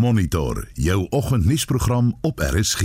Monitor 0.00 0.68
jou 0.72 1.06
oggendnuusprogram 1.10 2.18
op 2.20 2.38
RSG. 2.38 2.80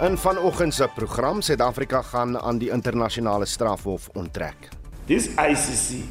In 0.00 0.16
vanoggend 0.18 0.74
se 0.74 0.88
program 0.94 1.40
Suid-Afrika 1.40 2.02
gaan 2.02 2.38
aan 2.38 2.58
die 2.58 2.70
internasionale 2.70 3.46
strafhof 3.46 4.08
onttrek. 4.12 4.68
This 5.06 5.26
ICC 5.26 6.04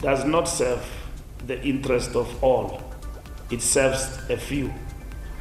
does 0.00 0.24
not 0.24 0.48
serve 0.48 0.82
the 1.46 1.60
interest 1.60 2.14
of 2.14 2.42
all. 2.42 2.80
It 3.48 3.62
serves 3.62 4.08
a 4.30 4.36
few. 4.36 4.70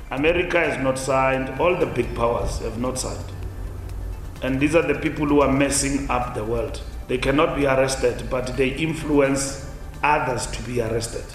America 0.09 0.59
has 0.59 0.77
not 0.83 0.99
signed, 0.99 1.59
all 1.59 1.79
the 1.79 1.87
big 1.95 2.13
powers 2.13 2.59
have 2.59 2.79
not 2.79 2.99
signed. 2.99 3.31
And 4.41 4.59
these 4.59 4.77
are 4.77 4.93
the 4.93 4.99
people 4.99 5.25
who 5.25 5.41
are 5.41 5.57
messing 5.57 6.09
up 6.09 6.33
the 6.33 6.43
world. 6.43 6.81
They 7.07 7.17
cannot 7.17 7.55
be 7.55 7.65
arrested, 7.65 8.29
but 8.29 8.55
they 8.55 8.67
influence 8.67 9.65
others 10.03 10.45
to 10.45 10.61
be 10.63 10.81
arrested. 10.81 11.25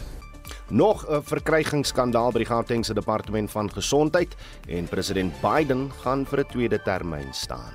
Nog 0.73 1.05
'n 1.07 1.21
verkrygingsskandaal 1.23 2.33
by 2.33 2.39
die 2.39 2.47
Gautengse 2.47 2.95
Departement 2.95 3.51
van 3.51 3.73
Gesondheid 3.73 4.37
en 4.69 4.89
president 4.89 5.41
Biden 5.41 5.91
gaan 6.01 6.27
vir 6.27 6.39
'n 6.39 6.47
tweede 6.47 6.83
termyn 6.83 7.29
staan. 7.33 7.73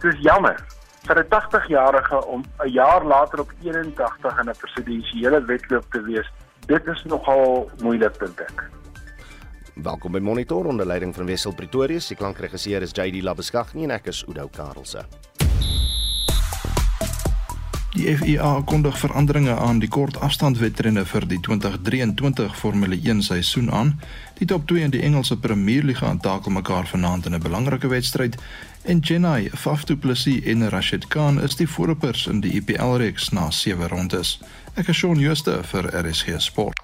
Dis 0.00 0.16
jammer 0.20 0.64
vir 1.06 1.18
'n 1.18 1.28
80-jarige 1.28 2.26
om 2.26 2.44
'n 2.64 2.68
jaar 2.68 3.04
later 3.04 3.40
op 3.40 3.52
81 3.62 4.38
in 4.38 4.48
'n 4.48 4.56
presidensiële 4.58 5.44
wedloop 5.44 5.84
te 5.90 6.02
wees. 6.02 6.30
Dit 6.66 6.86
is 6.86 7.04
nogal 7.04 7.70
moeilik 7.82 8.18
dink 8.18 8.40
ek. 8.40 8.70
Welkom 9.74 10.12
by 10.12 10.18
Monitor 10.18 10.64
onder 10.64 10.86
leiding 10.86 11.14
van 11.14 11.26
Wessel 11.26 11.54
Pretorius. 11.54 12.06
Die 12.06 12.16
klankregisseur 12.16 12.82
is 12.82 12.90
JD 12.92 13.22
Labeskagni 13.22 13.82
en 13.84 13.90
ek 13.90 14.06
is 14.06 14.24
Udo 14.28 14.48
Karlse. 14.48 15.04
Die 17.98 18.16
FIA 18.16 18.62
kondig 18.62 18.98
veranderinge 18.98 19.56
aan 19.58 19.80
die 19.82 19.88
kortafstandwedrenne 19.90 21.02
vir 21.10 21.24
die 21.26 21.40
2023 21.42 22.54
Formule 22.54 22.94
1 22.94 23.24
seisoen 23.26 23.72
aan. 23.74 23.90
Die 24.38 24.46
top 24.46 24.68
2 24.70 24.84
in 24.86 24.92
die 24.94 25.00
Engelse 25.02 25.34
Premier 25.36 25.82
League 25.82 26.04
gaan 26.04 26.20
takel 26.22 26.54
mekaar 26.54 26.86
vanaand 26.86 27.26
in 27.26 27.34
'n 27.34 27.42
belangrike 27.42 27.90
wedstryd 27.90 28.38
en 28.84 29.02
Chennai, 29.02 29.50
Faf 29.50 29.84
du 29.84 29.96
Plessis 29.96 30.44
en 30.44 30.68
Rashid 30.68 31.08
Khan 31.08 31.42
is 31.42 31.56
die 31.56 31.66
voorlopers 31.66 32.26
in 32.26 32.40
die 32.40 32.52
IPL 32.52 33.02
reeks 33.02 33.30
na 33.30 33.50
7 33.50 33.88
rondes. 33.88 34.38
Ek 34.74 34.88
is 34.88 34.96
Shaun 34.96 35.18
Schuster 35.18 35.64
vir 35.64 35.90
RSG 36.06 36.38
Sport. 36.38 36.78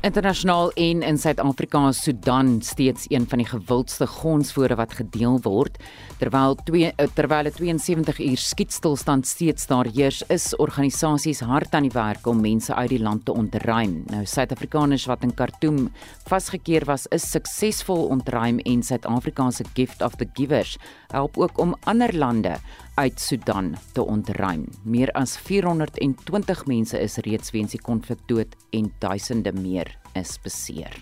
Internasionaal 0.00 0.70
en 0.72 1.02
in 1.02 1.18
Suid-Afrika 1.18 1.88
is 1.88 2.02
Sudan 2.02 2.62
steeds 2.62 3.04
een 3.08 3.26
van 3.28 3.38
die 3.38 3.46
gewildste 3.46 4.06
gonsfore 4.06 4.74
wat 4.74 4.92
gedeel 4.92 5.40
word. 5.42 5.78
Terwyl 6.18 6.56
twee 6.66 6.88
eh, 6.96 7.06
terwyl 7.14 7.46
'n 7.46 7.52
72 7.78 8.18
uur 8.18 8.36
skietstilstand 8.36 9.26
steeds 9.26 9.66
daar 9.70 9.86
heers, 9.86 10.22
is 10.28 10.56
organisasies 10.56 11.40
hard 11.40 11.74
aan 11.74 11.86
die 11.86 11.94
werk 11.94 12.26
om 12.26 12.40
mense 12.40 12.74
uit 12.74 12.90
die 12.90 13.02
land 13.02 13.24
te 13.24 13.32
ontruim. 13.32 14.02
Nou 14.10 14.24
Suid-Afrikaners 14.26 15.06
wat 15.06 15.22
in 15.22 15.34
Khartoum 15.34 15.92
vasgekeer 16.26 16.84
was, 16.84 17.06
is 17.06 17.30
suksesvol 17.30 18.08
ontruim 18.10 18.58
en 18.58 18.82
Suid-Afrika 18.82 19.50
se 19.50 19.64
gift 19.74 20.02
of 20.02 20.16
the 20.16 20.26
givers 20.34 20.76
help 21.06 21.38
ook 21.38 21.58
om 21.58 21.76
ander 21.84 22.14
lande 22.14 22.58
uit 22.96 23.20
Sudan 23.20 23.76
te 23.92 24.02
ontruim. 24.02 24.66
Meer 24.82 25.12
as 25.12 25.36
420 25.38 26.66
mense 26.66 26.98
is 26.98 27.16
reeds 27.16 27.50
weens 27.50 27.70
die 27.70 27.80
konflik 27.80 28.18
dood 28.26 28.56
en 28.70 28.92
duisende 28.98 29.52
meer 29.52 29.98
is 30.14 30.38
beseer. 30.42 30.98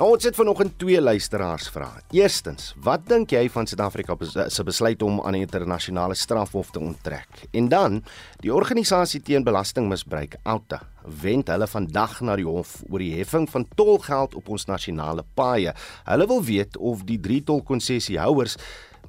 Nou 0.00 0.14
ons 0.14 0.24
het 0.24 0.32
vanoggend 0.32 0.78
twee 0.80 1.00
luisteraars 1.00 1.66
vra. 1.68 1.90
Eerstens, 2.16 2.70
wat 2.80 3.02
dink 3.04 3.34
jy 3.34 3.42
van 3.52 3.66
Suid-Afrika 3.68 4.14
se 4.48 4.64
besluit 4.64 5.02
om 5.04 5.18
aan 5.20 5.36
die 5.36 5.42
internasionale 5.44 6.16
strafhof 6.16 6.70
te 6.72 6.80
onttrek? 6.80 7.42
En 7.52 7.68
dan, 7.68 7.98
die 8.40 8.54
organisasie 8.54 9.20
teen 9.20 9.44
belastingmisbruik, 9.44 10.38
Alta, 10.48 10.80
wend 11.20 11.52
hulle 11.52 11.68
vandag 11.68 12.16
na 12.24 12.38
die 12.40 12.48
hof 12.48 12.78
oor 12.88 13.04
die 13.04 13.12
heffing 13.18 13.44
van 13.52 13.68
tolgeld 13.76 14.40
op 14.40 14.48
ons 14.48 14.64
nasionale 14.72 15.26
paaie. 15.36 15.76
Hulle 16.08 16.32
wil 16.32 16.44
weet 16.48 16.80
of 16.80 17.04
die 17.04 17.20
drie 17.20 17.42
tolkonssessiehouers 17.44 18.56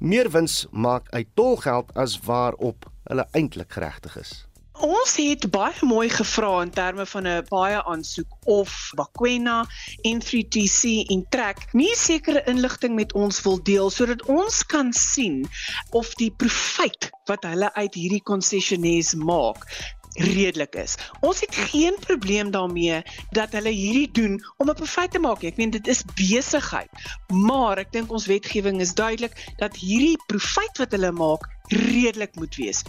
meer 0.04 0.28
wins 0.36 0.66
maak 0.76 1.08
uit 1.16 1.32
tolgeld 1.40 1.96
as 1.96 2.20
waarop 2.28 2.92
hulle 3.08 3.30
eintlik 3.32 3.80
geregtig 3.80 4.20
is. 4.20 4.42
Ons 4.80 5.16
het 5.20 5.44
baie 5.52 5.84
mooi 5.84 6.08
gevra 6.08 6.62
in 6.64 6.70
terme 6.72 7.04
van 7.06 7.26
'n 7.28 7.44
baie 7.48 7.84
aansoek 7.84 8.36
of 8.44 8.90
Bakwena 8.96 9.66
en 10.02 10.20
3TC 10.20 11.04
en 11.12 11.26
Trek 11.28 11.66
nie 11.72 11.94
sekere 11.96 12.42
inligting 12.46 12.94
met 12.94 13.12
ons 13.12 13.42
wil 13.42 13.62
deel 13.62 13.90
sodat 13.90 14.22
ons 14.26 14.62
kan 14.66 14.92
sien 14.92 15.44
of 15.90 16.14
die 16.14 16.30
profit 16.30 17.10
wat 17.24 17.44
hulle 17.44 17.74
uit 17.74 17.94
hierdie 17.94 18.22
konsessionaires 18.22 19.14
maak 19.14 19.68
redelik 20.14 20.74
is. 20.74 20.96
Ons 21.20 21.40
het 21.40 21.54
geen 21.54 21.96
probleem 22.00 22.50
daarmee 22.50 23.02
dat 23.30 23.52
hulle 23.52 23.70
hierdie 23.70 24.10
doen 24.10 24.40
om 24.56 24.70
'n 24.70 24.74
profit 24.74 25.10
te 25.10 25.18
maak. 25.18 25.42
Ek 25.42 25.56
meen 25.56 25.70
dit 25.70 25.86
is 25.86 26.04
besigheid. 26.14 26.88
Maar 27.28 27.78
ek 27.78 27.92
dink 27.92 28.10
ons 28.10 28.26
wetgewing 28.26 28.80
is 28.80 28.94
duidelik 28.94 29.52
dat 29.56 29.76
hierdie 29.76 30.18
profit 30.26 30.78
wat 30.78 30.90
hulle 30.90 31.12
maak 31.12 31.48
redelik 31.68 32.34
moet 32.36 32.56
wees. 32.56 32.82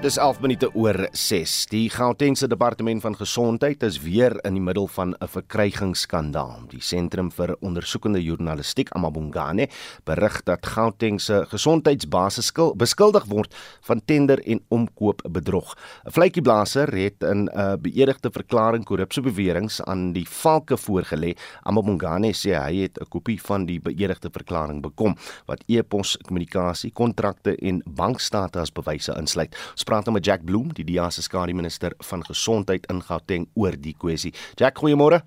Dis 0.00 0.16
11 0.16 0.38
minute 0.40 0.68
oor 0.72 0.96
6. 1.12 1.66
Die 1.68 1.90
Gautengse 1.92 2.46
Departement 2.48 3.02
van 3.04 3.12
Gesondheid 3.18 3.82
is 3.84 3.98
weer 4.00 4.32
in 4.48 4.54
die 4.56 4.62
middel 4.64 4.86
van 4.88 5.12
'n 5.12 5.28
verkrygingsskandaal. 5.28 6.62
Die 6.72 6.80
Sentrum 6.80 7.28
vir 7.30 7.56
Ondersoekende 7.60 8.22
Journalistiek, 8.22 8.88
Amabongane, 8.90 9.68
berig 10.04 10.42
dat 10.44 10.66
Gautengse 10.66 11.44
gesondheidsbasis 11.48 12.52
beskuldig 12.76 13.24
word 13.26 13.54
van 13.80 14.00
tender 14.04 14.40
en 14.46 14.60
omkoop 14.68 15.20
bedrog. 15.28 15.76
'n 16.06 16.10
Vletjieblaser 16.10 16.88
het 16.96 17.22
in 17.22 17.50
'n 17.52 17.80
beëdigde 17.80 18.30
verklaring 18.30 18.84
korrupsie 18.84 19.22
beweringe 19.22 19.84
aan 19.84 20.12
die 20.12 20.28
valke 20.28 20.76
voorgelê. 20.76 21.36
Amabongane 21.62 22.32
sê 22.32 22.56
hy 22.56 22.82
het 22.82 22.98
'n 22.98 23.08
kopie 23.08 23.42
van 23.42 23.66
die 23.66 23.80
beëdigde 23.80 24.30
verklaring 24.32 24.80
bekom 24.80 25.14
wat 25.46 25.62
e-pos 25.68 26.16
kommunikasie, 26.16 26.90
kontrakte 26.92 27.54
en 27.56 27.82
bankstate 27.84 28.60
as 28.60 28.72
bewyse 28.72 29.12
insluit 29.18 29.54
praat 29.90 30.06
nou 30.06 30.14
met 30.14 30.26
Jack 30.26 30.46
Bloem, 30.46 30.70
die 30.76 30.86
DEA 30.86 31.08
se 31.10 31.24
skare 31.26 31.54
minister 31.56 31.96
van 32.10 32.22
gesondheid 32.26 32.86
in 32.92 33.02
Gauteng 33.02 33.48
oor 33.58 33.74
die 33.74 33.96
kwessie. 33.98 34.32
Jack, 34.60 34.78
goeiemôre. 34.78 35.22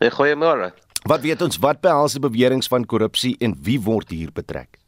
Hey, 0.00 0.10
goeiemôre. 0.14 0.72
Wat 1.06 1.22
weet 1.22 1.44
ons 1.44 1.60
wat 1.62 1.82
behels 1.84 2.16
die 2.16 2.24
beweringe 2.24 2.66
van 2.72 2.86
korrupsie 2.88 3.36
en 3.44 3.54
wie 3.66 3.78
word 3.82 4.10
hier 4.14 4.32
betrek? 4.34 4.80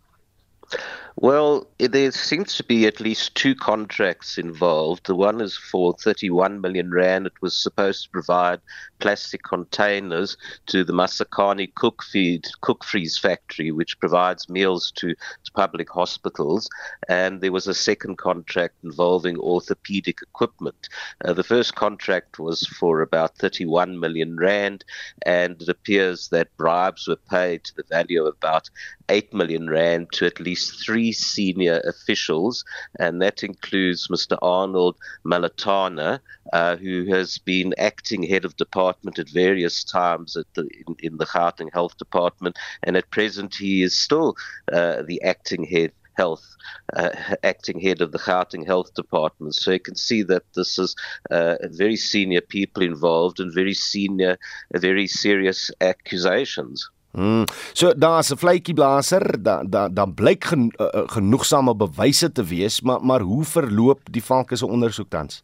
Well, 1.20 1.66
there 1.80 2.12
seems 2.12 2.54
to 2.56 2.62
be 2.62 2.86
at 2.86 3.00
least 3.00 3.34
two 3.34 3.56
contracts 3.56 4.38
involved. 4.38 5.06
The 5.06 5.16
one 5.16 5.40
is 5.40 5.56
for 5.56 5.94
31 5.94 6.60
million 6.60 6.92
rand. 6.92 7.26
It 7.26 7.32
was 7.42 7.60
supposed 7.60 8.04
to 8.04 8.10
provide 8.10 8.60
plastic 9.00 9.42
containers 9.42 10.36
to 10.66 10.84
the 10.84 10.92
Masakani 10.92 11.74
cook 11.74 12.04
feed 12.04 12.46
cook 12.60 12.84
freeze 12.84 13.18
factory, 13.18 13.72
which 13.72 13.98
provides 13.98 14.48
meals 14.48 14.92
to, 14.92 15.08
to 15.08 15.52
public 15.54 15.90
hospitals. 15.90 16.68
And 17.08 17.40
there 17.40 17.52
was 17.52 17.66
a 17.66 17.74
second 17.74 18.18
contract 18.18 18.76
involving 18.84 19.40
orthopedic 19.40 20.22
equipment. 20.22 20.88
Uh, 21.24 21.32
the 21.32 21.42
first 21.42 21.74
contract 21.74 22.38
was 22.38 22.64
for 22.78 23.00
about 23.02 23.36
31 23.38 23.98
million 23.98 24.36
rand, 24.36 24.84
and 25.26 25.60
it 25.60 25.68
appears 25.68 26.28
that 26.28 26.56
bribes 26.56 27.08
were 27.08 27.16
paid 27.16 27.64
to 27.64 27.74
the 27.74 27.84
value 27.90 28.20
of 28.20 28.36
about 28.36 28.70
8 29.08 29.32
million 29.34 29.68
rand 29.68 30.12
to 30.12 30.26
at 30.26 30.38
least 30.38 30.84
three 30.84 31.07
senior 31.12 31.80
officials, 31.84 32.64
and 32.98 33.20
that 33.22 33.42
includes 33.42 34.08
Mr. 34.08 34.38
Arnold 34.42 34.96
Malatana, 35.24 36.20
uh, 36.52 36.76
who 36.76 37.06
has 37.06 37.38
been 37.38 37.74
acting 37.78 38.22
head 38.22 38.44
of 38.44 38.56
department 38.56 39.18
at 39.18 39.28
various 39.28 39.84
times 39.84 40.36
at 40.36 40.46
the, 40.54 40.68
in, 40.86 40.96
in 41.00 41.16
the 41.18 41.26
Gauteng 41.26 41.72
Health 41.72 41.96
Department, 41.98 42.56
and 42.82 42.96
at 42.96 43.10
present 43.10 43.54
he 43.54 43.82
is 43.82 43.98
still 43.98 44.36
uh, 44.72 45.02
the 45.02 45.22
acting 45.22 45.64
head 45.64 45.92
health, 46.18 46.56
uh, 46.94 47.10
acting 47.44 47.80
head 47.80 48.00
of 48.00 48.10
the 48.12 48.18
Gauteng 48.18 48.66
Health 48.66 48.92
Department. 48.94 49.54
So 49.54 49.70
you 49.70 49.80
can 49.80 49.94
see 49.94 50.22
that 50.24 50.42
this 50.54 50.78
is 50.78 50.94
uh, 51.30 51.56
very 51.62 51.96
senior 51.96 52.40
people 52.40 52.82
involved 52.82 53.38
and 53.40 53.54
very 53.54 53.74
senior, 53.74 54.36
very 54.74 55.06
serious 55.06 55.70
accusations. 55.80 56.90
Hmm. 57.18 57.44
So 57.72 57.94
daar's 57.98 58.30
'n 58.30 58.38
vletjieblaser, 58.38 59.42
dan 59.42 59.70
dan 59.70 59.94
dan 59.94 60.14
blyk 60.14 60.44
gen, 60.44 60.70
uh, 60.78 61.02
genoegsame 61.06 61.74
bewyse 61.74 62.32
te 62.32 62.44
wees, 62.44 62.80
maar 62.80 63.02
maar 63.02 63.20
hoe 63.20 63.44
verloop 63.44 64.00
die 64.10 64.22
valke 64.22 64.56
se 64.56 64.66
ondersoek 64.66 65.10
tans? 65.10 65.42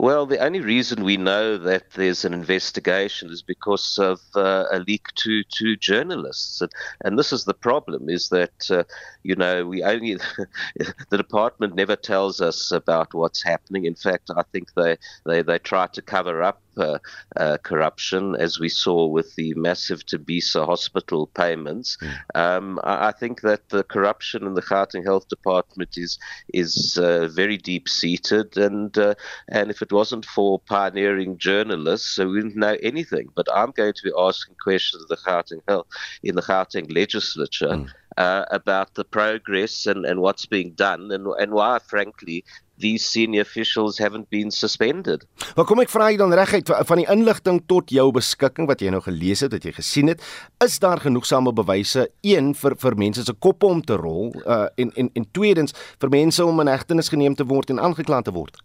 Well, 0.00 0.24
the 0.24 0.38
only 0.38 0.60
reason 0.60 1.04
we 1.04 1.18
know 1.18 1.58
that 1.58 1.90
there's 1.90 2.24
an 2.24 2.32
investigation 2.32 3.28
is 3.30 3.42
because 3.42 3.98
of 3.98 4.18
uh, 4.34 4.64
a 4.72 4.78
leak 4.78 5.08
to, 5.16 5.42
to 5.42 5.76
journalists. 5.76 6.62
And, 6.62 6.72
and, 7.04 7.18
this 7.18 7.34
is 7.34 7.44
the 7.44 7.52
problem 7.52 8.08
is 8.08 8.30
that, 8.30 8.70
uh, 8.70 8.84
you 9.24 9.36
know, 9.36 9.66
we 9.66 9.82
only, 9.82 10.16
the 11.10 11.18
department 11.18 11.74
never 11.74 11.96
tells 11.96 12.40
us 12.40 12.72
about 12.72 13.12
what's 13.12 13.42
happening. 13.42 13.84
In 13.84 13.94
fact, 13.94 14.30
I 14.34 14.42
think 14.52 14.72
they, 14.72 14.96
they, 15.26 15.42
they 15.42 15.58
try 15.58 15.86
to 15.88 16.00
cover 16.00 16.42
up 16.42 16.62
uh, 16.76 16.98
uh, 17.36 17.58
corruption, 17.62 18.36
as 18.36 18.58
we 18.58 18.68
saw 18.68 19.06
with 19.06 19.34
the 19.36 19.54
massive 19.54 20.04
Tabisa 20.06 20.64
hospital 20.64 21.26
payments. 21.28 21.98
Um, 22.34 22.80
I, 22.84 23.08
I, 23.08 23.12
think 23.12 23.42
that 23.42 23.68
the 23.70 23.84
corruption 23.84 24.46
in 24.46 24.54
the 24.54 24.62
Gauteng 24.62 25.04
Health 25.04 25.28
Department 25.28 25.96
is 25.96 26.18
is 26.54 26.98
uh, 26.98 27.28
very 27.28 27.56
deep 27.56 27.88
seated, 27.88 28.56
and 28.56 28.96
uh, 28.96 29.14
and 29.48 29.70
if 29.70 29.82
it 29.82 29.92
wasn't 29.92 30.24
for 30.24 30.60
pioneering 30.60 31.38
journalists, 31.38 32.18
we 32.18 32.26
wouldn't 32.26 32.56
know 32.56 32.76
anything. 32.82 33.28
But 33.34 33.48
I'm 33.52 33.72
going 33.72 33.94
to 33.94 34.02
be 34.02 34.12
asking 34.16 34.56
questions 34.62 35.02
of 35.02 35.08
the 35.08 35.16
Gauteng 35.16 35.62
Health 35.68 35.86
in 36.22 36.34
the 36.34 36.42
Gauteng 36.42 36.94
legislature. 36.94 37.68
Mm. 37.68 37.88
Uh, 38.16 38.44
about 38.50 38.92
the 38.94 39.04
progress 39.04 39.86
and, 39.86 40.04
and 40.04 40.20
what's 40.20 40.44
being 40.44 40.72
done, 40.72 41.12
and, 41.12 41.28
and 41.38 41.52
why, 41.52 41.78
frankly, 41.78 42.44
these 42.80 43.04
senior 43.06 43.42
officials 43.42 43.98
haven't 43.98 44.28
been 44.30 44.50
suspended. 44.50 45.26
Maar 45.56 45.68
kom 45.68 45.82
ek 45.84 45.92
vra 45.92 46.10
jy 46.10 46.20
dan 46.20 46.34
reguit 46.36 46.70
van 46.70 47.02
die 47.02 47.08
inligting 47.12 47.60
tot 47.70 47.92
jou 47.94 48.08
beskikking 48.16 48.68
wat 48.70 48.82
jy 48.84 48.92
nou 48.94 49.02
gelees 49.04 49.44
het, 49.44 49.54
wat 49.56 49.66
jy 49.66 49.74
gesien 49.76 50.12
het, 50.12 50.24
is 50.64 50.78
daar 50.82 51.02
genoegsame 51.02 51.52
bewyse 51.56 52.08
een 52.26 52.54
vir 52.58 52.76
vir 52.80 52.98
mense 53.00 53.26
se 53.26 53.36
koppe 53.38 53.68
om 53.68 53.84
te 53.84 53.98
rol 54.00 54.32
uh 54.46 54.66
en 54.80 54.92
en 54.96 55.08
en 55.18 55.26
tweedens 55.32 55.74
vir 56.00 56.12
mense 56.12 56.44
om 56.44 56.60
in 56.62 56.70
hegtenis 56.70 57.10
geneem 57.12 57.34
te 57.36 57.46
word 57.46 57.70
en 57.70 57.80
aangekla 57.80 58.22
te 58.22 58.34
word? 58.34 58.60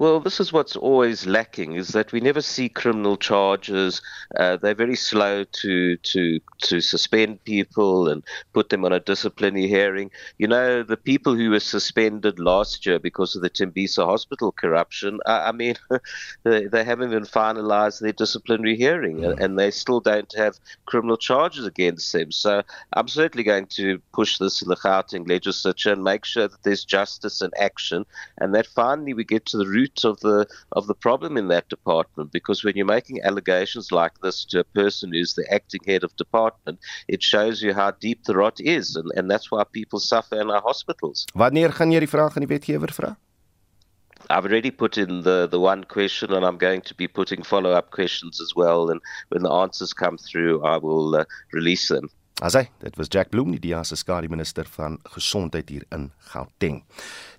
Well, 0.00 0.18
this 0.18 0.40
is 0.40 0.50
what's 0.50 0.76
always 0.76 1.26
lacking 1.26 1.74
is 1.74 1.88
that 1.88 2.10
we 2.10 2.20
never 2.20 2.40
see 2.40 2.70
criminal 2.70 3.18
charges. 3.18 4.00
Uh, 4.34 4.56
they're 4.56 4.74
very 4.74 4.96
slow 4.96 5.44
to 5.44 5.98
to 5.98 6.40
to 6.62 6.80
suspend 6.80 7.44
people 7.44 8.08
and 8.08 8.24
put 8.54 8.70
them 8.70 8.86
on 8.86 8.94
a 8.94 9.00
disciplinary 9.00 9.68
hearing. 9.68 10.10
You 10.38 10.48
know, 10.48 10.82
the 10.82 10.96
people 10.96 11.34
who 11.34 11.50
were 11.50 11.60
suspended 11.60 12.38
last 12.38 12.86
year 12.86 12.98
because 12.98 13.36
of 13.36 13.42
the 13.42 13.50
Timbisa 13.50 14.06
hospital 14.06 14.52
corruption. 14.52 15.20
I, 15.26 15.48
I 15.48 15.52
mean, 15.52 15.74
they, 16.44 16.64
they, 16.64 16.82
haven't 16.82 17.10
even 17.10 17.24
finalised 17.24 18.00
their 18.00 18.12
disciplinary 18.12 18.76
hearing, 18.76 19.18
mm. 19.18 19.38
and 19.38 19.58
they 19.58 19.70
still 19.70 20.00
don't 20.00 20.34
have 20.34 20.58
criminal 20.86 21.18
charges 21.18 21.66
against 21.66 22.10
them. 22.14 22.32
So 22.32 22.62
I'm 22.94 23.08
certainly 23.08 23.44
going 23.44 23.66
to 23.76 24.00
push 24.14 24.38
this 24.38 24.62
in 24.62 24.68
the 24.68 24.76
Gauteng 24.76 25.28
legislature 25.28 25.92
and 25.92 26.02
make 26.02 26.24
sure 26.24 26.48
that 26.48 26.62
there's 26.62 26.86
justice 26.86 27.42
and 27.42 27.52
action, 27.58 28.06
and 28.38 28.54
that 28.54 28.66
finally 28.66 29.12
we 29.12 29.24
get 29.24 29.44
to 29.44 29.58
the 29.58 29.66
root 29.66 29.89
root 29.90 30.04
of 30.04 30.20
the 30.20 30.46
of 30.72 30.86
the 30.86 30.94
problem 30.94 31.36
in 31.36 31.48
that 31.48 31.68
department 31.68 32.32
because 32.32 32.64
when 32.64 32.76
you're 32.76 32.86
making 32.86 33.20
allegations 33.22 33.90
like 33.92 34.12
this 34.22 34.44
to 34.44 34.60
a 34.60 34.64
person 34.64 35.12
who's 35.12 35.34
the 35.34 35.46
acting 35.52 35.80
head 35.86 36.04
of 36.04 36.14
department 36.16 36.78
it 37.08 37.22
shows 37.22 37.62
you 37.62 37.74
how 37.74 37.90
deep 37.90 38.24
the 38.24 38.34
rot 38.34 38.60
is 38.60 38.96
and 38.96 39.10
and 39.16 39.30
that's 39.30 39.50
why 39.50 39.64
people 39.72 39.98
suffer 39.98 40.40
in 40.40 40.50
our 40.50 40.62
hospitals. 40.62 41.26
Wanneer 41.34 41.72
gaan 41.72 41.92
jy 41.92 42.00
die 42.00 42.08
vraag 42.08 42.36
aan 42.36 42.46
die 42.46 42.54
wetgewer 42.54 42.92
vra? 42.92 43.16
I've 44.28 44.44
already 44.44 44.70
put 44.70 44.96
in 44.96 45.22
the, 45.22 45.48
the 45.50 45.58
one 45.58 45.82
question 45.84 46.32
and 46.32 46.44
I'm 46.44 46.58
going 46.58 46.82
to 46.82 46.94
be 46.94 47.08
putting 47.08 47.42
follow 47.42 47.72
up 47.72 47.90
questions 47.90 48.40
as 48.40 48.54
well. 48.54 48.90
And 48.90 49.00
when 49.30 49.42
the 49.42 49.50
answers 49.50 49.92
come 49.92 50.18
through, 50.18 50.62
I 50.62 50.76
will 50.76 51.16
uh, 51.16 51.24
release 51.52 51.88
them. 51.88 52.10
Asai, 52.40 52.70
dit 52.80 52.96
was 52.96 53.08
Jack 53.08 53.28
Bloem, 53.28 53.50
die 53.52 53.60
DEA 53.60 53.82
se 53.84 53.98
skare 54.00 54.28
minister 54.32 54.64
van 54.72 54.94
gesondheid 55.12 55.68
hier 55.68 55.82
in 55.92 56.06
Gauteng. 56.32 56.78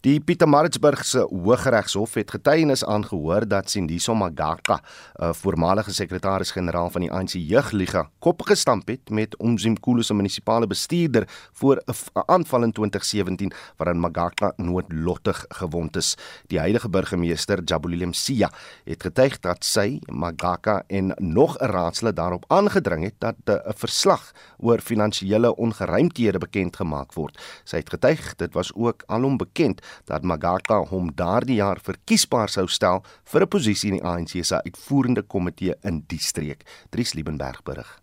Die 0.02 0.18
Pietermaritzburgse 0.18 1.28
Hooggeregshof 1.30 2.16
het 2.18 2.32
getuienis 2.34 2.82
aangehoor 2.90 3.44
dat 3.46 3.70
Sindiso 3.70 4.16
Magaka, 4.16 4.80
'n 5.22 5.34
voormalige 5.34 5.94
sekretaris-generaal 5.94 6.90
van 6.90 7.02
die 7.02 7.12
ANC 7.12 7.30
Jeugliga, 7.30 8.10
kop 8.20 8.42
gestamp 8.42 8.88
het 8.88 9.10
met 9.10 9.36
Umzimkhulu 9.40 10.04
se 10.04 10.14
munisipale 10.14 10.68
bestuurder 10.68 11.28
voor 11.52 11.84
'n 11.86 11.94
aanval 12.26 12.64
in 12.64 12.72
2017 12.72 13.52
waarin 13.78 14.00
Magaka 14.00 14.54
noodlottig 14.56 15.46
gewond 15.48 15.96
is. 15.96 16.18
Die 16.48 16.60
huidige 16.60 16.90
burgemeester, 16.90 17.62
Jabulile 17.64 18.06
Msia, 18.06 18.52
het 18.84 19.04
getuig 19.04 19.40
dat 19.40 19.64
sy, 19.64 20.00
Magaka 20.06 20.84
en 20.88 21.14
nog 21.18 21.58
'n 21.60 21.66
raadslid 21.66 22.16
daarop 22.16 22.46
aangedring 22.48 23.04
het 23.04 23.16
dat 23.18 23.36
'n 23.46 23.74
verslag 23.76 24.32
oor 24.58 24.80
finansiële 24.80 25.56
ongeruimthede 25.56 26.38
bekend 26.38 26.76
gemaak 26.76 27.14
word. 27.14 27.38
Sy 27.64 27.78
het 27.78 27.90
getuig 27.90 28.36
dit 28.36 28.54
was 28.54 28.74
ook 28.74 29.04
alom 29.06 29.38
bekend 29.38 29.82
dat 30.06 30.24
Magaka 30.24 30.84
hom 30.90 31.12
daardie 31.16 31.56
jaar 31.56 31.80
verkiesbaar 31.82 32.50
sou 32.50 32.68
stel 32.68 33.04
vir 33.24 33.42
'n 33.42 33.48
posisie 33.48 33.92
in 33.92 33.98
die 34.00 34.06
ANC 34.06 34.46
se 34.46 34.64
uitvoerende 34.64 35.22
komitee 35.22 35.76
in 35.84 36.04
die 36.08 36.20
streek. 36.20 36.64
Dries 36.90 37.14
Liebenberg 37.14 37.64
berig. 37.64 38.02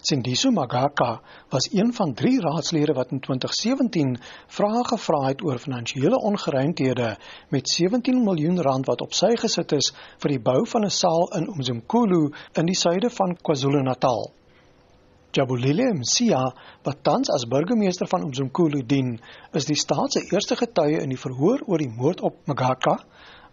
Sindiso 0.00 0.50
Magaka 0.50 1.20
was 1.48 1.68
een 1.72 1.92
van 1.94 2.14
3 2.14 2.40
raadslede 2.40 2.92
wat 2.92 3.10
in 3.10 3.20
2017 3.20 4.18
vrae 4.46 4.84
gevra 4.84 5.20
het 5.26 5.42
oor 5.42 5.58
finansiële 5.58 6.18
ongeruimthede 6.30 7.16
met 7.48 7.68
17 7.68 8.24
miljoen 8.24 8.62
rand 8.62 8.86
wat 8.86 9.00
op 9.00 9.12
sy 9.12 9.34
gesit 9.36 9.72
is 9.72 9.92
vir 10.18 10.36
die 10.36 10.42
bou 10.50 10.66
van 10.66 10.84
'n 10.84 10.90
saal 10.90 11.28
in 11.40 11.48
Umzimkhulu 11.54 12.22
in 12.52 12.66
die 12.66 12.76
suide 12.76 13.10
van 13.10 13.36
KwaZulu-Natal. 13.36 14.37
Jabulile 15.36 15.92
Msia, 15.92 16.40
wat 16.84 17.02
tans 17.04 17.28
as 17.28 17.44
burgemeester 17.44 18.08
van 18.08 18.22
Umzimkhulu 18.24 18.80
dien, 18.88 19.18
is 19.52 19.66
die 19.68 19.76
staat 19.76 20.14
se 20.16 20.22
eerste 20.32 20.56
getuie 20.56 21.02
in 21.02 21.12
die 21.12 21.20
verhoor 21.20 21.60
oor 21.66 21.84
die 21.84 21.90
moord 21.92 22.22
op 22.24 22.38
Magaka 22.48 22.96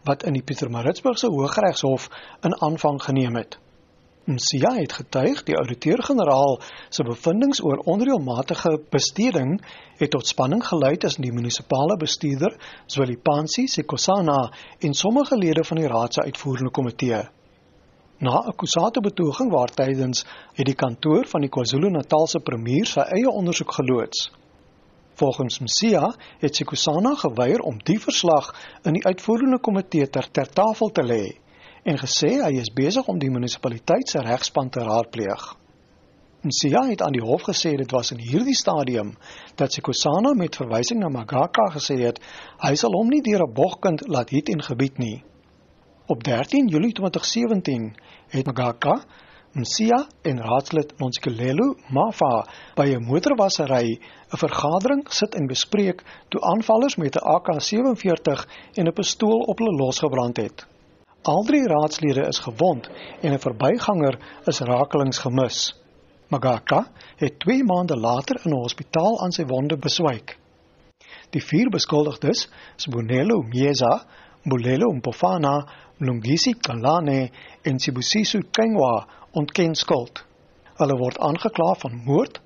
wat 0.08 0.24
in 0.24 0.38
die 0.38 0.44
Pietermaritzburgse 0.46 1.28
Hooggeregshof 1.34 2.08
in 2.48 2.56
aanvang 2.64 3.02
geneem 3.04 3.36
het. 3.36 3.60
Msia 4.26 4.72
het 4.78 4.96
getuig 5.02 5.44
die 5.44 5.58
ouditeur-generaal 5.60 6.62
se 6.90 7.04
bevindinge 7.04 7.60
oor 7.68 7.84
onreëlmatige 7.92 8.78
besteding 8.94 9.58
het 10.00 10.16
tot 10.16 10.32
spanning 10.32 10.64
gelei 10.66 10.96
tussen 10.98 11.28
die 11.28 11.36
munisipale 11.36 12.00
bestuurder, 12.00 12.56
Zwelipansi 12.88 13.68
Sekosana 13.68 14.40
en 14.80 14.94
sommige 14.94 15.38
lede 15.38 15.68
van 15.68 15.84
die 15.84 15.92
raad 15.92 16.14
se 16.14 16.24
uitvoerende 16.24 16.72
komitee. 16.72 17.26
Na 18.18 18.40
'n 18.48 18.56
kusate 18.56 19.02
betoging 19.02 19.52
waar 19.52 19.68
tydens 19.68 20.26
het 20.54 20.66
die 20.66 20.76
kantoor 20.76 21.26
van 21.28 21.42
die 21.42 21.50
KwaZulu-Natalse 21.50 22.40
premier 22.40 22.86
sy 22.86 23.00
eie 23.00 23.30
ondersoek 23.30 23.72
geloods. 23.72 24.32
Volgens 25.16 25.60
Msia 25.60 26.16
het 26.40 26.56
Sikusana 26.56 27.16
geweier 27.16 27.60
om 27.60 27.78
die 27.84 28.00
verslag 28.00 28.56
in 28.84 28.94
die 28.94 29.06
uitvoerende 29.06 29.60
komitee 29.60 30.10
ter, 30.10 30.32
ter 30.32 30.48
tafel 30.48 30.92
te 30.92 31.04
lê 31.04 31.36
en 31.84 31.98
gesê 31.98 32.32
hy 32.44 32.54
is 32.60 32.74
besig 32.74 33.08
om 33.08 33.20
die 33.20 33.30
munisipaliteit 33.30 34.10
se 34.10 34.20
regspan 34.20 34.70
te 34.70 34.80
raadpleeg. 34.80 35.56
Msia 36.42 36.88
het 36.88 37.02
aan 37.02 37.12
die 37.12 37.26
hof 37.26 37.44
gesê 37.52 37.76
dit 37.76 37.92
was 37.92 38.12
in 38.12 38.20
hierdie 38.20 38.56
stadium 38.56 39.18
dat 39.56 39.74
Sikusana 39.74 40.34
met 40.34 40.56
verwysing 40.56 41.00
na 41.00 41.10
Magaka 41.10 41.68
gesê 41.76 42.00
het 42.06 42.20
hy 42.64 42.76
sal 42.76 42.96
hom 42.96 43.10
nie 43.10 43.22
deur 43.22 43.44
'n 43.44 43.54
bogkind 43.54 44.08
laat 44.08 44.30
hit 44.30 44.50
en 44.50 44.62
gebied 44.62 44.98
nie. 44.98 45.24
Op 46.08 46.24
13 46.24 46.68
Julie 46.68 46.92
2017 46.92 47.96
het 48.28 48.46
Magaka, 48.46 49.04
Msia 49.52 50.08
en 50.22 50.42
raadslid 50.42 50.94
Nonsikelelo 50.98 51.76
Mafa 51.90 52.46
by 52.76 52.86
'n 52.94 53.06
motorwassery 53.06 54.00
'n 54.34 54.38
vergadering 54.38 55.02
sit 55.10 55.36
en 55.36 55.48
bespreek 55.48 56.04
toe 56.30 56.42
aanvallers 56.42 56.96
met 56.96 57.16
'n 57.16 57.26
AK47 57.36 58.46
en 58.74 58.88
'n 58.88 58.94
pistool 58.94 59.40
op 59.40 59.58
hulle 59.58 59.78
losgebrand 59.78 60.38
het. 60.38 60.68
Al 61.22 61.44
drie 61.44 61.68
raadslede 61.68 62.28
is 62.28 62.40
gewond 62.40 62.90
en 63.22 63.34
'n 63.34 63.40
verbyganger 63.40 64.20
is 64.46 64.60
rakelings 64.60 65.18
gemis. 65.18 65.82
Magaka 66.28 66.88
het 67.16 67.40
2 67.40 67.64
maande 67.64 67.98
later 67.98 68.42
in 68.44 68.52
'n 68.52 68.62
hospitaal 68.62 69.22
aan 69.22 69.32
sy 69.32 69.46
wonde 69.46 69.78
beswyk. 69.78 70.38
Die 71.30 71.44
vier 71.44 71.70
beskuldigdes, 71.70 72.50
Sibonelo 72.76 73.42
Mieza, 73.42 74.06
Bulelo 74.46 74.94
Mpofana, 74.94 75.66
Lungisi 76.00 76.52
Kalane 76.60 77.32
en 77.64 77.80
Sibusiso 77.80 78.40
Kengwa 78.52 79.08
ontken 79.32 79.76
skuld. 79.76 80.26
Hulle 80.76 80.98
word 81.00 81.20
aangekla 81.24 81.70
van 81.80 82.02
moord, 82.04 82.42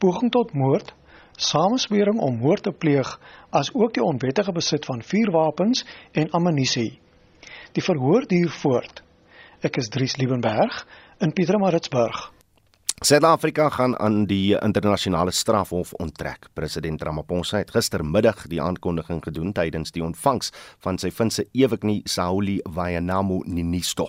poging 0.00 0.30
tot 0.32 0.54
moord, 0.56 0.94
sameswering 1.36 2.20
om 2.24 2.38
moord 2.40 2.64
te 2.64 2.72
pleeg, 2.72 3.10
asook 3.52 3.92
die 3.94 4.04
onwettige 4.04 4.52
besit 4.56 4.88
van 4.88 5.04
vuurwapens 5.04 5.84
en 6.12 6.30
ammunisie. 6.30 6.98
Die 7.76 7.84
verhoor 7.84 8.24
duur 8.30 8.52
voort. 8.62 9.02
Ek 9.60 9.76
is 9.76 9.92
Dries 9.92 10.16
Liebenberg 10.16 10.86
in 11.20 11.32
Pietermaritzburg. 11.36 12.30
Suid-Afrika 13.02 13.68
gaan 13.68 13.98
aan 13.98 14.26
die 14.26 14.54
internasionale 14.62 15.30
strafhof 15.30 15.92
onttrek. 15.92 16.46
President 16.54 17.02
Ramaphosa 17.02 17.58
het 17.58 17.72
gistermiddag 17.74 18.46
die 18.48 18.62
aankondiging 18.62 19.18
gedoen 19.24 19.52
tydens 19.52 19.90
die 19.92 20.02
ontvangs 20.04 20.52
van 20.80 20.96
sy 20.98 21.10
Finse 21.10 21.44
eweknie 21.52 22.00
Sauli 22.08 22.60
Wainamu 22.64 23.42
Ninisto. 23.44 24.06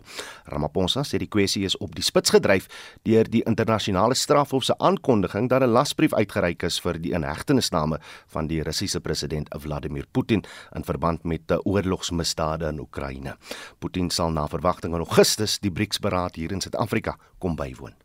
Ramaphosa 0.54 1.04
sê 1.04 1.18
die 1.20 1.28
kwessie 1.28 1.66
is 1.66 1.76
op 1.82 1.98
die 1.98 2.06
spits 2.06 2.32
gedryf 2.38 2.70
deur 3.10 3.28
die 3.28 3.42
internasionale 3.50 4.16
strafhof 4.16 4.70
se 4.70 4.78
aankondiging 4.78 5.50
dat 5.50 5.64
'n 5.64 5.74
lasbrief 5.74 6.14
uitgereik 6.14 6.64
is 6.64 6.80
vir 6.80 7.02
die 7.02 7.12
inhegtenisname 7.12 8.00
van 8.28 8.48
die 8.48 8.62
Russiese 8.64 9.02
president 9.02 9.50
Vladimir 9.60 10.06
Putin 10.12 10.46
in 10.76 10.84
verband 10.84 11.24
met 11.24 11.52
oorlogsmisdade 11.66 12.68
in 12.68 12.80
Oekraïne. 12.80 13.36
Putin 13.80 14.10
sal 14.10 14.32
na 14.32 14.48
verwagting 14.48 14.94
in 14.94 15.00
Augustus 15.00 15.60
die 15.60 15.72
BRICS-beraad 15.72 16.36
hier 16.36 16.52
in 16.52 16.62
Suid-Afrika 16.62 17.18
kom 17.40 17.56
bywoon. 17.56 18.05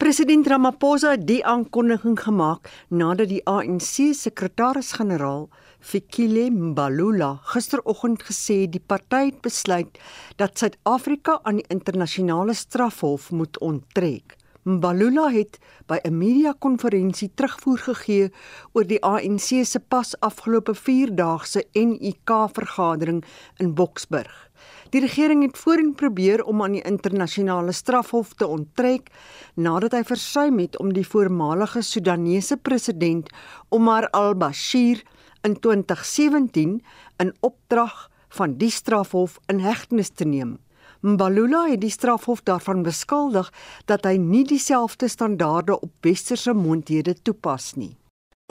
President 0.00 0.46
Ramaphosa 0.48 1.10
het 1.12 1.26
die 1.28 1.42
aankondiging 1.44 2.14
gemaak 2.16 2.70
nadat 2.88 3.28
die 3.28 3.42
ANC 3.44 4.14
sekretaris-generaal 4.16 5.42
Fikile 5.90 6.46
Mbalula 6.54 7.28
gisteroggend 7.50 8.24
gesê 8.24 8.56
die 8.64 8.80
party 8.80 9.26
het 9.26 9.42
besluit 9.44 10.00
dat 10.40 10.56
Suid-Afrika 10.56 11.36
aan 11.44 11.60
die 11.60 11.68
internasionale 11.68 12.56
strafhof 12.56 13.28
moet 13.30 13.60
onttrek. 13.60 14.38
Mbalula 14.64 15.28
het 15.36 15.58
by 15.86 15.98
'n 16.04 16.16
media-konferensie 16.16 17.30
terugvoer 17.34 17.78
gegee 17.78 18.32
oor 18.72 18.86
die 18.86 19.04
ANC 19.04 19.64
se 19.64 19.80
pas 19.80 20.14
afgelope 20.20 20.74
4-daagse 20.74 21.64
NUK-vergadering 21.72 23.24
in 23.56 23.74
Boksburg. 23.74 24.50
Die 24.90 25.00
regering 25.00 25.42
het 25.42 25.58
voorheen 25.58 25.92
probeer 25.94 26.42
om 26.44 26.62
aan 26.62 26.72
die 26.74 26.82
internasionale 26.82 27.72
strafhof 27.72 28.32
te 28.34 28.46
onttrek 28.46 29.12
nadat 29.54 29.92
hy 29.94 30.00
versuim 30.08 30.58
het 30.58 30.78
om 30.82 30.90
die 30.96 31.06
voormalige 31.06 31.82
Sudanese 31.86 32.56
president 32.58 33.30
Omar 33.70 34.08
al-Bashir 34.10 35.04
in 35.46 35.54
2017 35.62 36.80
in 37.22 37.30
opdrag 37.40 38.08
van 38.34 38.56
die 38.58 38.70
strafhof 38.70 39.38
in 39.46 39.62
hegtenis 39.62 40.10
te 40.10 40.26
neem. 40.26 40.58
Mbalula 41.06 41.68
het 41.70 41.80
die 41.80 41.92
strafhof 41.94 42.42
daarvan 42.42 42.82
beskuldig 42.82 43.52
dat 43.86 44.04
hy 44.04 44.16
nie 44.18 44.42
dieselfde 44.44 45.08
standaarde 45.08 45.78
op 45.80 45.92
westerse 46.02 46.52
mondhede 46.52 47.14
toepas 47.22 47.76
nie. 47.78 47.94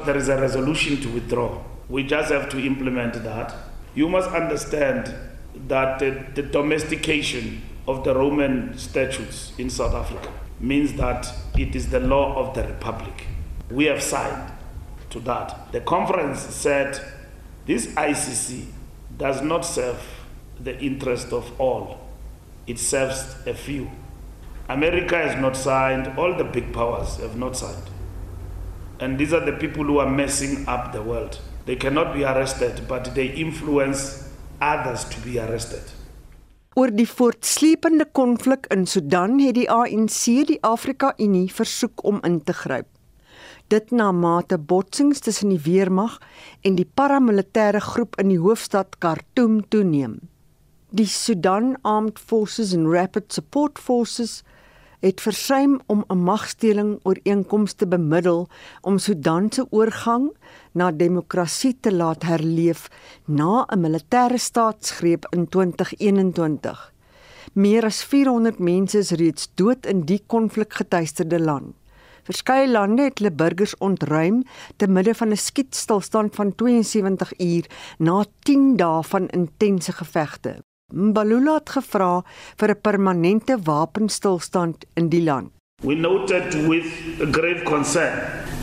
There 0.06 0.18
is 0.18 0.30
a 0.30 0.40
resolution 0.40 1.02
to 1.04 1.12
withdraw. 1.12 1.60
We 1.90 2.08
just 2.08 2.32
have 2.32 2.48
to 2.48 2.58
implement 2.58 3.20
that. 3.24 3.54
You 3.94 4.10
must 4.10 4.32
understand 4.32 5.12
that 5.56 6.00
the, 6.00 6.26
the, 6.36 6.44
domestication 6.44 7.62
of 7.88 8.04
the 8.04 8.14
Roman 8.14 8.78
statutes 8.78 9.52
in 9.58 9.70
South 9.70 9.94
Africa 9.94 10.32
means 10.60 10.94
that 10.94 11.34
it 11.58 11.76
is 11.76 11.90
the 11.90 12.00
law 12.00 12.36
of 12.36 12.54
the 12.54 12.64
republic. 12.64 13.28
We 13.72 13.86
have 13.86 14.02
signed 14.02 14.52
to 15.10 15.20
that. 15.22 15.72
The 15.72 15.82
conference 15.82 16.40
said 16.40 17.00
this 17.66 17.88
ICC 17.88 18.68
does 19.18 19.42
not 19.42 19.62
serve 19.66 20.02
the 20.60 20.78
interest 20.80 21.32
of 21.32 21.60
all, 21.60 22.00
it 22.68 22.78
serves 22.78 23.36
a 23.48 23.54
few. 23.54 23.90
America 24.68 25.18
has 25.18 25.40
not 25.42 25.58
signed, 25.58 26.08
all 26.20 26.36
the 26.36 26.44
big 26.44 26.72
powers 26.72 27.18
have 27.18 27.36
not 27.36 27.58
signed. 27.58 27.90
And 29.00 29.18
these 29.18 29.34
are 29.34 29.44
the 29.44 29.54
people 29.54 29.84
who 29.86 29.98
are 30.00 30.10
messing 30.10 30.68
up 30.68 30.92
the 30.92 31.02
world. 31.02 31.40
They 31.66 31.76
cannot 31.76 32.14
be 32.14 32.24
arrested, 32.24 32.88
but 32.88 33.16
they 33.16 33.28
influence 33.28 34.29
others 34.62 35.08
to 35.10 35.20
be 35.24 35.40
arrested. 35.42 35.84
Oor 36.76 36.92
die 36.96 37.08
voortsleepende 37.10 38.06
konflik 38.06 38.68
in 38.72 38.86
Sudan 38.88 39.40
het 39.40 39.58
die 39.58 39.68
ANC 39.72 40.48
die 40.48 40.60
Afrika 40.64 41.14
Unie 41.18 41.50
versoek 41.52 42.04
om 42.04 42.20
in 42.24 42.40
te 42.44 42.54
gryp. 42.54 42.88
Dit 43.68 43.92
na 43.92 44.12
mate 44.12 44.58
botsings 44.58 45.20
tussen 45.20 45.50
die 45.54 45.62
weermag 45.66 46.20
en 46.62 46.78
die 46.78 46.88
paramilitêre 46.88 47.82
groep 47.84 48.16
in 48.22 48.32
die 48.32 48.40
hoofstad 48.40 49.00
Khartoum 49.04 49.60
toeneem. 49.70 50.20
Die 50.90 51.06
Sudan 51.06 51.76
Armed 51.82 52.20
Forces 52.20 52.74
and 52.74 52.88
Rapid 52.90 53.34
Support 53.34 53.80
Forces 53.80 54.42
het 55.00 55.22
versuim 55.22 55.80
om 55.86 56.04
'n 56.08 56.24
magsteling 56.24 57.00
ooreenkoms 57.04 57.74
te 57.74 57.88
bemiddel 57.88 58.48
om 58.82 58.98
Sudan 58.98 59.52
se 59.52 59.66
oorgang 59.70 60.32
na 60.72 60.92
demokrasie 60.92 61.78
te 61.80 61.92
laat 61.94 62.24
herleef 62.24 62.90
na 63.26 63.66
'n 63.66 63.80
militêre 63.80 64.38
staatsgreep 64.38 65.26
in 65.36 65.48
2021. 65.48 66.94
Meer 67.54 67.86
as 67.86 68.04
400 68.04 68.60
mense 68.60 68.98
is 68.98 69.12
reeds 69.12 69.50
dood 69.56 69.86
in 69.86 70.06
die 70.06 70.24
konflikgetuisterde 70.28 71.40
land. 71.40 71.76
Verskeie 72.24 72.68
lande 72.70 73.08
het 73.08 73.18
hulle 73.20 73.32
burgers 73.32 73.74
ontruim 73.78 74.44
te 74.78 74.88
midde 74.88 75.16
van 75.16 75.30
'n 75.30 75.38
skietstilstand 75.38 76.36
van 76.36 76.56
72 76.56 77.34
uur 77.40 77.66
na 77.98 78.26
10 78.40 78.76
dae 78.78 79.04
van 79.04 79.28
intense 79.28 79.92
gevegte. 79.92 80.62
Mbalula 80.94 81.54
het 81.54 81.70
gevra 81.70 82.24
vir 82.58 82.70
'n 82.70 82.82
permanente 82.82 83.58
wapenstilstand 83.64 84.86
in 84.94 85.10
die 85.10 85.24
land. 85.24 85.50
We 85.82 85.96
noted 85.96 86.68
with 86.68 86.86
grave 87.32 87.64
concern 87.64 88.20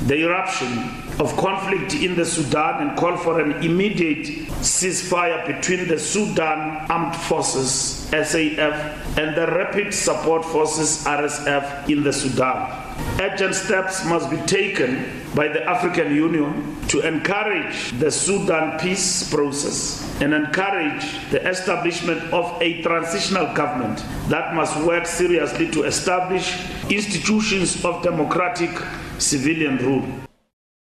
the 0.07 0.15
eruption 0.15 1.06
of 1.19 1.35
conflict 1.37 1.95
in 1.95 2.15
the 2.15 2.25
Sudan 2.25 2.87
and 2.87 2.99
call 2.99 3.17
for 3.17 3.41
an 3.41 3.63
immediate 3.65 4.27
ceasefire 4.61 5.47
between 5.47 5.89
the 5.89 5.99
Sudan 5.99 6.87
Armed 6.91 7.17
Forces 7.17 8.09
SAF 8.11 9.17
and 9.17 9.37
the 9.37 9.47
Rapid 9.47 9.95
Support 9.95 10.45
Forces 10.45 11.05
RSF 11.05 11.89
in 11.89 12.03
the 12.03 12.13
Sudan. 12.13 12.83
Urgent 13.21 13.55
steps 13.55 14.05
must 14.05 14.31
be 14.31 14.37
taken 14.43 15.05
by 15.35 15.49
the 15.49 15.63
African 15.65 16.15
Union 16.15 16.77
to 16.89 17.01
encourage 17.01 17.93
the 17.99 18.11
Sudan 18.11 18.79
peace 18.79 19.33
process 19.33 20.03
and 20.21 20.35
encourage 20.35 21.05
the 21.31 21.47
establishment 21.49 22.23
of 22.33 22.61
a 22.61 22.83
transitional 22.83 23.53
government 23.55 24.05
that 24.29 24.55
must 24.55 24.79
work 24.85 25.07
seriously 25.07 25.71
to 25.71 25.85
establish 25.85 26.59
institutions 26.91 27.85
of 27.85 28.03
democratic 28.03 28.71
civilian 29.19 29.79
rule. 29.79 30.05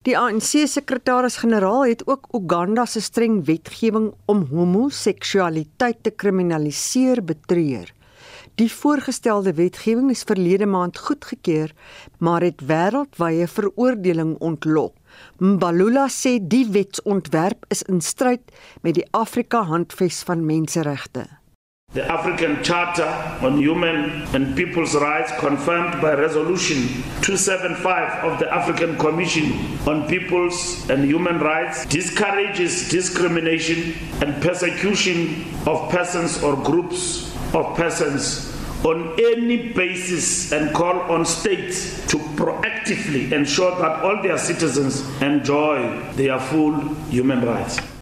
Die 0.07 0.15
ANC 0.15 0.69
sekretaris-generaal 0.71 1.87
het 1.89 2.05
ook 2.07 2.29
Uganda 2.39 2.85
se 2.87 3.01
streng 3.03 3.41
wetgewing 3.45 4.13
om 4.31 4.45
homoseksualiteit 4.51 5.97
te 6.03 6.11
kriminaliseer 6.11 7.25
betreur. 7.27 7.91
Die 8.55 8.69
voorgestelde 8.73 9.53
wetgewing 9.59 10.13
is 10.15 10.23
verlede 10.23 10.67
maand 10.67 10.99
goedgekeur, 10.99 11.73
maar 12.19 12.47
het 12.47 12.63
wêreldwye 12.69 13.49
veroordeling 13.51 14.37
ontlok. 14.39 14.95
Mbalula 15.43 16.07
sê 16.07 16.37
die 16.39 16.69
wetsontwerp 16.71 17.67
is 17.75 17.83
in 17.83 17.99
stryd 18.01 18.55
met 18.87 18.95
die 19.01 19.09
Afrika 19.11 19.65
Handves 19.67 20.23
van 20.23 20.47
Menseregte. 20.47 21.27
The 21.97 22.05
African 22.12 22.62
Charter 22.62 23.09
on 23.41 23.57
Human 23.57 24.29
and 24.35 24.55
People's 24.55 24.95
Rights, 24.95 25.33
confirmed 25.38 26.03
by 26.03 26.12
Resolution 26.12 26.88
275 27.23 28.23
of 28.23 28.38
the 28.38 28.53
African 28.53 28.99
Commission 28.99 29.79
on 29.88 30.07
People's 30.07 30.91
and 30.91 31.07
Human 31.07 31.38
Rights, 31.38 31.87
discourages 31.87 32.91
discrimination 32.91 33.95
and 34.21 34.43
persecution 34.43 35.47
of 35.67 35.91
persons 35.91 36.43
or 36.43 36.62
groups 36.62 37.35
of 37.55 37.75
persons 37.79 38.55
on 38.85 39.19
any 39.19 39.73
basis 39.73 40.53
and 40.53 40.75
call 40.75 41.00
on 41.11 41.25
states 41.25 42.07
to 42.09 42.19
proactively 42.37 43.33
ensure 43.33 43.71
that 43.71 44.05
all 44.05 44.23
their 44.23 44.37
citizens 44.37 45.00
enjoy 45.23 45.99
their 46.12 46.38
full 46.38 46.75
human 47.09 47.43
rights. 47.43 47.96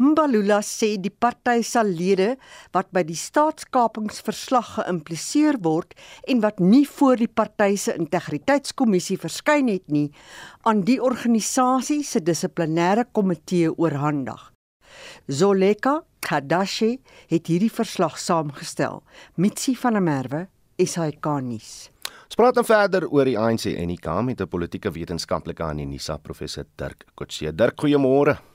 Mbalula 0.00 0.62
sê 0.64 0.94
die 0.96 1.12
party 1.12 1.60
sal 1.68 1.90
lede 1.92 2.38
wat 2.72 2.88
by 2.96 3.02
die 3.04 3.16
staatskapingsverslag 3.18 4.70
geïmpliseer 4.78 5.58
word 5.60 5.92
en 6.32 6.40
wat 6.40 6.62
nie 6.64 6.86
voor 6.88 7.20
die 7.20 7.28
party 7.28 7.76
se 7.76 7.92
integriteitskommissie 8.00 9.18
verskyn 9.20 9.68
het 9.68 9.92
nie, 9.92 10.08
aan 10.64 10.80
die 10.88 10.96
organisasie 10.96 12.00
se 12.08 12.22
dissiplinêre 12.24 13.04
komitee 13.12 13.68
oorhandig. 13.68 14.40
Zoleka 15.28 16.00
Kadashi 16.24 16.96
het 17.28 17.50
hierdie 17.50 17.72
verslag 17.72 18.16
saamgestel. 18.16 19.02
Mitsi 19.36 19.74
van 19.76 19.98
der 19.98 20.04
Merwe, 20.06 20.46
SAK-nuus. 20.80 21.90
Ons 22.32 22.38
praat 22.40 22.56
dan 22.56 22.64
verder 22.64 23.04
oor 23.12 23.28
die 23.28 23.36
ANC 23.36 23.68
en 23.74 23.92
die 23.92 24.00
KAM 24.00 24.24
met 24.24 24.40
'n 24.40 24.48
politieke 24.48 24.90
wetenskaplike 24.90 25.62
aan 25.62 25.76
die 25.76 25.86
NISA 25.86 26.16
professor 26.16 26.64
Dirk 26.76 27.04
Kotse. 27.14 27.52
Dirk, 27.52 27.76
goeiemôre. 27.76 28.51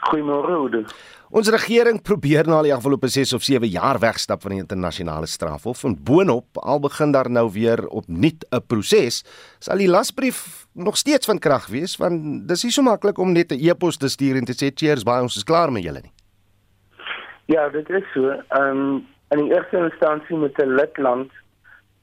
Goeiemôre 0.00 0.54
Oude. 0.56 0.84
Ons 1.30 1.50
regering 1.52 2.00
probeer 2.02 2.48
al 2.50 2.66
die 2.66 2.72
afgelope 2.74 3.06
6 3.06 3.34
of 3.36 3.44
7 3.46 3.68
jaar 3.70 4.00
wegstap 4.02 4.42
van 4.42 4.56
die 4.56 4.62
internasionale 4.62 5.28
strafhof 5.30 5.84
en 5.84 5.94
boonop 5.94 6.58
al 6.58 6.80
begin 6.80 7.12
daar 7.14 7.30
nou 7.30 7.46
weer 7.52 7.86
opnuut 7.86 8.46
'n 8.50 8.62
proses, 8.66 9.22
sal 9.60 9.78
die 9.78 9.88
lasbrief 9.88 10.66
nog 10.74 10.96
steeds 10.96 11.26
van 11.26 11.38
krag 11.38 11.68
wees 11.68 11.96
want 11.96 12.48
dis 12.48 12.64
nie 12.64 12.72
so 12.72 12.82
maklik 12.82 13.18
om 13.18 13.32
net 13.32 13.52
'n 13.52 13.60
e-pos 13.60 13.96
te 13.96 14.08
stuur 14.08 14.36
en 14.36 14.44
te 14.44 14.56
sê 14.56 14.72
cheers 14.74 15.04
baie 15.04 15.22
ons 15.22 15.36
is 15.36 15.44
klaar 15.44 15.70
met 15.72 15.84
julle 15.84 16.00
nie. 16.02 16.12
Ja, 17.46 17.68
dit 17.68 17.88
is 17.90 18.04
so. 18.14 18.30
Ehm 18.30 18.78
um, 18.78 19.06
in 19.30 19.38
die 19.38 19.54
eerste 19.54 19.76
instansie 19.76 20.36
met 20.36 20.58
'n 20.58 20.74
lidland 20.74 21.30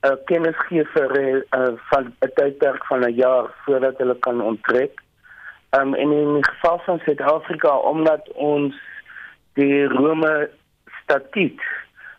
uh, 0.06 0.16
kennis 0.26 0.56
gee 0.68 0.86
vir 0.94 1.12
'n 1.12 1.44
uh, 1.58 1.74
van 1.90 2.14
'n 2.22 2.32
tydperk 2.36 2.86
van 2.86 3.04
'n 3.04 3.14
jaar 3.14 3.46
voordat 3.66 3.98
hulle 3.98 4.18
kan 4.20 4.42
onttrek. 4.42 5.02
Um 5.72 5.96
in 5.96 6.10
die 6.10 6.46
geval 6.46 6.80
van 6.86 7.00
Suid-Afrika 7.00 7.78
omdat 7.78 8.32
ons 8.34 8.76
die 9.54 9.86
Rome 9.86 10.50
statuut 11.04 11.62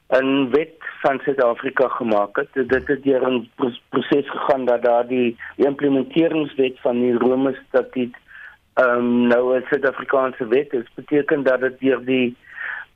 'n 0.09 0.51
wet 0.51 0.77
van 1.01 1.21
Suid-Afrika 1.25 1.89
gemaak 1.89 2.37
het. 2.37 2.49
Dit 2.53 2.89
het 2.89 3.03
deur 3.03 3.31
'n 3.31 3.51
proses 3.89 4.31
gegaan 4.31 4.65
dat 4.65 4.83
daar 4.83 5.07
die 5.07 5.37
implementeringswet 5.57 6.81
van 6.81 7.01
die 7.01 7.15
Rome 7.19 7.59
statuut 7.69 8.15
um, 8.75 9.27
nou 9.27 9.57
'n 9.57 9.65
Suid-Afrikaanse 9.69 10.47
wet 10.49 10.73
is. 10.73 10.87
Beteken 10.95 11.43
dat 11.43 11.61
dit 11.61 11.81
deur 11.81 12.05
die 12.05 12.37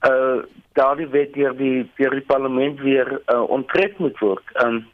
uh 0.09 0.42
daardie 0.73 1.06
wet 1.06 1.32
deur 1.32 1.56
die 1.56 1.90
deur 1.97 2.11
die 2.11 2.26
parlement 2.26 2.80
weer 2.80 3.21
uh, 3.26 3.49
onttrek 3.49 3.99
moet 3.99 4.18
word. 4.18 4.42
Ehm 4.52 4.66
um, 4.66 4.87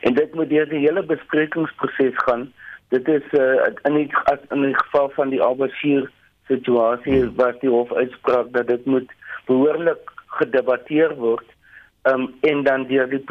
en 0.00 0.14
dit 0.14 0.34
moet 0.34 0.48
deur 0.48 0.68
die 0.68 0.78
hele 0.78 1.02
besprekingsproses 1.02 2.14
gaan. 2.14 2.52
Dit 2.92 3.08
is 3.08 3.24
uh 3.32 3.70
in 3.88 3.94
die 3.96 4.08
as 4.32 4.42
in 4.50 4.66
die 4.68 4.76
geval 4.76 5.08
van 5.16 5.32
die 5.32 5.40
Albasier 5.42 6.10
situasie 6.50 7.22
hmm. 7.22 7.34
wat 7.40 7.60
die 7.64 7.72
hof 7.72 7.92
uitspraak 7.92 8.52
dat 8.52 8.68
dit 8.68 8.84
moet 8.84 9.10
behoorlik 9.48 10.12
gedebatteer 10.38 11.14
word 11.16 11.48
um, 12.10 12.28
en 12.40 12.62
dan 12.68 12.86
deur 12.90 13.08
die 13.08 13.22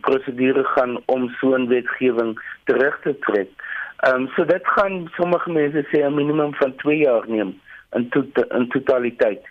prosedure 0.00 0.64
gaan 0.74 0.96
om 1.06 1.28
so 1.38 1.54
'n 1.54 1.68
wetgewing 1.68 2.34
terug 2.64 2.98
te 3.02 3.14
trek. 3.28 3.50
Ehm 3.96 4.14
um, 4.14 4.28
so 4.36 4.44
dit 4.44 4.66
gaan 4.76 5.10
sommige 5.16 5.50
mense 5.50 5.86
sê 5.90 6.02
'n 6.02 6.14
minimum 6.14 6.54
van 6.54 6.74
2 6.76 6.98
jaar 6.98 7.24
neem 7.28 7.54
in 7.92 8.08
to 8.08 8.24
in 8.58 8.68
totaliteit. 8.68 9.42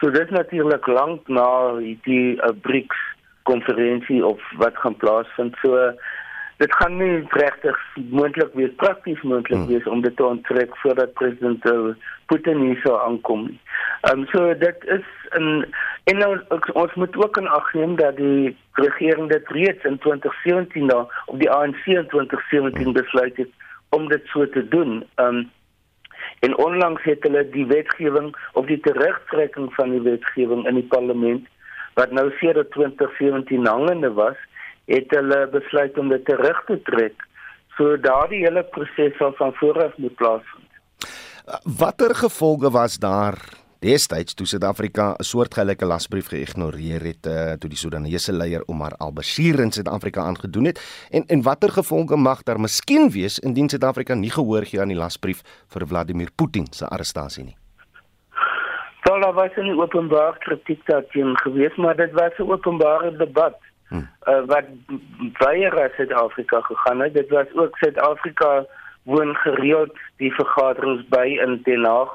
So 0.00 0.10
dit 0.10 0.30
natuurlik 0.30 0.86
lank 0.86 1.28
na 1.28 1.78
die 1.80 2.36
uh, 2.36 2.50
BRICS 2.62 2.96
konferensie 3.42 4.26
of 4.26 4.40
wat 4.56 4.76
gaan 4.76 4.96
plaasvind. 4.96 5.56
So 5.62 5.92
dit 6.56 6.74
gaan 6.74 6.96
nie 6.96 7.24
regtig 7.28 7.78
moontlik 8.10 8.54
wees 8.54 8.74
prakties 8.76 9.22
moontlik 9.22 9.58
hmm. 9.58 9.66
wees 9.66 9.86
om 9.86 10.00
dit 10.00 10.16
te 10.16 10.24
onttrek 10.24 10.76
voordat 10.76 11.12
president 11.12 11.64
uh, 11.70 11.94
Putin 12.26 12.60
hier 12.60 12.80
sou 12.82 12.96
aankom. 13.00 13.48
Ehm 14.00 14.18
um, 14.18 14.26
so 14.32 14.54
dit 14.58 14.84
is 14.84 15.06
'n 15.38 15.66
En 16.06 16.18
nou 16.18 16.38
ons 16.72 16.94
moet 16.94 17.16
ook 17.16 17.36
in 17.36 17.48
ag 17.48 17.72
neem 17.74 17.96
dat 17.96 18.16
die 18.16 18.56
regering 18.72 19.28
dit 19.28 19.48
reeds 19.48 19.84
in 19.84 19.98
2017 19.98 20.86
daar 20.86 21.22
op 21.26 21.38
die 21.38 21.50
ANC 21.50 21.86
in 21.86 22.06
2017 22.06 22.92
besluit 22.92 23.36
het 23.36 23.50
om 23.88 24.08
dit 24.08 24.22
so 24.26 24.48
te 24.48 24.68
doen. 24.68 25.02
Um 25.16 25.50
en 26.38 26.56
onlangs 26.56 27.02
het 27.02 27.22
hulle 27.22 27.42
die 27.50 27.66
wetgewing 27.66 28.36
of 28.52 28.66
die 28.66 28.78
terugtrekking 28.80 29.74
van 29.74 29.90
die 29.90 30.00
wetgewing 30.00 30.66
in 30.66 30.78
die 30.78 30.86
parlement 30.94 31.48
wat 31.94 32.10
nou 32.10 32.30
sedert 32.38 32.70
2017 32.70 33.66
hangende 33.66 34.12
was, 34.12 34.38
het 34.86 35.10
hulle 35.14 35.48
besluit 35.52 35.98
om 35.98 36.08
dit 36.08 36.24
terug 36.24 36.64
te 36.66 36.78
trek. 36.88 37.26
So 37.76 37.96
daardie 38.00 38.44
hele 38.44 38.64
proses 38.64 39.16
sal 39.18 39.34
van 39.36 39.52
vooraf 39.60 39.96
moet 39.96 40.14
plaasvind. 40.14 40.64
Watter 41.78 42.14
gevolge 42.14 42.70
was 42.70 42.98
daar 42.98 43.38
destyds 43.80 44.34
toe 44.34 44.46
Suid-Afrika 44.46 45.14
'n 45.18 45.22
soortgelyke 45.22 45.84
lasbrief 45.84 46.28
geïgnoreer 46.28 47.02
het 47.02 47.26
uh, 47.26 47.52
toe 47.60 47.70
die 47.70 47.78
Sudanese 47.78 48.32
leier 48.32 48.62
Omar 48.66 48.94
al-Bashir 48.98 49.60
in 49.60 49.70
Suid-Afrika 49.70 50.20
aangedoen 50.20 50.64
het 50.64 50.80
en 51.10 51.24
en 51.26 51.42
watter 51.42 51.70
gevolge 51.70 52.16
mag 52.16 52.42
daar 52.42 52.60
miskien 52.60 53.10
wees 53.10 53.38
indien 53.38 53.68
Suid-Afrika 53.68 54.14
nie 54.14 54.30
gehoor 54.30 54.64
gee 54.64 54.80
aan 54.80 54.94
die 54.94 55.02
lasbrief 55.04 55.42
vir 55.68 55.86
Vladimir 55.86 56.30
Putin 56.34 56.66
se 56.70 56.86
arrestasie 56.86 57.44
nie. 57.44 57.56
Daar 59.02 59.32
was 59.32 59.50
'n 59.56 59.80
openbare 59.80 60.38
kritiek 60.38 60.86
daarteen 60.86 61.38
gewees, 61.38 61.76
maar 61.76 61.96
dit 61.96 62.12
was 62.12 62.32
'n 62.38 62.50
openbare 62.50 63.16
debat. 63.16 63.58
Hmm. 63.88 64.08
Uh, 64.26 64.44
wat 64.46 64.64
ras 65.72 65.94
Suid-Afrika 65.96 66.60
gegaan 66.60 67.00
het. 67.00 67.14
Dit 67.14 67.28
was 67.28 67.46
ook 67.54 67.76
Suid-Afrika 67.76 68.66
woon 69.02 69.34
gereeld 69.34 69.98
die 70.16 70.32
vergaderings 70.34 71.08
by 71.08 71.38
in 71.42 71.60
Den 71.62 71.84
Haag 71.84 72.12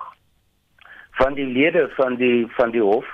van 1.11 1.33
die 1.33 1.45
lede 1.45 1.89
van 1.95 2.15
die 2.15 2.47
van 2.57 2.71
die 2.71 2.81
hof. 2.81 3.05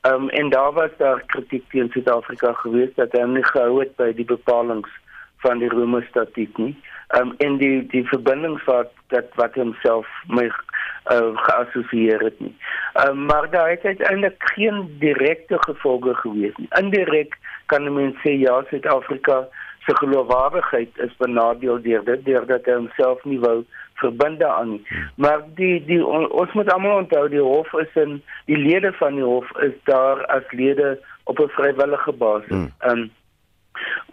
Ehm 0.00 0.14
um, 0.14 0.28
en 0.28 0.50
daar 0.50 0.72
was 0.72 0.90
daar 0.96 1.22
kritiek 1.26 1.70
teen 1.70 1.90
Suid-Afrika 1.92 2.52
geweest 2.52 2.96
dat 2.96 3.12
hulle 3.12 3.26
nie 3.26 3.44
gehou 3.44 3.80
het 3.80 3.96
by 3.96 4.12
die 4.12 4.24
bepalinge 4.24 4.88
van 5.36 5.58
die 5.58 5.68
Rome 5.68 6.00
statuut 6.08 6.56
nie. 6.58 6.76
Um, 7.18 7.34
en 7.38 7.56
die 7.58 7.86
die 7.90 8.04
verbindings 8.06 8.64
wat 8.64 8.92
dat 9.10 9.32
wat 9.34 9.54
homself 9.58 10.06
my 10.28 10.44
uh, 10.46 11.34
geassosieer 11.34 12.20
het 12.22 12.40
nie. 12.40 12.54
Um, 13.02 13.24
maar 13.26 13.50
daar 13.50 13.70
het 13.70 13.84
eintlik 13.84 14.38
geen 14.54 14.96
direkte 14.98 15.56
gevolge 15.58 16.14
gewees 16.14 16.54
nie. 16.56 16.68
Indirek 16.78 17.34
kan 17.66 17.88
mense 17.94 18.18
sê 18.22 18.36
ja, 18.38 18.62
Suid-Afrika 18.68 19.48
se 19.86 19.96
geloofwaardigheid 19.96 20.98
is 20.98 21.16
benadeel 21.16 21.82
deur 21.82 22.04
dit 22.04 22.24
deurdat 22.24 22.66
hy 22.68 22.76
homself 22.78 23.24
nie 23.24 23.38
wou 23.42 23.62
verbinde 24.02 24.46
aan 24.46 24.70
nie. 24.76 24.82
Maar 25.16 25.42
die 25.58 25.84
die 25.84 26.00
on, 26.06 26.28
ons 26.30 26.52
moet 26.52 26.70
almal 26.72 27.02
onthou 27.02 27.28
die 27.32 27.42
hof 27.42 27.72
is 27.82 27.96
in 28.02 28.20
die 28.50 28.58
lede 28.58 28.92
van 29.00 29.18
die 29.18 29.26
hof 29.26 29.50
is 29.66 29.74
daar 29.90 30.22
as 30.36 30.46
lede 30.50 30.98
op 31.24 31.40
'n 31.40 31.50
vrywillige 31.56 32.12
basis. 32.12 32.54
Hmm. 32.54 32.70
Ehm 32.78 32.98
um, 32.98 33.10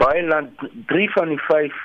baie 0.02 0.24
land 0.28 0.66
drie 0.88 1.12
van 1.12 1.28
die 1.28 1.42
vyf 1.50 1.76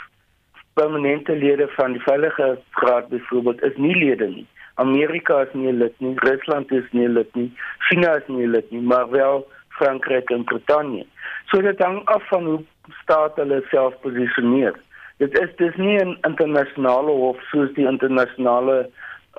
permanente 0.75 1.37
lede 1.37 1.69
van 1.77 1.93
die 1.93 2.03
veiligheidsraad 2.03 3.09
byvoorbeeld 3.09 3.63
is 3.63 3.77
nie 3.77 3.97
lede 3.97 4.29
nie. 4.29 4.47
Amerika 4.75 5.41
is 5.43 5.53
nie 5.53 5.73
lid 5.73 5.95
nie, 6.01 6.15
Rusland 6.17 6.73
is 6.73 6.93
nie 6.93 7.09
lid 7.09 7.35
nie, 7.35 7.53
China 7.89 8.15
is 8.17 8.29
nie 8.29 8.47
lid 8.47 8.71
nie, 8.71 8.81
maar 8.81 9.11
wel 9.11 9.47
Frankryk 9.69 10.31
en 10.31 10.45
Brittanje. 10.45 11.05
So 11.51 11.61
dit 11.61 11.79
hang 11.79 12.01
af 12.05 12.29
van 12.29 12.45
hoe 12.45 12.61
staat 13.03 13.37
hulle 13.37 13.63
self 13.71 13.95
posisioneer. 14.01 14.79
Dit 15.17 15.39
is 15.39 15.51
dis 15.57 15.77
nie 15.77 15.99
'n 16.01 16.19
internasionale 16.29 17.13
hof 17.23 17.43
soos 17.51 17.73
die 17.75 17.87
internasionale 17.87 18.89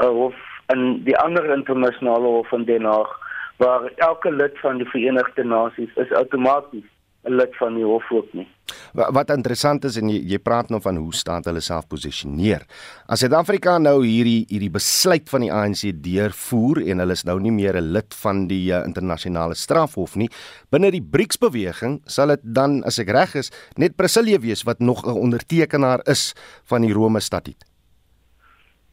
uh, 0.02 0.08
hof 0.08 0.36
en 0.66 1.04
die 1.04 1.18
ander 1.18 1.46
internasionale 1.58 2.28
hof 2.38 2.52
in 2.52 2.66
Den 2.66 2.86
Haag 2.86 3.20
waar 3.58 3.92
elke 3.96 4.32
lid 4.32 4.60
van 4.60 4.78
die 4.78 4.90
Verenigde 4.90 5.44
Nasies 5.44 5.96
is 5.96 6.12
outomaties 6.12 6.93
lid 7.24 7.56
van 7.56 7.76
die 7.78 7.86
hof 7.86 8.12
ook 8.12 8.34
nie. 8.34 8.46
Wat, 8.94 9.12
wat 9.16 9.32
interessant 9.34 9.86
is 9.88 9.98
en 10.00 10.10
jy, 10.12 10.20
jy 10.34 10.40
praat 10.44 10.70
nou 10.74 10.80
van 10.84 10.98
hoe 11.00 11.14
staan 11.16 11.46
hulle 11.48 11.62
self 11.64 11.88
posisioneer. 11.92 12.66
As 13.08 13.24
Suid-Afrika 13.24 13.78
nou 13.82 14.02
hierdie 14.04 14.44
hierdie 14.50 14.72
besluit 14.74 15.30
van 15.32 15.46
die 15.46 15.52
ANC 15.54 15.86
deurvoer 16.04 16.84
en 16.84 17.04
hulle 17.04 17.18
is 17.18 17.26
nou 17.28 17.40
nie 17.40 17.54
meer 17.56 17.80
'n 17.80 17.94
lid 17.96 18.16
van 18.24 18.48
die 18.48 18.72
uh, 18.72 18.84
internasionale 18.88 19.56
strafhof 19.56 20.16
nie, 20.16 20.30
binne 20.72 20.92
die 20.92 21.04
BRICS 21.04 21.40
beweging 21.40 22.02
sal 22.06 22.28
dit 22.28 22.42
dan 22.44 22.84
as 22.84 23.00
ek 23.00 23.10
reg 23.10 23.36
is 23.36 23.52
net 23.78 23.96
Brasilië 23.96 24.40
wees 24.40 24.64
wat 24.64 24.80
nog 24.80 25.06
'n 25.06 25.18
ondertekenaar 25.18 26.02
is 26.08 26.34
van 26.66 26.82
die 26.82 26.94
Rome 26.94 27.20
Statuut. 27.20 27.64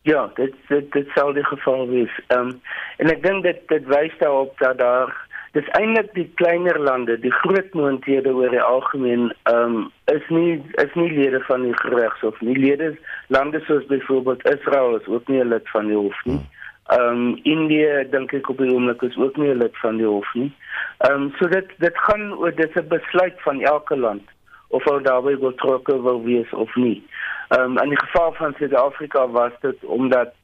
Ja, 0.03 0.31
dit 0.37 0.55
dit 0.69 0.93
dit 0.93 1.09
sal 1.15 1.33
die 1.33 1.45
geval 1.45 1.89
wees. 1.89 2.13
Ehm 2.29 2.41
um, 2.41 2.61
en 2.97 3.11
ek 3.11 3.23
dink 3.23 3.43
dit 3.43 3.61
dit 3.69 3.85
wys 3.87 4.15
daarop 4.19 4.57
dat 4.59 4.79
daar 4.79 5.13
dis 5.57 5.69
eintlik 5.79 6.13
die 6.15 6.29
kleiner 6.39 6.79
lande, 6.79 7.17
die 7.19 7.33
groot 7.43 7.75
moondhede 7.75 8.33
oor 8.35 8.53
die 8.55 8.63
algemeen, 8.63 9.31
ehm 9.51 9.77
um, 9.77 9.91
is 10.13 10.27
nie 10.29 10.63
is 10.83 10.95
nie 10.99 11.11
lede 11.11 11.41
van 11.49 11.67
die 11.67 11.75
regshof 11.95 12.41
nie. 12.41 12.57
Lede 12.59 12.97
lande 13.35 13.61
soos 13.67 13.87
byvoorbeeld 13.91 14.47
Israel 14.51 14.97
is 14.99 15.07
ook 15.07 15.29
nie 15.29 15.41
'n 15.43 15.49
lid 15.49 15.71
van 15.75 15.87
die 15.87 15.97
hof 15.97 16.25
nie. 16.25 16.41
Ehm 16.87 17.09
um, 17.09 17.39
Indië 17.43 18.07
dink 18.11 18.33
ek 18.33 18.49
op 18.49 18.59
die 18.59 18.73
oomblik 18.75 19.03
is 19.03 19.17
ook 19.17 19.37
nie 19.37 19.51
'n 19.51 19.63
lid 19.63 19.77
van 19.79 19.97
die 19.97 20.07
hof 20.07 20.35
nie. 20.35 20.53
Ehm 20.99 21.23
um, 21.23 21.33
so 21.39 21.49
dit 21.49 21.69
dit 21.79 21.99
gaan 22.07 22.33
oor 22.35 22.55
dis 22.55 22.75
'n 22.75 22.89
besluit 22.89 23.43
van 23.43 23.61
elke 23.61 23.97
land 23.97 24.23
of 24.69 24.85
hulle 24.85 25.03
daarbey 25.03 25.39
betrokke 25.39 26.03
wil 26.03 26.23
wees 26.25 26.51
of 26.51 26.75
nie. 26.75 27.03
Ehm 27.49 27.61
um, 27.63 27.79
in 27.79 27.89
die 27.89 28.01
geval 28.07 28.33
van 28.33 28.55
Suid-Afrika 28.59 29.29
was 29.29 29.53
dit 29.61 29.85
omdat 29.85 30.35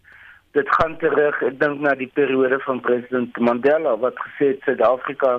dit 0.56 0.68
gaan 0.78 0.96
terug 1.02 1.42
ek 1.48 1.58
dink 1.60 1.82
na 1.84 1.92
die 2.00 2.10
periode 2.18 2.58
van 2.64 2.80
president 2.84 3.36
Mandela 3.48 3.96
wat 4.04 4.16
gesê 4.24 4.54
het 4.54 4.64
Suid-Afrika 4.64 5.32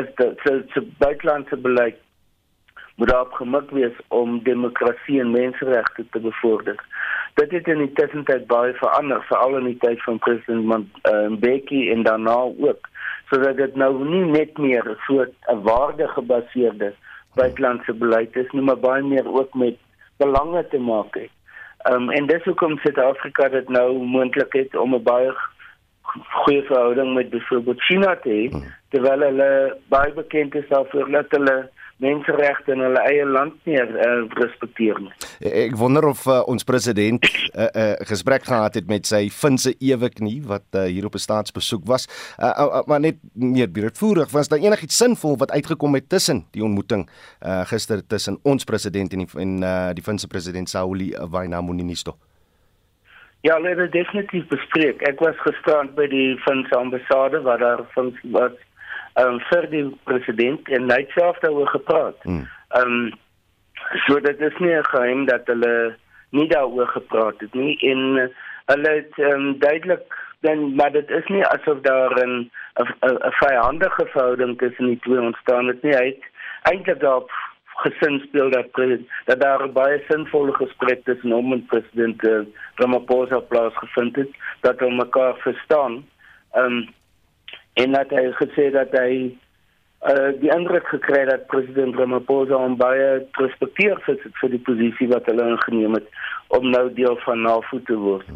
is 0.00 0.08
dit 0.20 0.72
se 0.72 0.82
buitelandse 1.04 1.58
beleid 1.66 2.00
moet 2.96 3.08
daarop 3.08 3.32
gemik 3.32 3.70
wees 3.70 3.96
om 4.08 4.42
demokrasie 4.44 5.20
en 5.20 5.30
menseregte 5.30 6.04
te 6.10 6.20
bevorder. 6.20 6.76
Dit 7.40 7.50
het 7.56 7.68
in 7.72 7.78
die 7.78 7.92
tussentyd 7.96 8.46
baie 8.46 8.74
verander, 8.80 9.22
veral 9.28 9.56
in 9.58 9.70
die 9.70 9.78
tyd 9.80 10.02
van 10.04 10.18
president 10.18 10.88
uh, 11.08 11.28
Mbeki 11.36 11.86
en 11.90 12.04
daarna 12.08 12.36
ook, 12.68 12.88
sodat 13.30 13.56
dit 13.56 13.76
nou 13.80 13.92
nie 14.04 14.24
net 14.28 14.58
meer 14.58 14.92
so 15.06 15.24
'n 15.24 15.62
waardegebaseerde 15.68 16.92
buitelandse 17.34 17.92
beleid 17.92 18.36
is 18.36 18.50
nie, 18.52 18.62
maar 18.62 18.78
baie 18.78 19.02
meer 19.02 19.26
ook 19.40 19.54
met 19.54 19.76
belange 20.16 20.68
te 20.68 20.78
maak 20.78 21.14
het. 21.14 21.32
Ehm 21.82 21.94
um, 21.94 22.10
en 22.10 22.26
dis 22.26 22.44
hoekom 22.44 22.78
Suid-Afrika 22.78 23.48
dit 23.48 23.68
nou 23.68 24.02
moontlik 24.06 24.52
het 24.52 24.76
om 24.76 24.94
'n 24.94 25.02
baie 25.02 25.32
goeie 26.12 26.62
verhouding 26.62 27.14
met 27.14 27.30
byvoorbeeld 27.30 27.82
China 27.82 28.16
te 28.16 28.28
hê, 28.28 28.48
hmm. 28.50 28.62
terwyl 28.88 29.20
hulle 29.20 29.76
baie 29.88 30.12
bekend 30.12 30.54
is 30.54 30.68
daarvoor 30.68 31.10
dat 31.10 31.30
hulle 31.30 31.70
menseregte 31.96 32.72
in 32.72 32.80
hulle 32.80 33.02
eie 33.06 33.26
land 33.26 33.54
nie 33.68 33.76
uh, 33.78 34.24
respekteer 34.38 34.98
nie. 35.00 35.12
Ek 35.40 35.76
wonder 35.76 36.06
of 36.08 36.24
uh, 36.26 36.40
ons 36.50 36.64
president 36.64 37.22
'n 37.22 37.60
uh, 37.60 37.68
uh, 37.68 37.94
gesprek 38.08 38.44
gehad 38.44 38.74
het 38.74 38.88
met 38.88 39.06
sy 39.06 39.28
Finse 39.30 39.74
eweknie 39.78 40.42
wat 40.46 40.66
uh, 40.74 40.84
hier 40.84 41.06
op 41.06 41.14
'n 41.14 41.24
staatsbesoek 41.26 41.86
was. 41.86 42.08
Uh, 42.38 42.46
uh, 42.46 42.66
uh, 42.66 42.82
maar 42.86 43.00
net 43.00 43.16
meer 43.32 43.68
breedvoerig 43.68 44.30
was 44.30 44.48
daar 44.48 44.58
enigiets 44.58 44.96
sinvol 44.96 45.36
wat 45.36 45.50
uitgekom 45.50 45.94
het 45.94 46.08
tussen 46.08 46.46
die 46.50 46.64
ontmoeting 46.64 47.08
uh, 47.46 47.64
gister 47.66 48.06
tussen 48.06 48.38
ons 48.42 48.64
president 48.64 49.12
en 49.12 49.18
die, 49.18 49.28
en 49.38 49.62
uh, 49.62 49.92
die 49.92 50.02
Finse 50.02 50.26
president 50.26 50.68
Sauli 50.68 51.12
Väinämöinen? 51.12 51.90
Ja, 53.42 53.54
hulle 53.54 53.74
het 53.74 53.92
definitief 53.92 54.46
bespreek. 54.46 55.00
Ek 55.02 55.18
was 55.18 55.38
gisterand 55.42 55.96
by 55.96 56.06
die 56.06 56.36
Finse 56.44 56.76
ambassade 56.78 57.40
waar 57.42 57.58
daar 57.58 57.80
van 57.94 58.12
was 58.22 58.54
um, 59.20 59.40
vir 59.50 59.68
die 59.70 59.84
president 60.04 60.68
en 60.68 60.90
hy 60.90 61.00
het 61.02 61.10
self 61.18 61.38
daaroor 61.44 61.68
gepraat. 61.68 62.18
Ehm 62.24 62.46
um, 62.80 63.12
so 64.06 64.20
dit 64.20 64.40
is 64.40 64.58
nie 64.58 64.74
'n 64.74 64.84
geheim 64.84 65.24
dat 65.26 65.46
hulle 65.46 65.96
nie 66.30 66.48
daaroor 66.48 66.88
gepraat 66.88 67.40
het 67.40 67.54
nie 67.54 67.76
en 67.80 68.30
hulle 68.66 68.90
het 68.90 69.18
um, 69.18 69.58
duidelik 69.58 70.18
dan 70.40 70.74
maar 70.74 70.92
dit 70.92 71.10
is 71.10 71.26
nie 71.26 71.44
asof 71.46 71.80
daar 71.80 72.12
'n 72.26 72.50
'n 72.74 73.32
vyandige 73.40 74.06
verhouding 74.06 74.58
tussen 74.58 74.86
die 74.86 74.98
twee 74.98 75.20
ontstaan 75.20 75.66
het 75.66 75.82
nie. 75.82 75.96
Hy 75.96 76.06
het 76.06 76.24
eintlik 76.62 77.00
daarop 77.00 77.30
gesin 77.82 78.18
speel 78.26 78.50
dat 78.50 78.66
dat 79.24 79.40
daar 79.40 79.72
baie 79.72 80.02
sinvolle 80.08 80.54
gesprekke 80.54 81.02
tussen 81.02 81.30
hom 81.30 81.52
en 81.52 81.66
president 81.66 82.24
uh, 82.24 82.40
Ramaphosa 82.74 83.38
plaasgevind 83.38 84.16
het 84.16 84.30
dat 84.60 84.78
hulle 84.78 84.94
mekaar 84.94 85.36
verstaan. 85.36 86.04
Ehm 86.52 86.64
um, 86.64 86.88
en 87.74 87.92
dat 87.96 88.10
hy 88.10 88.26
gesê 88.36 88.68
dat 88.74 88.92
hy 88.96 89.12
uh, 90.10 90.30
die 90.40 90.50
indruk 90.52 90.88
gekry 90.90 91.22
het 91.22 91.30
dat 91.30 91.46
president 91.52 91.96
Ramaphosa 91.96 92.58
hom 92.58 92.76
baie 92.80 93.22
respekteer 93.40 94.00
vir 94.06 94.18
vir 94.40 94.54
die 94.56 94.62
posisie 94.68 95.08
wat 95.12 95.28
hulle 95.30 95.48
ingeneem 95.54 95.96
het 95.98 96.08
om 96.56 96.68
nou 96.70 96.84
deel 96.92 97.16
van 97.24 97.44
NAVO 97.46 97.80
te 97.88 97.96
word. 97.96 98.26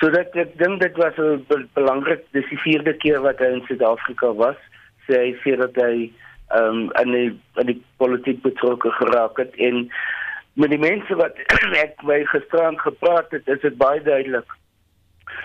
So 0.00 0.10
dat 0.14 0.36
ek 0.38 0.54
dink 0.60 0.80
dit 0.82 1.00
was 1.00 1.16
'n 1.18 1.42
belangrik 1.74 2.22
dis 2.32 2.48
die 2.50 2.60
vierde 2.66 2.94
keer 2.94 3.20
wat 3.20 3.38
hy 3.38 3.50
in 3.56 3.64
Suid-Afrika 3.66 4.34
was. 4.34 4.60
Sê 5.08 5.18
hy 5.18 5.32
sê 5.42 5.56
dat 5.58 5.74
hy 5.74 6.12
ehm 6.54 6.68
um, 6.68 6.92
in 7.02 7.10
die 7.10 7.30
in 7.60 7.66
die 7.66 7.80
politiek 7.96 8.42
betrokke 8.42 8.90
geraak 8.90 9.38
het 9.38 9.54
en 9.56 9.88
met 10.54 10.70
die 10.70 10.78
mense 10.78 11.14
wat 11.18 11.34
ek 11.84 12.02
by 12.06 12.20
gisterand 12.30 12.80
gepraat 12.80 13.30
het, 13.30 13.48
is 13.48 13.60
dit 13.60 13.76
baie 13.76 14.02
duidelik 14.02 14.46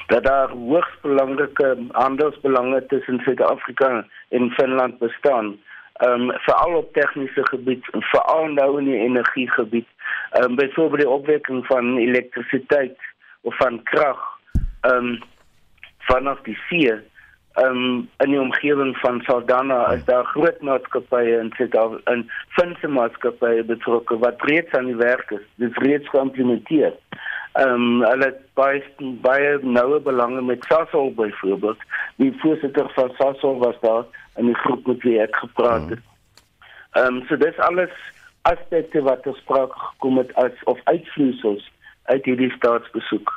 dat 0.07 0.23
daar 0.23 0.49
hoogs 0.49 0.99
belangrike 1.01 1.77
handelsbelange 1.91 2.85
tussen 2.85 3.19
Suid-Afrika 3.19 4.05
en 4.29 4.51
Finland 4.51 4.97
bestaan. 4.97 5.57
Ehm 5.93 6.21
um, 6.21 6.31
veral 6.31 6.73
op 6.73 6.93
tegniese 6.93 7.47
gebied, 7.47 7.85
veral 7.91 8.47
nou 8.47 8.77
in 8.79 8.85
die 8.85 8.99
energiegebied. 8.99 9.87
Ehm 10.31 10.43
um, 10.43 10.55
byvoorbeeld 10.55 11.01
die 11.01 11.09
opwekking 11.09 11.65
van 11.65 11.97
elektrisiteit 11.97 12.97
of 13.41 13.57
van 13.57 13.83
krag 13.83 14.19
ehm 14.81 14.95
um, 14.95 15.19
vanaf 15.97 16.41
die 16.41 16.57
see 16.69 17.01
ehm 17.53 17.77
um, 17.77 18.09
in 18.17 18.29
die 18.29 18.39
omgewing 18.39 18.97
van 18.97 19.21
Saldanha 19.21 19.91
is 19.91 20.03
daar 20.05 20.25
groot 20.25 20.61
maatskappye 20.61 21.39
in 21.39 21.51
Suid-Afrika 21.57 22.11
in 22.11 22.29
Finse 22.47 22.87
maatskappye 22.87 23.63
betrokke 23.63 24.17
wat 24.17 24.41
reeds 24.41 24.71
aan 24.71 24.85
die 24.85 24.95
werk 24.95 25.31
is. 25.31 25.45
Dit 25.55 25.71
is 25.71 25.83
reeds 25.83 26.09
geïmplementeer. 26.09 26.93
Ehm 27.57 27.73
um, 27.73 28.03
hulle 28.05 28.25
het 28.25 28.41
baie 28.53 28.83
baie 29.21 29.57
noue 29.61 29.99
belange 29.99 30.41
met 30.41 30.63
Sasol 30.69 31.13
byvoorbeeld. 31.13 31.81
Die 32.15 32.33
voorsitter 32.41 32.91
van 32.93 33.11
Sasol 33.17 33.57
was 33.57 33.79
daar 33.81 34.05
in 34.35 34.45
die 34.45 34.55
groep 34.55 34.87
met 34.87 35.01
wie 35.03 35.19
ek 35.21 35.35
gepraat 35.35 35.89
het. 35.89 36.05
Ehm 36.91 37.15
um, 37.15 37.25
so 37.27 37.37
dis 37.37 37.57
alles 37.57 37.93
aspekte 38.41 39.01
wat 39.01 39.27
ons 39.27 39.37
spraak 39.37 39.73
gekom 39.73 40.17
het 40.17 40.33
as 40.35 40.63
of 40.63 40.79
uitvloeisels 40.83 41.71
uit 42.03 42.25
hierdie 42.25 42.51
staatsbesoek. 42.55 43.33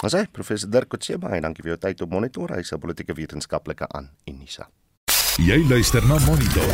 Ons 0.00 0.16
sê 0.16 0.24
professor 0.32 0.70
Dirk 0.72 0.88
Coetzee 0.88 1.20
baie 1.20 1.40
dankie 1.44 1.64
vir 1.64 1.74
jou 1.74 1.80
tyd 1.84 2.00
op 2.00 2.10
Monitor. 2.16 2.56
Hy's 2.56 2.72
'n 2.72 2.80
politieke 2.80 3.14
wetenskaplike 3.14 3.88
aan 3.88 4.10
Unisa. 4.24 4.68
Jy 5.36 5.68
luister 5.68 6.02
na 6.08 6.16
Monitor. 6.26 6.68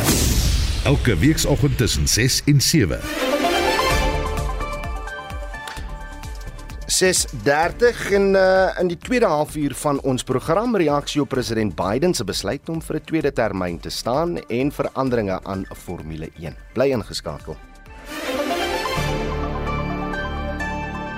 Elke 0.85 1.17
weekoggend 1.19 1.77
tussen 1.77 2.07
6 2.07 2.43
en 2.45 2.61
7. 2.61 3.26
6:30 6.97 8.11
en 8.11 8.33
uh, 8.33 8.79
in 8.79 8.87
die 8.87 8.97
tweede 8.97 9.25
halfuur 9.29 9.75
van 9.75 9.99
ons 10.01 10.23
program 10.23 10.75
reaksie 10.75 11.21
op 11.21 11.29
president 11.29 11.75
Biden 11.75 12.13
se 12.13 12.23
besluit 12.23 12.69
om 12.69 12.81
vir 12.81 12.95
'n 12.95 13.05
tweede 13.05 13.33
termyn 13.33 13.79
te 13.79 13.89
staan 13.89 14.37
en 14.37 14.71
veranderinge 14.71 15.39
aan 15.43 15.65
Formule 15.75 16.29
1. 16.39 16.55
Bly 16.73 16.89
ingeskakel. 16.89 17.57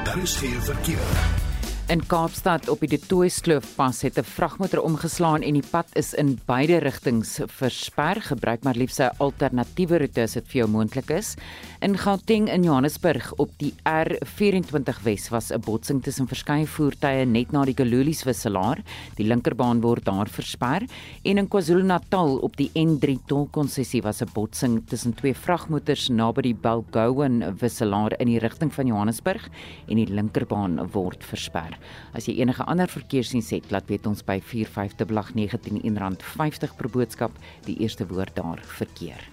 Daar 0.03 0.17
is 0.21 0.35
geen 0.35 0.61
verkeer. 0.61 1.48
In 1.89 2.03
Kaapstad 2.05 2.67
op 2.69 2.83
die 2.85 2.99
Toitskloof-pas 3.01 4.03
het 4.05 4.19
'n 4.19 4.23
vragmotor 4.23 4.83
omgeslaan 4.83 5.41
en 5.41 5.53
die 5.53 5.69
pad 5.71 5.87
is 5.93 6.13
in 6.13 6.39
beide 6.45 6.77
rigtings 6.77 7.39
versper. 7.45 8.21
Gebruik 8.21 8.63
maar 8.63 8.75
liefs 8.75 8.99
'n 8.99 9.09
alternatiewe 9.17 9.97
roete 9.97 10.21
as 10.21 10.33
dit 10.33 10.47
vir 10.47 10.61
jou 10.61 10.69
moontlik 10.69 11.09
is. 11.09 11.35
In 11.81 11.97
Gauteng 11.97 12.49
in 12.49 12.63
Johannesburg 12.63 13.33
op 13.37 13.49
die 13.57 13.73
R24 13.83 15.01
Wes 15.03 15.29
was 15.29 15.51
'n 15.51 15.59
botsing 15.59 16.03
tussen 16.03 16.27
verskeie 16.27 16.67
voertuie 16.67 17.25
net 17.25 17.51
na 17.51 17.65
die 17.65 17.73
Galoolies 17.73 18.23
wisselaar. 18.23 18.77
Die 19.15 19.25
linkerbaan 19.25 19.81
word 19.81 20.05
daar 20.05 20.27
versper 20.27 20.83
en 21.23 21.37
in 21.37 21.47
KwaZulu-Natal 21.47 22.37
op 22.37 22.57
die 22.57 22.71
N3 22.73 23.17
tolkonssessie 23.25 24.01
was 24.01 24.21
'n 24.21 24.29
botsing 24.33 24.87
tussen 24.87 25.15
twee 25.15 25.33
vragmotors 25.33 26.09
naby 26.09 26.41
die 26.41 26.55
Balgowan 26.55 27.57
wisselaar 27.57 28.13
in 28.19 28.27
die 28.27 28.39
rigting 28.39 28.73
van 28.73 28.85
Johannesburg 28.85 29.49
en 29.87 29.95
die 29.95 30.13
linkerbaan 30.13 30.91
word 30.91 31.23
versper. 31.23 31.78
As 32.13 32.29
jy 32.29 32.39
enige 32.41 32.65
ander 32.65 32.87
verkeersdiens 32.91 33.51
het, 33.55 33.71
laat 33.71 33.89
weet 33.89 34.07
ons 34.09 34.23
by 34.25 34.39
4519 34.41 35.81
R50 35.83 36.77
per 36.77 36.89
boodskap, 36.89 37.35
die 37.65 37.79
eerste 37.83 38.07
woord 38.07 38.35
daar 38.35 38.63
verkeer. 38.79 39.27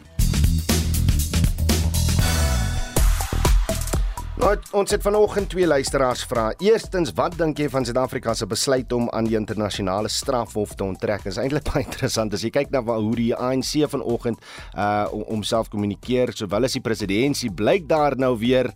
Nou, 4.36 4.50
ons 4.76 4.92
het 4.92 5.00
vanoggend 5.00 5.48
twee 5.48 5.66
luisteraars 5.66 6.20
vra. 6.28 6.50
Eerstens, 6.60 7.08
wat 7.16 7.38
dink 7.40 7.56
jy 7.58 7.70
van 7.72 7.86
Suid-Afrika 7.88 8.34
se 8.36 8.44
besluit 8.46 8.92
om 8.92 9.08
aan 9.16 9.24
die 9.24 9.38
internasionale 9.38 10.10
strafhof 10.12 10.74
te 10.76 10.84
onttrek? 10.84 11.24
Dit 11.24 11.32
is 11.32 11.40
eintlik 11.40 11.64
baie 11.70 11.86
interessant 11.88 12.36
as 12.36 12.44
jy 12.44 12.52
kyk 12.52 12.68
na 12.70 12.82
hoe 12.84 13.14
die 13.16 13.32
ANC 13.32 13.72
vanoggend 13.90 14.44
uh 14.76 15.08
homself 15.32 15.72
kommunikeer, 15.72 16.34
sowel 16.36 16.68
as 16.68 16.76
die 16.76 16.84
presidentsie, 16.84 17.50
blyk 17.50 17.88
daar 17.88 18.18
nou 18.20 18.34
weer 18.38 18.70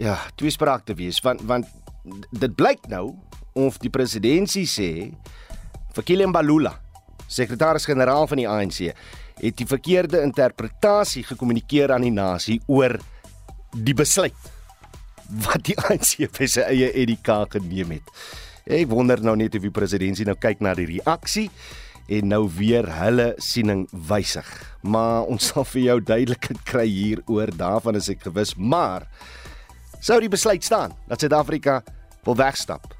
ja, 0.00 0.16
tweespraak 0.40 0.88
te 0.88 0.96
wees. 0.96 1.20
Want 1.22 1.44
want 1.44 1.68
dit 2.30 2.54
blyk 2.56 2.88
nou 2.92 3.12
of 3.58 3.78
die 3.82 3.92
presidentsie 3.92 4.66
sê 4.68 4.90
vir 5.96 6.06
Kilian 6.06 6.34
Balula, 6.34 6.74
sekretaris-generaal 7.28 8.28
van 8.30 8.40
die 8.40 8.48
ANC, 8.48 8.92
het 9.38 9.58
die 9.58 9.66
verkeerde 9.68 10.22
interpretasie 10.22 11.24
gekommunikeer 11.26 11.92
aan 11.94 12.06
die 12.06 12.14
nasie 12.14 12.58
oor 12.66 12.96
die 13.74 13.94
besluit 13.96 14.36
wat 15.44 15.66
die 15.68 15.76
ANC 15.76 16.24
vir 16.32 16.48
sy 16.48 16.64
eie 16.70 16.92
edika 17.02 17.42
geneem 17.52 17.98
het. 17.98 18.14
Ek 18.68 18.88
wonder 18.90 19.20
nou 19.24 19.36
net 19.36 19.56
of 19.56 19.64
die 19.64 19.74
presidentsie 19.74 20.26
nou 20.28 20.36
kyk 20.40 20.62
na 20.64 20.74
die 20.76 20.88
reaksie 20.88 21.48
en 22.08 22.30
nou 22.32 22.46
weer 22.56 22.88
hulle 22.98 23.34
siening 23.42 23.84
wysig. 24.08 24.48
Maar 24.80 25.28
ons 25.28 25.50
sal 25.50 25.66
vir 25.68 25.82
jou 25.82 25.98
duidelikheid 26.00 26.64
kry 26.68 26.86
hieroor, 26.88 27.52
daarvan 27.52 28.00
is 28.00 28.08
ek 28.12 28.24
gewis, 28.28 28.54
maar 28.56 29.04
sou 30.00 30.18
die 30.22 30.32
besluit 30.32 30.64
staan 30.64 30.94
dat 31.08 31.20
Suid-Afrika 31.20 31.82
wil 32.24 32.38
wegstap 32.38 32.98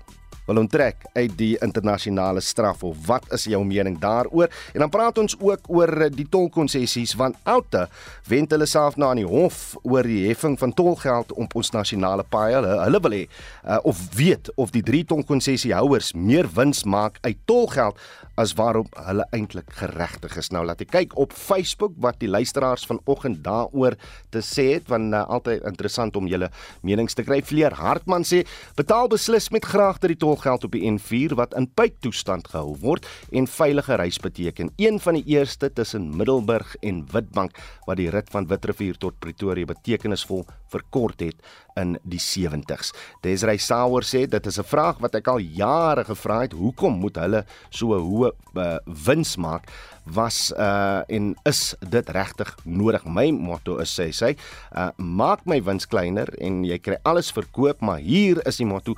wil 0.49 0.63
onttrek 0.63 1.05
uit 1.13 1.35
die 1.37 1.55
internasionale 1.65 2.41
straf 2.41 2.83
of 2.87 2.97
wat 3.07 3.27
is 3.37 3.45
jou 3.53 3.61
mening 3.69 3.99
daaroor? 4.01 4.49
En 4.73 4.85
dan 4.85 4.93
praat 4.93 5.19
ons 5.21 5.37
ook 5.37 5.69
oor 5.69 5.93
die 6.15 6.27
tolkonssessies 6.31 7.13
want 7.21 7.37
Outa 7.49 7.87
wend 8.29 8.55
hulle 8.57 8.69
self 8.69 8.97
na 8.97 9.13
aan 9.13 9.21
die 9.21 9.29
hof 9.29 9.77
oor 9.83 10.09
die 10.09 10.25
heffing 10.27 10.57
van 10.61 10.73
tolgeld 10.73 11.35
op 11.37 11.57
ons 11.59 11.73
nasionale 11.77 12.25
paaie. 12.25 12.57
Hulle, 12.57 12.79
hulle 12.87 13.03
wil 13.05 13.17
hê 13.19 13.25
uh, 13.27 13.77
of 13.85 14.01
weet 14.17 14.49
of 14.57 14.73
die 14.73 14.85
drie 14.85 15.05
tolkonssessiehouers 15.09 16.15
meer 16.17 16.49
wins 16.57 16.85
maak 16.89 17.21
uit 17.27 17.45
tolgeld 17.45 18.01
as 18.39 18.55
waarop 18.59 18.95
hulle 19.09 19.27
eintlik 19.35 19.73
geregtig 19.81 20.37
is. 20.39 20.51
Nou 20.55 20.65
laat 20.67 20.83
ek 20.85 20.93
kyk 20.95 21.17
op 21.19 21.35
Facebook 21.35 21.97
wat 22.03 22.21
die 22.23 22.31
luisteraars 22.31 22.87
vanoggend 22.89 23.43
daaroor 23.45 23.97
te 24.35 24.43
sê 24.45 24.69
het 24.77 24.89
want 24.93 25.15
uh, 25.15 25.25
altyd 25.27 25.67
interessant 25.69 26.17
om 26.17 26.29
julle 26.31 26.51
menings 26.87 27.19
te 27.19 27.25
kry. 27.27 27.41
Vleer 27.43 27.75
Hartman 27.79 28.27
sê 28.29 28.45
betaal 28.79 29.11
beslis 29.11 29.51
met 29.55 29.67
graagte 29.67 30.11
die 30.13 30.19
tolgeld 30.21 30.67
op 30.69 30.77
die 30.77 30.85
N4 30.87 31.35
wat 31.39 31.57
in 31.59 31.69
pyptoestand 31.79 32.51
gehou 32.53 32.77
word 32.83 33.09
en 33.33 33.51
veilige 33.51 33.99
reis 33.99 34.21
beteken. 34.23 34.73
Een 34.79 35.01
van 35.03 35.19
die 35.19 35.27
eerste 35.39 35.73
tussen 35.73 36.11
Middelburg 36.17 36.77
en 36.87 37.05
Witbank 37.13 37.59
wat 37.87 37.99
die 37.99 38.11
rit 38.13 38.31
van 38.31 38.47
Witrifuur 38.49 38.99
tot 39.03 39.19
Pretoria 39.19 39.69
betekenisvol 39.69 40.47
verkort 40.69 41.21
het 41.25 41.43
in 41.79 41.97
die 42.03 42.21
70s. 42.23 42.93
Desrey 43.25 43.59
Sauer 43.63 44.07
sê 44.07 44.27
dit 44.27 44.47
is 44.47 44.59
'n 44.59 44.67
vraag 44.67 44.99
wat 45.01 45.15
ek 45.15 45.29
al 45.29 45.39
jare 45.39 46.05
gevra 46.05 46.43
het, 46.43 46.53
hoekom 46.53 47.01
moet 47.01 47.17
hulle 47.17 47.45
so 47.71 47.95
hoë 47.95 48.33
uh, 48.57 48.79
wins 48.87 49.37
maak? 49.37 49.71
Was 50.05 50.53
uh 50.57 51.03
en 51.09 51.35
is 51.45 51.75
dit 51.81 52.09
regtig 52.09 52.57
nodig? 52.65 53.05
My 53.05 53.31
motto 53.31 53.79
is 53.79 53.93
sê 53.93 54.13
sy 54.13 54.37
uh 54.75 54.91
maak 54.97 55.47
my 55.47 55.61
wins 55.63 55.87
kleiner 55.87 56.29
en 56.41 56.65
jy 56.65 56.79
kry 56.79 56.97
alles 57.05 57.31
verkoop 57.33 57.81
maar 57.81 57.99
hier 57.99 58.41
is 58.47 58.57
die 58.57 58.67
motto 58.67 58.97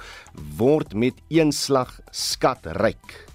word 0.56 0.94
met 0.94 1.14
een 1.28 1.52
slag 1.52 2.00
skatryk 2.10 3.29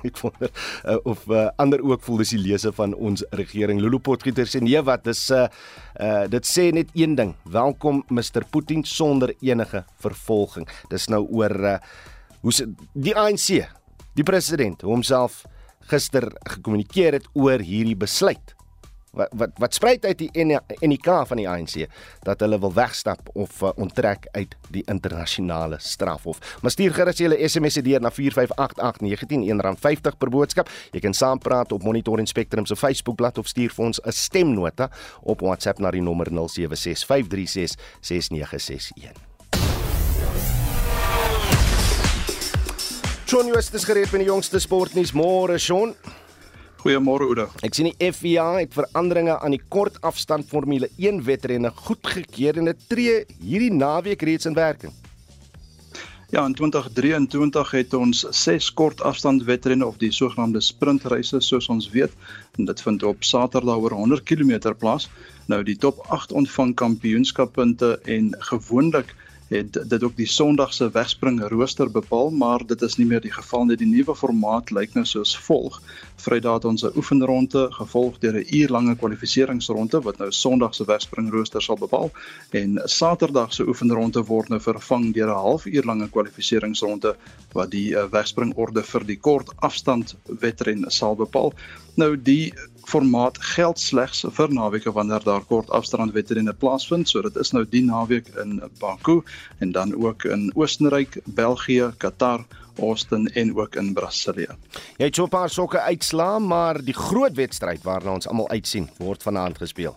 ek 0.08 0.20
wonder 0.22 0.50
uh, 0.84 0.98
of 1.04 1.24
uh, 1.28 1.48
ander 1.60 1.82
ook 1.84 2.02
voel 2.06 2.22
dis 2.22 2.34
die 2.36 2.42
lese 2.42 2.72
van 2.76 2.94
ons 2.94 3.24
regering. 3.36 3.80
Lulu 3.82 4.00
Potgieter 4.02 4.48
sê 4.48 4.62
nee 4.64 4.80
wat 4.86 5.04
dis 5.08 5.22
uh, 5.34 5.46
uh 6.00 6.24
dit 6.30 6.46
sê 6.46 6.70
net 6.74 6.92
een 6.98 7.16
ding. 7.18 7.34
Welkom 7.44 8.04
Mr 8.08 8.46
Putin 8.50 8.84
sonder 8.84 9.34
enige 9.40 9.84
vervolging. 10.00 10.68
Dis 10.92 11.08
nou 11.12 11.24
oor 11.28 11.56
uh, 11.74 11.78
hoe 12.40 12.54
se 12.54 12.68
die 12.94 13.16
ANC 13.16 13.60
die 14.18 14.26
president 14.26 14.82
homself 14.86 15.44
gister 15.90 16.28
gekommunikeer 16.46 17.18
het 17.18 17.28
oor 17.34 17.62
hierdie 17.64 17.98
besluit 17.98 18.54
wat 19.16 19.28
wat 19.34 19.50
wat 19.58 19.74
spruit 19.74 20.04
uit 20.04 20.18
die 20.18 20.30
NK 20.86 21.26
van 21.26 21.36
die 21.36 21.48
ANC 21.48 21.86
dat 22.26 22.40
hulle 22.44 22.58
wil 22.60 22.72
wegstap 22.74 23.28
of 23.32 23.62
uh, 23.62 23.70
onttrek 23.76 24.26
uit 24.32 24.56
die 24.70 24.82
internasionale 24.86 25.76
strafhof. 25.78 26.38
Maar 26.62 26.70
stuur 26.70 26.94
gerus 26.94 27.18
julle 27.18 27.48
SMS 27.48 27.74
deur 27.74 28.00
na 28.00 28.10
4588919 28.10 28.16
R50 29.70 30.16
per 30.18 30.30
boodskap. 30.30 30.68
Jy 30.92 31.00
kan 31.00 31.14
saampraat 31.14 31.72
op 31.72 31.82
Monitor 31.82 32.18
en 32.18 32.26
Spectrum 32.26 32.66
se 32.66 32.76
Facebookblad 32.76 33.38
of 33.38 33.46
stuur 33.46 33.70
vir 33.74 33.84
ons 33.84 34.00
'n 34.04 34.12
stemnota 34.12 34.90
op 35.22 35.40
WhatsApp 35.40 35.78
na 35.78 35.90
die 35.90 36.02
nommer 36.02 36.26
0765366961. 36.30 36.32
Shaun 43.30 43.46
Joost 43.46 43.74
is 43.74 43.84
gereed 43.84 44.10
met 44.10 44.24
die 44.24 44.26
jongste 44.26 44.58
sportnuus 44.58 45.12
môre, 45.12 45.58
Shaun. 45.58 45.94
Goeiemôre 46.80 47.26
Oude. 47.28 47.44
Ek 47.66 47.76
sien 47.76 47.90
die 47.90 48.12
FIA 48.16 48.46
het 48.56 48.72
veranderinge 48.72 49.34
aan 49.36 49.52
die 49.52 49.60
kortafstand 49.68 50.48
Formule 50.48 50.88
1 50.96 51.20
wedrenne 51.26 51.68
goedgekeur 51.76 52.56
en 52.62 52.70
dit 52.70 52.88
tree 52.88 53.18
hierdie 53.42 53.72
naweek 53.74 54.24
reeds 54.24 54.48
in 54.48 54.56
werking. 54.56 54.94
Ja, 56.30 56.46
in 56.46 56.54
2023 56.54 57.70
het 57.74 57.94
ons 57.98 58.22
6 58.22 58.70
kortafstand 58.78 59.44
wedrenne 59.44 59.84
of 59.86 59.98
die 60.00 60.12
sogenaamde 60.14 60.62
sprintreise 60.64 61.40
soos 61.44 61.68
ons 61.68 61.90
weet 61.90 62.14
en 62.56 62.70
dit 62.70 62.82
vind 62.86 63.04
op 63.04 63.26
Saterdag 63.26 63.82
oor 63.82 63.98
100 63.98 64.24
km 64.24 64.72
plaas. 64.78 65.10
Nou 65.52 65.60
die 65.66 65.76
top 65.76 66.00
8 66.08 66.32
ontvang 66.32 66.76
kampioenskappunte 66.80 67.98
en 68.06 68.32
gewoonlik 68.52 69.12
het 69.50 69.78
dit 69.90 70.02
ook 70.02 70.16
die 70.16 70.26
Sondag 70.26 70.72
se 70.74 70.90
wegspring 70.90 71.40
rooster 71.50 71.90
bepaal, 71.90 72.30
maar 72.30 72.62
dit 72.66 72.82
is 72.82 72.96
nie 72.96 73.06
meer 73.06 73.20
die 73.20 73.32
geval 73.34 73.64
nie. 73.66 73.76
Die 73.76 73.88
nuwe 73.88 74.14
formaat 74.14 74.70
lyk 74.70 74.94
nou 74.94 75.04
soos 75.04 75.32
volg: 75.46 75.80
Vrydag 76.22 76.60
het 76.60 76.64
ons 76.70 76.84
'n 76.84 76.94
oefenronde, 76.96 77.66
gevolg 77.74 78.18
deur 78.18 78.38
'n 78.38 78.46
uurlange 78.54 78.94
kwalifikasiesronde 78.96 80.00
wat 80.00 80.18
nou 80.18 80.30
Sondag 80.30 80.74
se 80.74 80.84
wegspring 80.84 81.30
rooster 81.30 81.62
sal 81.62 81.76
bepaal 81.76 82.10
en 82.50 82.80
Saterdag 82.84 83.52
se 83.52 83.66
oefenronde 83.66 84.22
word 84.24 84.48
nou 84.48 84.60
vervang 84.60 85.14
deur 85.14 85.28
'n 85.28 85.42
halfuurlange 85.42 86.08
kwalifikasiesronde 86.08 87.16
wat 87.52 87.70
die 87.70 87.90
uh, 87.94 88.04
wegspringorde 88.10 88.82
vir 88.82 89.04
die 89.04 89.18
kort 89.18 89.50
afstand 89.56 90.14
wedren 90.24 90.84
sal 90.88 91.16
bepaal. 91.16 91.52
Nou 91.94 92.16
die 92.16 92.54
formaat 92.90 93.38
geld 93.54 93.78
slegs 93.78 94.24
vir 94.36 94.52
naweke 94.54 94.92
wanneer 94.92 95.22
daar 95.24 95.44
kort 95.46 95.70
afstandwedrenne 95.70 96.52
plaasvind. 96.52 97.08
So 97.08 97.22
dit 97.22 97.36
is 97.36 97.52
nou 97.54 97.64
die 97.64 97.84
naweek 97.86 98.32
in 98.42 98.58
Baku 98.80 99.20
en 99.58 99.72
dan 99.72 99.94
ook 99.94 100.24
in 100.24 100.50
Oostenryk, 100.54 101.20
België, 101.24 101.92
Qatar, 102.02 102.44
Austin 102.80 103.28
en 103.34 103.56
ook 103.56 103.76
in 103.76 103.92
Brasilië. 103.94 104.56
Jy 104.98 105.04
het 105.04 105.14
so 105.14 105.24
'n 105.24 105.28
paar 105.28 105.50
sokke 105.50 105.80
uitslaa, 105.80 106.38
maar 106.38 106.84
die 106.84 106.94
groot 106.94 107.34
wedstryd 107.34 107.82
waarna 107.82 108.12
ons 108.12 108.28
almal 108.28 108.48
uitsien, 108.48 108.90
word 108.98 109.22
vanaand 109.22 109.58
gespeel. 109.58 109.94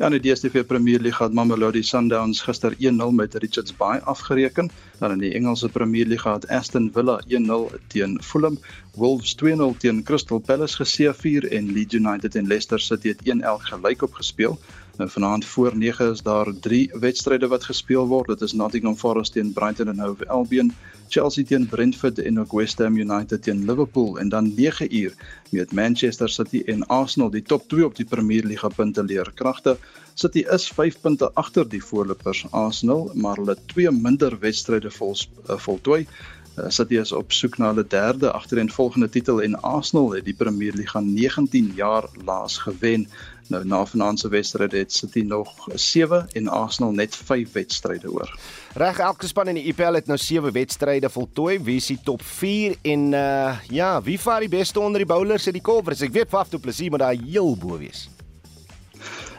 Ja, 0.00 0.08
in 0.08 0.14
die 0.16 0.32
DStv 0.32 0.62
Premier 0.64 1.00
League 1.00 1.26
het 1.26 1.34
Mamelodi 1.36 1.82
Sundowns 1.82 2.40
gister 2.40 2.72
1-0 2.72 3.10
met 3.12 3.34
Richards 3.34 3.76
Bay 3.76 3.98
afgereken. 3.98 4.70
Dan 4.98 5.12
in 5.12 5.18
die 5.18 5.34
Engelse 5.34 5.68
Premier 5.68 6.06
League 6.06 6.32
het 6.32 6.48
Aston 6.48 6.90
Villa 6.92 7.20
1-0 7.28 7.74
teen 7.86 8.22
Fulham, 8.22 8.58
Wolves 8.94 9.36
2-0 9.44 9.76
teen 9.78 10.02
Crystal 10.02 10.38
Palace 10.38 10.76
geseëvier 10.76 11.52
en 11.52 11.72
Leeds 11.72 11.94
United 11.94 12.34
en 12.34 12.46
Leicester 12.46 12.80
City 12.80 13.08
het 13.08 13.20
1-1 13.28 13.68
gelyk 13.68 14.02
op 14.02 14.14
gespeel. 14.14 14.58
Nou 15.00 15.12
vanaand 15.12 15.44
voor 15.44 15.76
9 15.76 16.10
is 16.10 16.22
daar 16.22 16.52
3 16.60 16.90
wedstryde 17.00 17.48
wat 17.48 17.64
gespeel 17.64 18.06
word. 18.06 18.26
Dit 18.26 18.40
is 18.40 18.52
Nottingham 18.52 18.96
Forest 18.96 19.32
teen 19.32 19.52
Brighton 19.52 19.88
and 19.88 19.98
Hove 19.98 20.28
Albion, 20.28 20.72
Chelsea 21.08 21.44
teen 21.44 21.66
Brentford 21.68 22.18
en 22.18 22.40
ook 22.40 22.52
West 22.52 22.78
Ham 22.78 22.96
United 22.96 23.42
teen 23.42 23.64
Liverpool 23.64 24.18
en 24.18 24.28
dan 24.28 24.52
9 24.54 24.96
uur 24.96 25.14
met 25.50 25.72
Manchester 25.72 26.28
City 26.28 26.62
en 26.66 26.86
Arsenal 26.86 27.30
die 27.30 27.42
top 27.42 27.68
2 27.68 27.84
op 27.84 27.96
die 27.96 28.04
Premier 28.04 28.44
League 28.44 28.70
punte 28.76 29.04
leer 29.04 29.32
kragte. 29.34 29.78
City 30.14 30.44
is 30.50 30.68
5 30.68 31.00
punte 31.00 31.30
agter 31.34 31.68
die 31.68 31.84
voorlopers 31.84 32.46
Arsenal, 32.50 33.10
maar 33.14 33.36
hulle 33.36 33.56
twee 33.66 33.90
minder 33.90 34.38
wedstryde 34.38 34.90
vol 34.90 35.16
uh, 35.48 35.56
voltooi. 35.56 36.06
Uh, 36.58 36.68
City 36.68 36.98
is 36.98 37.12
op 37.12 37.32
soek 37.32 37.56
na 37.58 37.70
hulle 37.70 37.86
derde 37.86 38.32
agtereenvolgende 38.32 39.08
titel 39.08 39.42
en 39.42 39.54
Arsenal 39.62 40.10
het 40.12 40.24
die 40.24 40.34
Premier 40.34 40.74
League 40.74 41.02
19 41.02 41.72
jaar 41.74 42.04
laas 42.24 42.58
gewen. 42.58 43.08
Nou 43.50 43.64
na 43.66 43.80
vanaand 43.86 44.20
se 44.20 44.28
wedstryd 44.30 44.72
het 44.72 44.92
City 44.92 45.22
nog 45.26 45.66
7 45.74 46.28
en 46.32 46.48
Arsenal 46.48 46.92
net 46.92 47.16
5 47.16 47.52
wedstryde 47.52 48.10
oor. 48.10 48.38
Reg, 48.78 48.98
elke 48.98 49.26
span 49.26 49.50
in 49.50 49.58
die 49.58 49.64
IPL 49.72 49.98
het 49.98 50.06
nou 50.06 50.18
7 50.18 50.52
wedstryde 50.52 51.10
voltooi. 51.10 51.58
Wie 51.58 51.76
is 51.82 51.90
die 51.90 51.98
top 52.04 52.22
4 52.22 52.76
en 52.82 53.12
uh 53.12 53.58
ja, 53.68 53.90
wie 54.02 54.20
vaar 54.20 54.46
die 54.46 54.48
beste 54.48 54.80
onder 54.80 55.02
die 55.02 55.10
bowlers 55.10 55.46
in 55.46 55.58
die 55.58 55.62
Covers? 55.62 56.00
Ek 56.06 56.14
weet 56.14 56.30
Faf 56.30 56.48
du 56.48 56.58
Plessis 56.58 56.90
moet 56.90 57.02
daar 57.02 57.18
heel 57.18 57.56
bo 57.58 57.78
wees. 57.78 58.06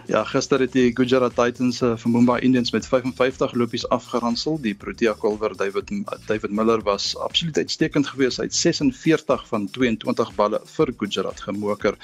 Ja, 0.10 0.24
gister 0.26 0.60
het 0.60 0.72
die 0.74 0.90
Gujarat 0.98 1.36
Titans 1.38 1.82
uh, 1.86 1.92
van 1.96 2.12
Mumbai 2.12 2.40
Indians 2.42 2.72
met 2.72 2.88
55 2.88 3.54
lopies 3.54 3.84
afgeransel. 3.90 4.58
Die 4.62 4.74
Protea 4.74 5.14
bowler 5.14 5.54
David 5.58 5.92
David 6.26 6.52
Miller 6.52 6.82
was 6.82 7.18
absoluut 7.18 7.58
uitstekend 7.58 8.08
geweest. 8.08 8.42
Hy 8.42 8.48
het 8.50 8.56
46 8.56 9.46
van 9.48 9.70
22 9.70 10.34
balle 10.36 10.62
vir 10.66 10.94
Gujarat 10.98 11.42
gemoker. 11.46 11.98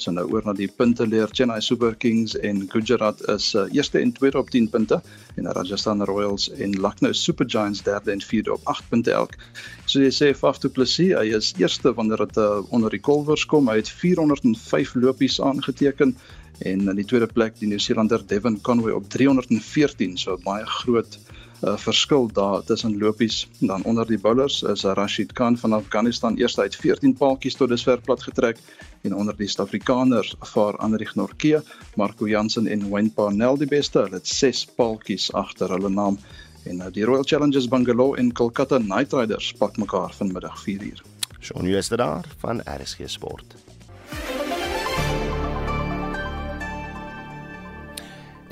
So 0.00 0.10
nou 0.10 0.24
oor 0.32 0.48
na 0.48 0.56
die 0.56 0.66
punte 0.66 1.06
leer 1.06 1.28
Chennai 1.30 1.60
Super 1.60 1.94
Kings 1.94 2.34
en 2.40 2.64
Gujarat 2.72 3.20
is 3.28 3.52
uh, 3.54 3.68
eerste 3.70 4.00
en 4.00 4.12
tweede 4.16 4.40
op 4.40 4.50
10 4.50 4.70
punte 4.72 5.02
en 5.36 5.52
Rajasthan 5.52 6.02
Royals 6.08 6.48
en 6.56 6.80
Lucknow 6.80 7.12
Super 7.12 7.50
Giants 7.50 7.82
derde 7.82 8.10
en 8.10 8.20
vierde 8.20 8.52
op 8.52 8.64
8 8.64 8.88
punte 8.88 9.12
elk. 9.12 9.36
So 9.84 10.00
jy 10.00 10.10
sê 10.10 10.32
Faf 10.34 10.58
du 10.58 10.70
Plessis, 10.72 11.12
hy 11.18 11.28
is 11.36 11.52
eerste 11.60 11.92
wanneer 11.94 12.24
dit 12.24 12.40
uh, 12.40 12.62
onder 12.72 12.90
die 12.90 13.00
Colvers 13.00 13.44
kom. 13.46 13.68
Hy 13.68 13.82
het 13.82 13.92
405 13.92 14.94
lopies 14.94 15.40
aangeteken 15.40 16.16
en 16.58 16.88
in 16.88 16.96
die 16.96 17.04
tweede 17.04 17.26
plek 17.26 17.58
die 17.58 17.68
Nieu-Seelander 17.68 18.22
Devon 18.26 18.60
Conway 18.60 18.92
op 18.92 19.08
314 19.08 20.18
so 20.18 20.36
baie 20.44 20.66
groot 20.66 21.18
uh, 21.62 21.76
verskil 21.76 22.28
daar 22.32 22.62
tussen 22.64 22.98
lopies. 22.98 23.48
Dan 23.58 23.82
onder 23.82 24.06
die 24.06 24.18
bowlers 24.18 24.62
is 24.62 24.82
Rashid 24.82 25.32
Khan 25.32 25.58
van 25.58 25.72
Afghanistan. 25.72 26.36
Eerste 26.36 26.60
uit 26.60 26.76
14 26.76 27.14
paaltjies 27.14 27.54
tot 27.54 27.68
dusver 27.68 28.00
plat 28.00 28.22
getrek 28.22 28.58
en 29.02 29.14
onder 29.14 29.36
die 29.36 29.48
Suid-Afrikaners 29.48 30.34
vaar 30.52 30.76
Anrich 30.76 31.14
Norke, 31.14 31.62
Marco 31.96 32.28
Jansen 32.28 32.66
en 32.66 32.88
Wayne 32.90 33.10
Parnell 33.10 33.58
die 33.58 33.66
beste. 33.66 33.98
Hulle 33.98 34.20
het 34.20 34.28
6 34.28 34.66
paaltjies 34.76 35.32
agter 35.32 35.70
hulle 35.70 35.90
naam. 35.90 36.18
En 36.64 36.78
uh, 36.78 36.90
die 36.94 37.04
Royal 37.04 37.26
Challengers 37.26 37.68
Bangalore 37.68 38.18
en 38.18 38.32
Kolkata 38.32 38.78
Knight 38.78 39.12
Riders 39.12 39.52
pak 39.58 39.76
mekaar 39.76 40.14
vanmiddag 40.14 40.64
4uur. 40.66 41.02
Shaun 41.40 41.66
Jester 41.66 41.96
daar 41.96 42.24
van 42.38 42.62
RSG 42.62 42.98
Sport. 43.06 43.54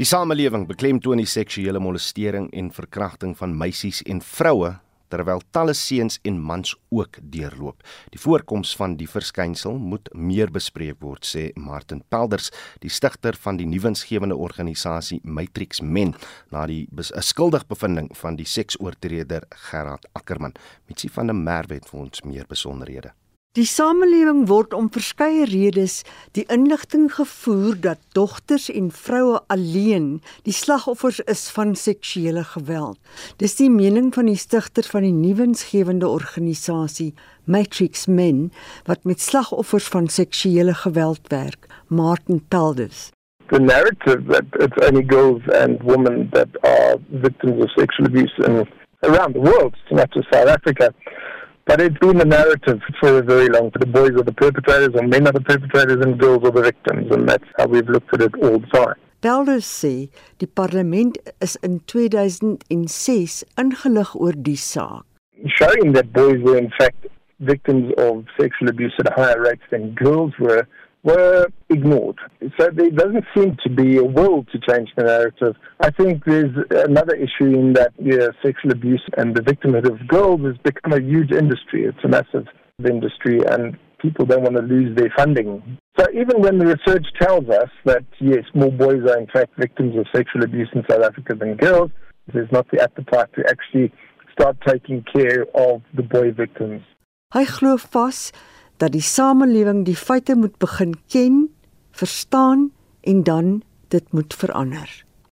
Die 0.00 0.06
samelewing 0.08 0.62
beklemtoon 0.64 1.20
die 1.20 1.28
seksuele 1.28 1.76
molestering 1.76 2.46
en 2.56 2.70
verkrachting 2.72 3.34
van 3.36 3.52
meisies 3.52 3.98
en 4.08 4.22
vroue 4.24 4.70
terwyl 5.12 5.42
talle 5.52 5.74
seuns 5.76 6.16
en 6.24 6.38
mans 6.40 6.72
ook 6.88 7.18
deurloop. 7.34 7.84
Die 8.14 8.22
voorkoms 8.22 8.72
van 8.80 8.94
die 8.96 9.10
verskynsel 9.10 9.76
moet 9.76 10.08
meer 10.16 10.48
bespreek 10.54 11.02
word, 11.04 11.28
sê 11.28 11.50
Martin 11.52 12.00
Pelders, 12.08 12.48
die 12.80 12.88
stigter 12.88 13.36
van 13.44 13.60
die 13.60 13.68
nuwensgewende 13.68 14.40
organisasie 14.40 15.20
Matrix 15.20 15.84
Men, 15.84 16.16
na 16.48 16.64
die 16.70 16.86
skuldigbevindings 16.96 18.24
van 18.24 18.40
die 18.40 18.48
seksoortreder 18.48 19.50
Gerard 19.68 20.08
Ackermann. 20.16 20.56
Mitsi 20.88 21.12
van 21.12 21.28
der 21.28 21.36
Merwe 21.36 21.82
het 21.82 21.92
vir 21.92 22.06
ons 22.06 22.24
meer 22.24 22.48
besonderhede. 22.48 23.12
Die 23.58 23.66
samelewing 23.66 24.44
word 24.46 24.70
om 24.78 24.86
verskeie 24.94 25.42
redes 25.50 26.04
die 26.38 26.44
inligting 26.54 27.08
gevoer 27.10 27.74
dat 27.82 27.98
dogters 28.14 28.68
en 28.70 28.92
vroue 28.94 29.40
alleen 29.50 30.20
die 30.46 30.54
slagoffers 30.54 31.18
is 31.32 31.48
van 31.56 31.72
seksuele 31.74 32.44
geweld. 32.52 33.00
Dis 33.42 33.56
die 33.58 33.66
mening 33.66 34.12
van 34.14 34.30
die 34.30 34.38
stigter 34.38 34.86
van 34.86 35.02
die 35.02 35.16
nuwensgewende 35.16 36.06
organisasie 36.06 37.08
Matrix 37.50 38.06
Men 38.06 38.52
wat 38.86 39.02
met 39.02 39.18
slagoffers 39.18 39.90
van 39.90 40.06
seksuele 40.06 40.76
geweld 40.84 41.26
werk, 41.34 41.66
Martin 41.88 42.38
Pelders. 42.54 43.08
The 43.50 43.58
narrative 43.58 44.30
that 44.30 44.46
it's 44.62 44.78
only 44.86 45.02
girls 45.02 45.42
and 45.58 45.82
women 45.82 46.28
that 46.38 46.54
are 46.62 47.02
victims 47.08 47.64
of 47.64 47.70
sexual 47.74 48.06
abuse 48.06 48.46
in, 48.46 48.62
around 49.02 49.34
the 49.34 49.42
world, 49.42 49.74
not 49.90 50.14
just 50.14 50.30
South 50.30 50.46
Africa. 50.46 50.94
But 51.66 51.80
it's 51.80 51.98
been 51.98 52.20
a 52.20 52.24
narrative 52.24 52.80
for 52.98 53.18
a 53.18 53.22
very 53.22 53.48
long 53.48 53.70
time. 53.70 53.80
The 53.80 53.86
boys 53.86 54.10
are 54.10 54.24
the 54.24 54.32
perpetrators, 54.32 54.94
and 54.94 55.08
men 55.08 55.26
are 55.26 55.32
the 55.32 55.40
perpetrators, 55.40 56.04
and 56.04 56.18
girls 56.18 56.42
are 56.44 56.50
the 56.50 56.62
victims, 56.62 57.10
and 57.10 57.28
that's 57.28 57.44
how 57.58 57.66
we've 57.66 57.88
looked 57.88 58.12
at 58.14 58.22
it 58.22 58.34
all 58.42 58.58
the 58.58 58.66
time. 58.66 58.94
Pelders 59.20 59.66
sê 59.66 60.08
die 60.38 60.46
parlement 60.46 61.18
is 61.42 61.56
in 61.62 61.80
2006 61.86 63.44
ingelig 63.58 64.14
oor 64.16 64.32
die 64.32 64.56
saak. 64.56 65.04
Showing 65.58 65.92
that 65.92 66.12
boys 66.14 66.40
were 66.40 66.56
in 66.56 66.70
fact 66.78 67.06
victims 67.40 67.92
of 67.98 68.24
sexual 68.40 68.70
abuse 68.70 68.94
at 68.98 69.12
higher 69.12 69.42
rates 69.42 69.62
than 69.70 69.94
girls 69.94 70.32
were 70.38 70.66
were 71.02 71.46
ignored. 71.68 72.18
So 72.58 72.68
there 72.72 72.90
doesn't 72.90 73.24
seem 73.34 73.56
to 73.62 73.70
be 73.70 73.96
a 73.96 74.04
will 74.04 74.44
to 74.52 74.58
change 74.68 74.90
the 74.96 75.04
narrative. 75.04 75.56
I 75.80 75.90
think 75.90 76.24
there's 76.24 76.54
another 76.70 77.14
issue 77.14 77.54
in 77.54 77.72
that 77.74 77.92
yeah, 77.98 78.28
sexual 78.44 78.72
abuse 78.72 79.02
and 79.16 79.34
the 79.34 79.40
victimhood 79.40 79.90
of 79.90 80.06
girls 80.08 80.40
has 80.42 80.56
become 80.58 80.92
a 80.92 81.00
huge 81.00 81.32
industry. 81.32 81.84
It's 81.84 82.04
a 82.04 82.08
massive 82.08 82.46
industry 82.84 83.40
and 83.46 83.78
people 84.00 84.26
don't 84.26 84.42
want 84.42 84.56
to 84.56 84.62
lose 84.62 84.96
their 84.96 85.12
funding. 85.16 85.78
So 85.98 86.06
even 86.12 86.40
when 86.40 86.58
the 86.58 86.66
research 86.66 87.06
tells 87.20 87.48
us 87.48 87.70
that 87.84 88.04
yes, 88.20 88.44
more 88.54 88.72
boys 88.72 89.02
are 89.08 89.18
in 89.18 89.26
fact 89.26 89.52
victims 89.58 89.96
of 89.98 90.06
sexual 90.14 90.44
abuse 90.44 90.68
in 90.74 90.82
South 90.88 91.02
Africa 91.02 91.34
than 91.34 91.56
girls, 91.56 91.90
there's 92.32 92.50
not 92.52 92.66
the 92.70 92.82
appetite 92.82 93.28
to 93.34 93.44
actually 93.48 93.92
start 94.32 94.56
taking 94.66 95.04
care 95.12 95.44
of 95.54 95.82
the 95.94 96.02
boy 96.02 96.32
victims. 96.32 96.82
Vas 97.32 98.32
dat 98.80 98.92
die 98.96 99.04
samelewing 99.04 99.84
die 99.84 99.96
feite 99.96 100.36
moet 100.36 100.56
begin 100.58 100.94
ken, 101.12 101.48
verstaan 101.90 102.70
en 103.00 103.22
dan 103.22 103.62
dit 103.88 104.12
moet 104.12 104.34
verander. 104.34 104.88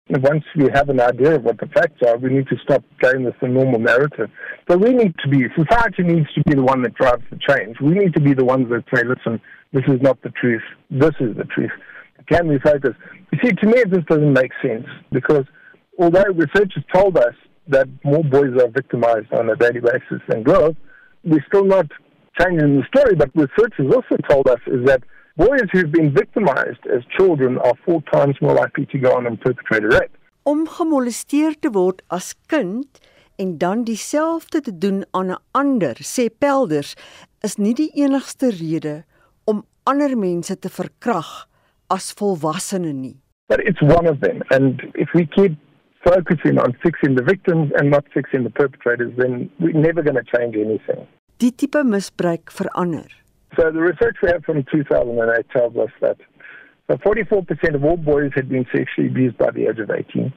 Once 0.06 0.46
we 0.54 0.68
have 0.72 0.90
an 0.90 1.00
idea 1.00 1.36
of 1.36 1.42
what 1.42 1.58
the 1.58 1.66
facts 1.66 2.02
are, 2.02 2.18
we 2.18 2.28
need 2.28 2.46
to 2.46 2.56
stop 2.56 2.84
going 2.98 3.24
with 3.24 3.34
the 3.40 3.48
normal 3.48 3.80
narrative. 3.80 4.28
But 4.66 4.80
we 4.80 4.92
need 4.92 5.14
to 5.22 5.28
be, 5.28 5.48
society 5.54 6.02
needs 6.02 6.32
to 6.34 6.42
be 6.42 6.54
the 6.54 6.62
one 6.62 6.82
that 6.82 6.94
drives 6.94 7.24
the 7.30 7.38
change. 7.48 7.80
We 7.80 7.94
need 7.94 8.12
to 8.14 8.20
be 8.20 8.34
the 8.34 8.44
ones 8.44 8.68
that 8.70 8.84
say, 8.94 9.02
listen, 9.04 9.40
this 9.72 9.84
is 9.86 10.00
not 10.02 10.20
the 10.22 10.30
truth, 10.30 10.62
this 10.90 11.14
is 11.20 11.36
the 11.36 11.44
truth. 11.44 11.70
Can 12.30 12.46
we 12.48 12.58
focus? 12.58 12.94
You 13.32 13.38
see, 13.42 13.52
to 13.52 13.66
me, 13.66 13.82
just 13.88 14.06
doesn't 14.06 14.32
make 14.32 14.52
sense 14.60 14.86
because 15.10 15.46
although 15.98 16.24
research 16.34 16.72
has 16.74 16.84
told 16.94 17.16
us 17.16 17.34
that 17.68 17.88
more 18.04 18.22
boys 18.22 18.54
are 18.60 18.68
victimized 18.68 19.32
on 19.32 19.50
a 19.50 19.56
daily 19.56 19.80
basis 19.80 20.20
than 20.28 20.42
girls, 20.42 20.76
we're 21.24 21.44
still 21.48 21.64
not 21.64 21.86
changing 22.40 22.80
the 22.80 22.86
story, 22.92 23.14
but 23.14 23.30
research 23.34 23.74
has 23.78 23.88
also 23.94 24.16
told 24.28 24.48
us 24.48 24.60
is 24.66 24.84
that 24.86 25.02
boys 25.36 25.68
who've 25.72 25.92
been 25.92 26.12
victimized 26.12 26.84
as 26.94 27.02
children 27.16 27.58
are 27.58 27.74
four 27.84 28.02
times 28.12 28.36
more 28.40 28.54
likely 28.54 28.86
to 28.86 28.98
go 28.98 29.14
on 29.16 29.26
and 29.26 29.40
perpetrate 29.40 29.84
a 29.84 29.88
rape. 29.88 30.16
Om 30.44 30.66
gemolesteer 30.66 31.54
te 31.60 31.70
word 31.70 32.02
as 32.10 32.34
kind 32.48 33.00
en 33.38 33.58
dan 33.58 33.84
dieselfde 33.84 34.60
te 34.60 34.78
doen 34.78 35.04
aan 35.10 35.30
'n 35.30 35.38
ander, 35.52 35.94
sê 35.94 36.28
Pelders, 36.38 36.94
is 37.42 37.56
nie 37.58 37.74
die 37.74 37.90
enigste 37.94 38.50
rede 38.50 39.04
om 39.44 39.64
ander 39.84 40.16
mense 40.18 40.58
te 40.58 40.68
verkrag 40.68 41.48
as 41.90 42.12
volwassene 42.18 42.92
nie. 42.92 43.16
But 43.48 43.60
it's 43.60 43.82
one 43.82 44.06
of 44.06 44.20
them 44.20 44.42
and 44.50 44.80
if 44.94 45.08
we 45.14 45.26
keep 45.26 45.56
focusing 46.04 46.58
on 46.58 46.76
fixing 46.82 47.16
the 47.16 47.22
victims 47.22 47.72
and 47.78 47.90
not 47.90 48.04
fixing 48.12 48.42
the 48.42 48.50
perpetrators 48.50 49.12
then 49.16 49.50
we're 49.60 49.80
never 49.88 50.02
going 50.02 50.18
to 50.18 50.36
change 50.36 50.56
anything. 50.56 51.06
Die 51.42 51.50
tipe 51.50 51.82
misbruik 51.84 52.52
verander. 52.54 53.10
So 53.56 53.70
the 53.70 53.80
research 53.80 54.16
we 54.22 54.30
have 54.30 54.44
from 54.44 54.64
2008 54.70 55.50
tells 55.50 55.76
us 55.76 55.90
that 56.00 56.16
so 56.90 56.96
44% 56.96 57.74
of 57.74 57.84
all 57.84 57.96
boys 57.96 58.32
had 58.34 58.48
been 58.48 58.66
sexually 58.74 59.08
abused 59.08 59.38
by 59.38 59.50
the 59.50 59.66
age 59.66 59.78
of 59.78 59.90
18. 59.90 60.32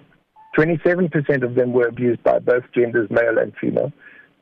27% 0.57 1.43
of 1.43 1.55
them 1.55 1.73
were 1.73 1.87
abused 1.87 2.23
by 2.23 2.39
both 2.39 2.63
genders, 2.73 3.09
male 3.09 3.37
and 3.37 3.53
female. 3.59 3.91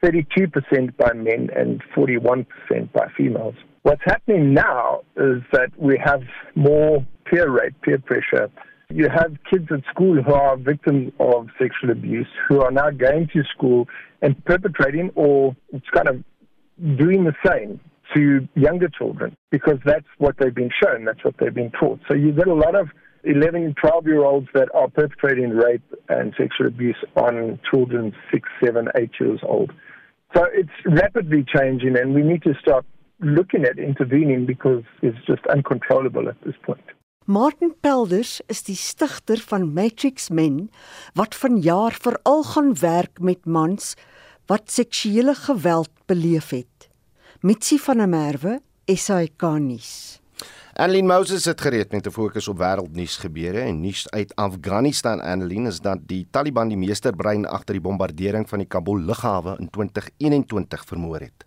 32% 0.03 0.95
by 0.97 1.13
men 1.13 1.49
and 1.55 1.81
41% 1.95 2.45
by 2.91 3.07
females. 3.17 3.55
What's 3.83 4.01
happening 4.05 4.53
now 4.53 5.01
is 5.15 5.41
that 5.53 5.71
we 5.77 5.97
have 6.03 6.21
more 6.55 7.05
peer 7.25 7.49
rape, 7.49 7.73
peer 7.81 7.99
pressure. 7.99 8.49
You 8.89 9.09
have 9.09 9.35
kids 9.49 9.69
at 9.71 9.81
school 9.89 10.21
who 10.21 10.33
are 10.33 10.57
victims 10.57 11.13
of 11.19 11.47
sexual 11.57 11.89
abuse 11.91 12.27
who 12.47 12.61
are 12.61 12.71
now 12.71 12.91
going 12.91 13.29
to 13.33 13.43
school 13.55 13.87
and 14.21 14.43
perpetrating 14.45 15.09
or 15.15 15.55
it's 15.71 15.89
kind 15.93 16.07
of 16.07 16.23
doing 16.79 17.23
the 17.23 17.35
same 17.45 17.79
to 18.15 18.47
younger 18.55 18.89
children 18.89 19.35
because 19.51 19.79
that's 19.85 20.05
what 20.17 20.35
they've 20.39 20.53
been 20.53 20.71
shown, 20.83 21.05
that's 21.05 21.23
what 21.23 21.35
they've 21.39 21.53
been 21.53 21.71
taught. 21.71 21.99
So 22.07 22.15
you 22.15 22.31
get 22.31 22.47
a 22.47 22.53
lot 22.53 22.75
of 22.75 22.89
11 23.23 23.63
and 23.63 23.77
12 23.77 24.05
year 24.05 24.23
olds 24.23 24.47
that 24.53 24.67
are 24.73 24.89
perpetrating 24.89 25.51
rape 25.51 25.83
and 26.09 26.33
sexual 26.37 26.67
abuse 26.67 26.97
on 27.15 27.59
children 27.69 28.13
6, 28.31 28.49
7, 28.63 28.87
8 28.95 29.09
years 29.19 29.39
old. 29.43 29.71
So 30.35 30.45
it's 30.51 30.69
rapidly 30.85 31.45
changing 31.55 31.97
and 31.97 32.13
we 32.13 32.21
need 32.21 32.43
to 32.43 32.53
start 32.61 32.85
looking 33.19 33.63
at 33.63 33.77
intervening 33.77 34.45
because 34.45 34.83
it's 35.01 35.17
just 35.25 35.45
uncontrollable 35.47 36.27
at 36.27 36.41
this 36.43 36.55
point. 36.63 36.83
Martin 37.25 37.73
Pelders 37.79 38.41
is 38.51 38.65
die 38.67 38.75
stigter 38.75 39.39
van 39.39 39.69
Matrix 39.71 40.27
Men 40.29 40.67
wat 41.15 41.37
vanjaar 41.39 41.95
veral 41.95 42.43
gaan 42.43 42.73
werk 42.81 43.21
met 43.23 43.45
mans 43.45 43.93
wat 44.45 44.71
seksuele 44.71 45.35
geweld 45.35 45.89
beleef 46.05 46.49
het. 46.49 46.89
Mitsi 47.41 47.79
van 47.79 47.97
der 47.97 48.09
Merwe, 48.09 48.59
SAK 48.85 49.41
nuus. 49.59 50.19
Annelien 50.73 51.05
Moses 51.05 51.45
het 51.45 51.61
gereed 51.61 51.91
met 51.91 52.07
'n 52.07 52.11
fokus 52.11 52.47
op 52.47 52.57
wêreldnuus 52.57 53.17
gebeure 53.17 53.59
en 53.59 53.79
nuus 53.79 54.09
uit 54.09 54.35
Afghanistan. 54.35 55.21
Annelien 55.21 55.65
is 55.65 55.79
dat 55.79 55.99
die 56.01 56.27
Taliban 56.31 56.67
die 56.67 56.77
meesterbrein 56.77 57.45
agter 57.45 57.73
die 57.73 57.81
bombardering 57.81 58.49
van 58.49 58.59
die 58.59 58.67
Kabul 58.67 58.99
lughawe 58.99 59.55
in 59.59 59.69
2021 59.69 60.85
vermoor 60.85 61.19
het. 61.19 61.42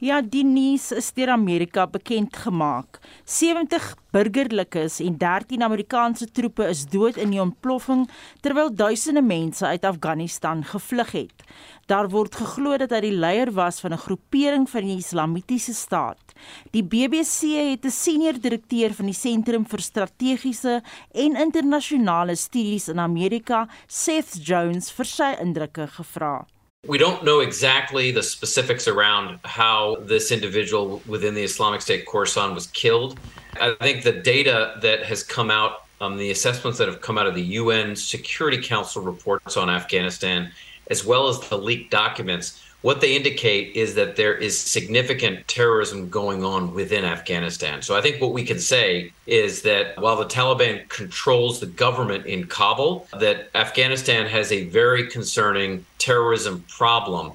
Ja, 0.00 0.22
die 0.24 0.46
nuus 0.48 0.86
is 0.96 1.10
deur 1.12 1.28
Amerika 1.34 1.82
bekend 1.84 2.32
gemaak. 2.40 3.02
70 3.28 3.84
burgerlikes 4.16 4.94
en 5.04 5.18
13 5.20 5.60
Amerikaanse 5.60 6.24
troepe 6.32 6.64
is 6.72 6.86
dood 6.88 7.18
in 7.20 7.34
die 7.34 7.40
ontploffing 7.42 8.06
terwyl 8.40 8.70
duisende 8.72 9.20
mense 9.20 9.66
uit 9.66 9.84
Afghanistan 9.84 10.62
gevlug 10.64 11.10
het. 11.12 11.44
Daar 11.92 12.08
word 12.08 12.38
geglo 12.40 12.78
dat 12.80 12.94
hy 12.96 13.00
die 13.04 13.12
leier 13.12 13.52
was 13.52 13.82
van 13.84 13.92
'n 13.92 14.00
groepering 14.00 14.64
van 14.70 14.88
die 14.88 14.96
Islamitiese 14.96 15.74
staat. 15.74 16.32
Die 16.72 16.82
BBC 16.82 17.68
het 17.68 17.84
'n 17.84 17.90
senior 17.90 18.40
direkteur 18.40 18.94
van 18.94 19.04
die 19.04 19.20
Sentrum 19.20 19.66
vir 19.66 19.80
Strategiese 19.80 20.82
en 21.12 21.36
Internasionale 21.36 22.36
Studies 22.36 22.88
in 22.88 22.98
Amerika, 22.98 23.68
Seth 23.86 24.46
Jones, 24.46 24.90
vir 24.90 25.04
sy 25.04 25.36
indrukke 25.40 25.86
gevra. 25.86 26.46
We 26.86 26.96
don't 26.96 27.22
know 27.24 27.40
exactly 27.40 28.10
the 28.10 28.22
specifics 28.22 28.88
around 28.88 29.38
how 29.44 29.96
this 30.00 30.32
individual 30.32 31.02
within 31.06 31.34
the 31.34 31.42
Islamic 31.42 31.82
State 31.82 32.06
Khorasan 32.06 32.54
was 32.54 32.68
killed. 32.68 33.20
I 33.60 33.74
think 33.80 34.02
the 34.02 34.12
data 34.12 34.78
that 34.80 35.02
has 35.04 35.22
come 35.22 35.50
out, 35.50 35.84
um, 36.00 36.16
the 36.16 36.30
assessments 36.30 36.78
that 36.78 36.88
have 36.88 37.02
come 37.02 37.18
out 37.18 37.26
of 37.26 37.34
the 37.34 37.42
UN 37.42 37.94
Security 37.94 38.56
Council 38.62 39.02
reports 39.02 39.58
on 39.58 39.68
Afghanistan 39.68 40.50
as 40.90 41.04
well 41.04 41.28
as 41.28 41.38
the 41.48 41.58
leaked 41.58 41.90
documents, 41.90 42.62
what 42.82 43.00
they 43.00 43.14
indicate 43.14 43.76
is 43.76 43.94
that 43.94 44.16
there 44.16 44.34
is 44.34 44.58
significant 44.58 45.46
terrorism 45.48 46.08
going 46.08 46.44
on 46.44 46.72
within 46.74 47.04
Afghanistan. 47.04 47.82
So 47.82 47.94
I 47.96 48.00
think 48.00 48.20
what 48.20 48.32
we 48.32 48.44
can 48.44 48.58
say 48.58 49.12
is 49.26 49.62
that 49.62 50.00
while 50.00 50.16
the 50.16 50.24
Taliban 50.24 50.88
controls 50.88 51.60
the 51.60 51.66
government 51.66 52.26
in 52.26 52.46
Kabul, 52.46 53.06
that 53.18 53.50
Afghanistan 53.54 54.26
has 54.26 54.50
a 54.50 54.64
very 54.64 55.06
concerning 55.06 55.84
terrorism 55.98 56.64
problem. 56.68 57.32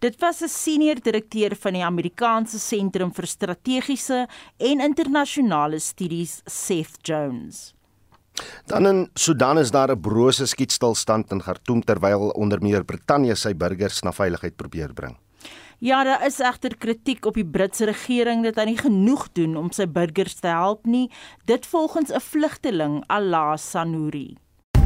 Dit 0.00 0.20
was 0.20 0.42
'n 0.42 0.48
senior 0.48 1.00
direkteur 1.00 1.56
van 1.56 1.72
die 1.72 1.84
Amerikaanse 1.84 2.58
Sentrum 2.58 3.12
vir 3.14 3.26
Strategiese 3.26 4.28
en 4.58 4.80
Internasionale 4.80 5.78
Studies, 5.78 6.42
Seth 6.44 6.98
Jones. 7.02 7.72
Dan 8.66 8.86
in 8.86 9.08
Sudan 9.14 9.58
is 9.58 9.70
daar 9.70 9.90
'n 9.90 10.00
brose 10.00 10.46
skietstilstand 10.46 11.30
in 11.32 11.40
Khartoum 11.40 11.84
terwyl 11.84 12.30
onder 12.34 12.62
meer 12.62 12.84
Brittanje 12.84 13.34
sy 13.34 13.54
burgers 13.54 14.02
na 14.02 14.12
veiligheid 14.12 14.56
probeer 14.56 14.92
bring. 14.92 15.16
Ja, 15.78 16.04
daar 16.04 16.26
is 16.26 16.40
egter 16.40 16.76
kritiek 16.76 17.26
op 17.26 17.34
die 17.34 17.44
Britse 17.44 17.84
regering 17.84 18.44
dat 18.44 18.56
hy 18.56 18.64
nie 18.64 18.78
genoeg 18.78 19.26
doen 19.32 19.56
om 19.56 19.70
sy 19.70 19.86
burgers 19.86 20.38
te 20.40 20.48
help 20.48 20.86
nie, 20.86 21.10
dit 21.44 21.66
volgens 21.66 22.10
'n 22.10 22.20
vlugteling, 22.20 23.04
Allah 23.06 23.56
Sanuri. 23.56 24.36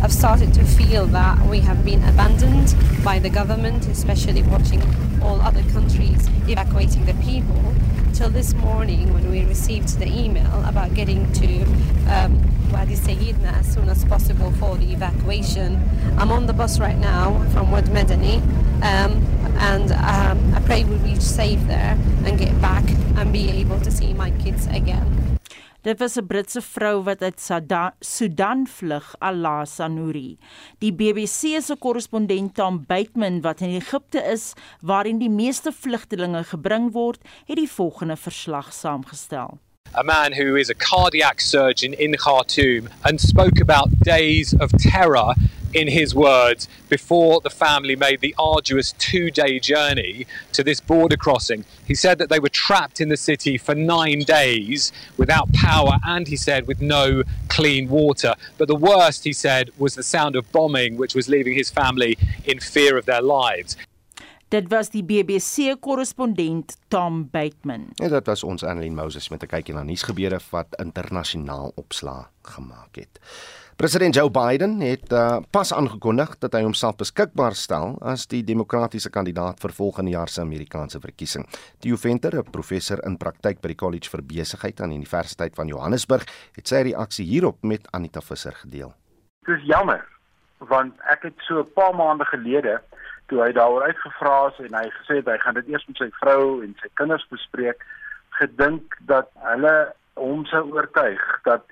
I've 0.03 0.13
started 0.13 0.55
to 0.55 0.65
feel 0.65 1.07
that 1.11 1.39
we 1.51 1.61
have 1.61 1.85
been 1.85 2.03
abandoned 2.05 2.75
by 3.05 3.19
the 3.21 3.31
government, 3.31 3.87
especially 3.89 4.43
watching 4.43 4.83
all 5.23 5.41
other 5.41 5.63
countries 5.73 6.27
evacuating 6.47 7.05
their 7.05 7.19
people. 7.25 7.98
Till 8.14 8.31
this 8.31 8.53
morning, 8.55 9.12
when 9.14 9.31
we 9.31 9.44
received 9.44 9.99
the 9.99 10.07
email 10.07 10.64
about 10.64 10.92
getting 10.94 11.31
to 11.35 11.62
um, 12.11 12.42
Wadi 12.73 12.97
Sayyidna 12.97 13.61
as 13.61 13.73
soon 13.73 13.88
as 13.88 14.05
possible 14.05 14.51
for 14.53 14.77
the 14.77 14.92
evacuation, 14.92 15.81
I'm 16.18 16.33
on 16.33 16.47
the 16.47 16.53
bus 16.53 16.81
right 16.81 16.99
now 16.99 17.38
from 17.51 17.71
Wad 17.71 17.85
Medani, 17.87 18.42
um, 18.83 19.25
and 19.59 19.92
um, 19.92 20.55
I 20.55 20.61
pray 20.66 20.83
we 20.85 20.97
reach 20.97 21.21
safe 21.21 21.64
there 21.68 21.97
and 22.25 22.37
get 22.38 22.61
back 22.61 22.85
and 23.16 23.33
be 23.33 23.51
able 23.51 23.81
to 23.81 23.90
see 23.90 24.12
my 24.14 24.33
kids 24.33 24.66
again. 24.66 25.38
Dit 25.83 25.99
was 25.99 26.17
'n 26.17 26.27
Britse 26.27 26.61
vrou 26.61 27.03
wat 27.03 27.23
uit 27.23 27.51
Sudan 28.01 28.67
vlug, 28.67 29.14
Alasa 29.19 29.88
Nouri. 29.88 30.38
Die 30.79 30.93
BBC 30.93 31.62
se 31.62 31.77
korrespondent 31.79 32.55
Tom 32.55 32.85
Bateman 32.87 33.41
wat 33.41 33.61
in 33.61 33.75
Egipte 33.75 34.22
is, 34.22 34.53
waarin 34.81 35.18
die 35.18 35.31
meeste 35.31 35.72
vlugtelinge 35.72 36.45
gebring 36.45 36.93
word, 36.93 37.18
het 37.47 37.57
die 37.57 37.70
volgende 37.70 38.16
verslag 38.16 38.72
saamgestel. 38.72 39.59
a 39.95 40.05
man 40.05 40.33
who 40.33 40.55
is 40.55 40.68
a 40.70 40.74
cardiac 40.74 41.41
surgeon 41.41 41.95
in 41.95 42.14
Khartoum 42.14 42.89
and 43.05 43.20
spoke 43.20 43.61
about 43.61 43.89
days 44.01 44.55
of 44.61 44.70
terror 44.72 45.35
in 45.75 45.89
his 45.89 46.14
words 46.14 46.69
before 46.89 47.41
the 47.41 47.51
family 47.51 47.97
made 47.97 48.21
the 48.21 48.35
arduous 48.39 48.93
two 48.99 49.31
day 49.31 49.59
journey 49.59 50.27
to 50.53 50.62
this 50.62 50.81
border 50.81 51.16
crossing. 51.16 51.64
He 51.87 51.95
said 51.95 52.19
that 52.19 52.29
they 52.29 52.39
were 52.39 52.49
trapped 52.49 53.01
in 53.01 53.09
the 53.09 53.16
city 53.16 53.59
for 53.59 53.75
nine 53.75 54.21
days 54.21 54.93
without 55.16 55.53
power 55.53 55.99
and 56.05 56.27
he 56.27 56.37
said 56.37 56.66
with 56.66 56.81
no 56.81 57.23
clean 57.49 57.89
water. 57.89 58.35
But 58.57 58.69
the 58.69 58.77
worst, 58.77 59.25
he 59.25 59.33
said, 59.33 59.71
was 59.79 59.95
the 59.95 60.03
sound 60.03 60.37
of 60.37 60.51
bombing, 60.53 60.97
which 60.97 61.14
was 61.14 61.29
leaving 61.29 61.55
his 61.55 61.71
family 61.71 62.16
in 62.45 62.61
fear 62.61 62.97
of 62.97 63.07
their 63.07 63.23
lives. 63.23 63.77
Dit 64.49 64.71
was 64.73 64.89
die 64.89 65.03
BBC 65.05 65.75
korrespondent 65.81 66.77
Tom 66.89 67.29
Bateman. 67.31 67.91
En 68.01 68.09
dit 68.09 68.27
was 68.27 68.45
ons 68.49 68.62
Annelien 68.64 68.95
Moses 68.97 69.29
met 69.29 69.43
'n 69.43 69.47
kykie 69.47 69.75
na 69.75 69.83
nuusgebeure 69.83 70.41
wat 70.51 70.66
internasionaal 70.81 71.73
opslaa 71.75 72.31
gemaak 72.43 72.97
het. 72.97 73.21
President 73.79 74.14
Joe 74.14 74.31
Biden 74.31 74.81
het 74.81 75.12
uh, 75.12 75.37
pas 75.55 75.70
aangekondig 75.74 76.33
dat 76.43 76.57
hy 76.57 76.64
homself 76.64 76.97
beskikbaar 76.99 77.55
stel 77.55 77.93
as 78.03 78.24
die 78.26 78.41
demokratiese 78.43 79.12
kandidaat 79.14 79.61
vir 79.62 79.70
volgende 79.76 80.16
jaar 80.16 80.33
se 80.35 80.41
Amerikaanse 80.43 80.99
verkiesing. 80.99 81.47
Theo 81.79 81.95
Venter, 81.95 82.35
'n 82.41 82.51
professor 82.51 82.99
in 83.07 83.14
praktyk 83.16 83.61
by 83.62 83.70
die 83.70 83.79
College 83.79 84.11
vir 84.11 84.24
Besigheid 84.33 84.83
aan 84.83 84.91
die 84.91 84.99
Universiteit 84.99 85.55
van 85.55 85.70
Johannesburg, 85.70 86.26
het 86.59 86.66
sy 86.66 86.83
reaksie 86.91 87.26
hierop 87.31 87.62
met 87.62 87.87
Anita 87.93 88.20
Visser 88.20 88.59
gedeel. 88.64 88.91
Dit 89.47 89.59
is 89.59 89.64
jammer 89.70 90.03
want 90.59 90.99
ek 91.07 91.31
het 91.31 91.39
so 91.47 91.61
'n 91.62 91.72
paar 91.79 91.95
maande 91.95 92.24
gelede 92.24 92.83
toe 93.29 93.43
hy 93.47 93.53
daaroor 93.53 93.87
uitgevra 93.87 94.49
is 94.49 94.59
en 94.66 94.74
hy 94.74 94.91
gesê 94.91 95.22
het 95.22 95.26
hy 95.26 95.39
gaan 95.39 95.55
dit 95.55 95.68
eers 95.68 95.87
met 95.87 95.97
sy 95.97 96.11
vrou 96.18 96.64
en 96.64 96.74
sy 96.83 96.89
kinders 96.95 97.26
bespreek, 97.31 97.87
gedink 98.43 98.99
dat 99.07 99.31
hulle 99.35 99.95
hom 100.14 100.45
sou 100.47 100.66
oortuig 100.74 101.22
dat 101.45 101.62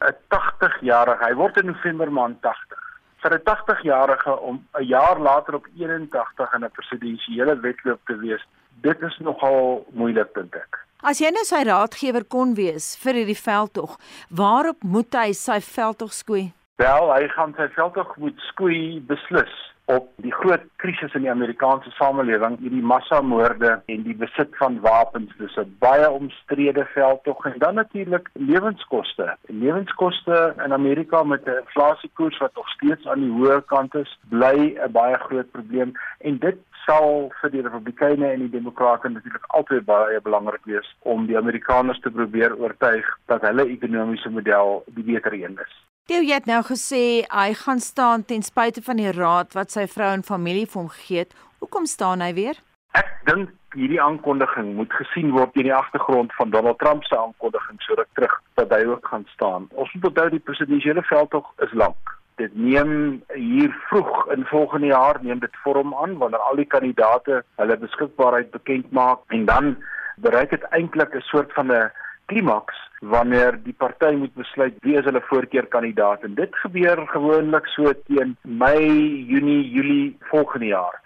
'n 0.00 0.14
80-jarige, 0.30 1.24
hy 1.24 1.34
word 1.34 1.56
in 1.56 1.66
November 1.66 2.10
maand 2.10 2.40
80, 2.42 2.82
vir 3.22 3.34
'n 3.34 3.42
80-jarige 3.50 4.36
om 4.40 4.60
'n 4.78 4.84
jaar 4.84 5.18
later 5.18 5.54
op 5.54 5.66
81 5.76 6.54
in 6.54 6.64
'n 6.64 6.70
presidensiële 6.70 7.60
wedloop 7.60 8.00
te 8.06 8.16
wees, 8.16 8.44
dit 8.82 9.02
is 9.02 9.18
nogal 9.18 9.86
moeilik 9.92 10.34
dink 10.34 10.54
ek. 10.54 10.78
As 11.02 11.18
jy 11.18 11.30
nou 11.30 11.44
sy 11.44 11.62
raadgewer 11.62 12.24
kon 12.24 12.54
wees 12.54 12.96
vir 13.02 13.14
hierdie 13.14 13.42
veldtog, 13.42 13.98
waarop 14.30 14.82
moet 14.82 15.14
hy 15.14 15.32
sy 15.32 15.60
veldtog 15.60 16.12
skoei? 16.12 16.52
Wel, 16.76 17.12
hy 17.14 17.28
gaan 17.28 17.54
sy 17.56 17.68
veldtog 17.68 18.16
moet 18.16 18.38
skoei 18.38 19.00
beslis 19.00 19.54
op 19.88 20.08
die 20.20 20.32
groot 20.32 20.64
krisis 20.76 21.14
in 21.16 21.24
die 21.24 21.30
Amerikaanse 21.32 21.90
samelewing, 21.96 22.58
hierdie 22.60 22.84
massamoorde 22.84 23.70
en 23.88 24.02
die 24.04 24.16
besit 24.22 24.56
van 24.60 24.76
wapens. 24.84 25.32
Dis 25.38 25.56
'n 25.56 25.76
baie 25.80 26.10
omstrede 26.10 26.84
veld 26.94 27.24
tog 27.24 27.46
en 27.46 27.58
dan 27.58 27.74
natuurlik 27.74 28.28
lewenskoste. 28.32 29.36
Lewenskoste 29.46 30.54
in 30.64 30.72
Amerika 30.72 31.22
met 31.22 31.46
'n 31.46 31.60
inflasiekoers 31.64 32.38
wat 32.38 32.54
nog 32.54 32.68
steeds 32.68 33.06
aan 33.06 33.20
die 33.20 33.32
hoë 33.38 33.62
kant 33.66 33.94
is, 33.94 34.18
bly 34.28 34.76
'n 34.76 34.92
baie 34.92 35.18
groot 35.18 35.50
probleem 35.50 35.92
en 36.18 36.38
dit 36.38 36.58
sal 36.86 37.32
vir 37.40 37.50
die 37.50 37.62
Republikeine 37.62 38.30
en 38.30 38.38
die 38.38 38.56
Demokrate 38.58 39.08
natuurlik 39.08 39.44
altyd 39.46 39.84
baie 39.84 40.20
belangrik 40.20 40.64
wees 40.64 40.96
om 40.98 41.26
die 41.26 41.36
Amerikaners 41.36 42.00
te 42.00 42.10
probeer 42.10 42.56
oortuig 42.56 43.18
dat 43.26 43.40
hulle 43.40 43.68
ekonomiese 43.68 44.30
model 44.30 44.82
die 44.86 45.04
beter 45.04 45.32
een 45.32 45.58
is. 45.66 45.87
Theo 46.08 46.22
jy 46.24 46.38
het 46.38 46.46
nou 46.48 46.62
gesê 46.64 46.98
hy 47.28 47.50
gaan 47.52 47.82
staan 47.84 48.22
ten 48.24 48.40
spyte 48.40 48.80
van 48.86 48.96
die 48.96 49.10
raad 49.12 49.52
wat 49.52 49.74
sy 49.74 49.82
vrou 49.92 50.06
en 50.16 50.22
familie 50.24 50.64
vir 50.64 50.78
hom 50.80 50.86
gegee 50.94 51.24
het. 51.26 51.34
Hoekom 51.60 51.84
staan 51.84 52.24
hy 52.24 52.30
weer? 52.38 52.56
Ek 52.96 53.10
dink 53.28 53.52
hierdie 53.76 54.00
aankondiging 54.00 54.70
moet 54.78 54.96
gesien 54.96 55.34
word 55.34 55.58
in 55.60 55.68
die 55.68 55.74
agtergrond 55.76 56.32
van 56.38 56.54
Donald 56.54 56.80
Trump 56.80 57.04
se 57.04 57.18
aankondiging 57.18 57.84
so 57.84 57.98
ruk 58.00 58.08
terug 58.16 58.38
dat 58.56 58.72
hy 58.72 58.80
ook 58.88 59.12
gaan 59.12 59.28
staan. 59.34 59.68
Ons 59.76 59.92
moet 59.92 60.08
onthou 60.08 60.26
die 60.32 60.42
presidensiële 60.48 61.04
veldtog 61.10 61.52
is 61.68 61.76
lank. 61.76 62.16
Dit 62.40 62.56
neem 62.56 63.20
hier 63.36 63.76
vroeg 63.90 64.32
in 64.32 64.48
volgende 64.48 64.94
jaar 64.94 65.20
neem 65.20 65.44
dit 65.44 65.62
vorm 65.66 65.92
aan 65.92 66.16
wanneer 66.24 66.48
al 66.48 66.56
die 66.56 66.70
kandidaate 66.72 67.42
hulle 67.60 67.80
beskikbaarheid 67.84 68.48
bekend 68.56 68.88
maak 68.96 69.28
en 69.28 69.44
dan 69.44 69.74
bereik 70.24 70.56
dit 70.56 70.64
eintlik 70.72 71.12
'n 71.12 71.28
soort 71.28 71.52
van 71.52 71.68
'n 71.68 71.90
klimaks 72.28 72.76
wanneer 73.00 73.58
die 73.64 73.74
party 73.82 74.12
moet 74.20 74.34
besluit 74.34 74.78
wie 74.86 74.96
is 75.00 75.06
hulle 75.08 75.22
voorkeurkandidaat 75.30 76.24
en 76.26 76.34
dit 76.38 76.56
gebeur 76.62 77.04
gewoonlik 77.12 77.68
so 77.74 77.92
teen 78.08 78.36
Mei, 78.42 79.24
Junie, 79.30 79.62
Julie 79.70 80.16
volgende 80.30 80.72
jaar. 80.72 80.98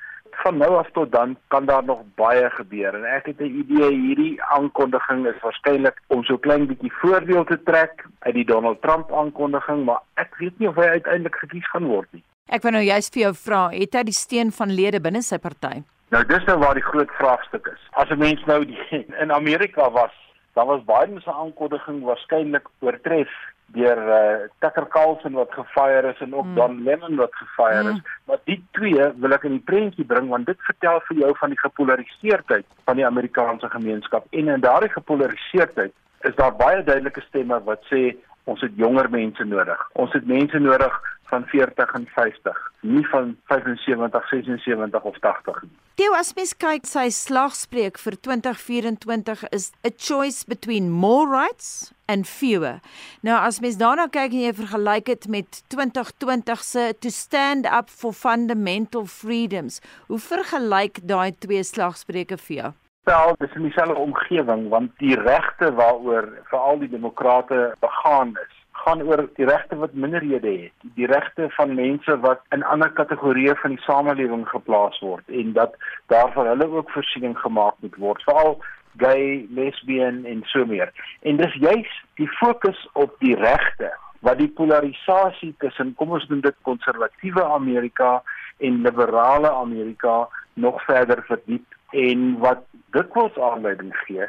Van 0.42 0.56
nou 0.58 0.70
af 0.78 0.88
tot 0.96 1.12
dan 1.12 1.36
kan 1.48 1.66
daar 1.68 1.84
nog 1.84 2.00
baie 2.16 2.48
gebeur 2.50 2.96
en 2.98 3.04
ek 3.04 3.26
het 3.26 3.40
'n 3.40 3.58
idee 3.62 3.90
hierdie 3.90 4.42
aankondiging 4.42 5.26
is 5.26 5.42
waarskynlik 5.42 6.00
om 6.06 6.24
so 6.24 6.38
klein 6.38 6.66
bietjie 6.66 6.92
voordeel 7.00 7.44
te 7.44 7.62
trek 7.62 8.04
uit 8.18 8.34
die 8.34 8.44
Donald 8.44 8.82
Trump 8.82 9.12
aankondiging, 9.12 9.84
maar 9.84 10.00
ek 10.14 10.36
weet 10.38 10.58
nie 10.58 10.68
of 10.68 10.76
hy 10.76 10.88
uiteindelik 10.96 11.36
gekies 11.36 11.70
gaan 11.70 11.84
word 11.84 12.08
nie. 12.12 12.24
Ek 12.48 12.62
wou 12.62 12.72
nou 12.72 12.82
juist 12.82 13.14
vir 13.14 13.22
jou 13.22 13.34
vra, 13.34 13.68
het 13.70 13.94
hy 13.94 14.02
die 14.02 14.20
steun 14.24 14.50
van 14.50 14.70
lede 14.70 15.00
binne 15.00 15.22
sy 15.22 15.38
party? 15.38 15.82
Nou 16.10 16.24
dis 16.24 16.44
nou 16.44 16.58
waar 16.58 16.74
die 16.74 16.84
groot 16.84 17.10
vraagstuk 17.10 17.66
is. 17.66 17.80
As 17.92 18.10
'n 18.10 18.18
mens 18.18 18.44
nou 18.46 18.64
die, 18.64 19.06
in 19.22 19.32
Amerika 19.32 19.90
was 19.90 20.12
dan 20.52 20.66
was 20.66 20.84
Biden 20.84 21.20
se 21.20 21.32
aankondiging 21.32 22.02
waarskynlik 22.04 22.68
oortref 22.80 23.30
deur 23.72 23.98
uh, 24.08 24.48
Tucker 24.60 24.86
Carlson 24.88 25.32
wat 25.32 25.52
gefire 25.52 26.12
is 26.12 26.20
en 26.20 26.34
ook 26.34 26.44
mm. 26.44 26.54
Don 26.54 26.82
Lemon 26.82 27.16
wat 27.16 27.34
gefire 27.34 27.82
mm. 27.82 27.88
is. 27.88 28.02
Maar 28.24 28.40
die 28.44 28.58
twee 28.76 29.06
wil 29.24 29.36
ek 29.36 29.46
in 29.48 29.56
die 29.56 29.64
prentjie 29.70 30.04
bring 30.04 30.28
want 30.28 30.46
dit 30.50 30.60
vertel 30.68 31.00
vir 31.08 31.22
jou 31.24 31.30
van 31.40 31.54
die 31.54 31.62
gepolariseerdheid 31.62 32.68
van 32.84 33.00
die 33.00 33.06
Amerikaanse 33.06 33.70
gemeenskap 33.72 34.28
en 34.30 34.52
in 34.56 34.66
daardie 34.66 34.92
gepolariseerdheid 34.92 35.94
is 36.28 36.36
daar 36.38 36.52
baie 36.56 36.84
duidelike 36.84 37.24
stemme 37.28 37.58
wat 37.64 37.82
sê 37.90 38.12
ons 38.44 38.60
het 38.60 38.72
jonger 38.76 39.10
mense 39.10 39.44
nodig. 39.44 39.88
Ons 39.92 40.12
het 40.16 40.26
mense 40.26 40.58
nodig 40.58 41.00
van 41.32 41.46
40 41.48 41.92
en 41.96 42.06
50, 42.14 42.58
nie 42.80 43.06
van 43.08 43.36
75, 43.48 44.28
76 44.28 45.02
of 45.02 45.18
80 45.18 45.62
nie. 45.62 45.70
Theo 45.94 46.12
as 46.16 46.34
mens 46.36 46.52
kyk 46.56 46.84
sy 46.88 47.06
slagspreuk 47.12 48.00
vir 48.00 48.16
2024 48.28 49.46
is 49.56 49.70
a 49.88 49.92
choice 49.92 50.44
between 50.48 50.90
more 50.90 51.24
rights 51.30 51.92
and 52.12 52.28
fewer. 52.28 52.82
Nou 53.24 53.38
as 53.38 53.62
mens 53.64 53.80
daarna 53.80 54.10
kyk 54.12 54.36
en 54.36 54.44
jy 54.44 54.52
vergelyk 54.60 55.08
dit 55.08 55.26
met 55.36 55.62
2020 55.72 56.66
se 56.68 56.86
to 57.00 57.12
stand 57.12 57.68
up 57.68 57.88
for 57.88 58.12
fundamental 58.12 59.08
freedoms, 59.08 59.80
hoe 60.12 60.20
vergelyk 60.20 61.00
daai 61.08 61.32
twee 61.40 61.64
slagspreuke 61.64 62.40
vir 62.48 62.56
jou? 62.58 62.72
Wel, 63.04 63.34
dis 63.38 63.54
in 63.54 63.62
dieselfde 63.62 63.94
omgewing 63.94 64.68
want 64.68 64.90
die 64.98 65.16
regte 65.20 65.72
waaroor 65.74 66.28
veral 66.50 66.78
die 66.78 66.88
demokrate 66.88 67.74
begaan 67.80 68.28
is 68.28 68.60
gaan 68.82 69.02
oor 69.02 69.28
die 69.38 69.46
regte 69.46 69.76
wat 69.76 69.92
minderhede 69.92 70.50
het, 70.50 70.86
die 70.98 71.06
regte 71.06 71.48
van 71.56 71.74
mense 71.74 72.16
wat 72.20 72.40
in 72.56 72.62
ander 72.74 72.92
kategorieë 73.00 73.56
van 73.62 73.74
die 73.74 73.82
samelewing 73.86 74.44
geplaas 74.48 74.98
word 75.02 75.34
en 75.40 75.52
dat 75.58 75.74
daar 76.14 76.30
vir 76.36 76.50
hulle 76.52 76.68
ook 76.70 76.94
voorsiening 76.94 77.34
gemaak 77.38 77.74
moet 77.84 77.98
word, 78.04 78.22
veral 78.28 78.56
gay, 79.02 79.46
lesbian 79.50 80.24
en 80.24 80.42
so 80.54 80.66
meer. 80.66 80.94
En 81.22 81.42
dis 81.42 81.58
juis 81.66 81.92
die 82.22 82.30
fokus 82.38 82.86
op 82.92 83.14
die 83.24 83.34
regte 83.42 83.90
wat 84.26 84.38
die 84.38 84.50
polarisasie 84.62 85.54
tussen 85.58 85.94
kom 85.98 86.14
ons 86.18 86.26
noem 86.30 86.42
dit 86.46 86.58
konservatiewe 86.70 87.44
Amerika 87.58 88.20
en 88.58 88.82
liberale 88.86 89.50
Amerika 89.50 90.28
nog 90.54 90.82
verder 90.86 91.22
verdiep 91.26 91.66
en 91.92 92.38
wat 92.38 92.64
dikwels 92.96 93.38
aanleiding 93.38 93.92
gee 94.06 94.28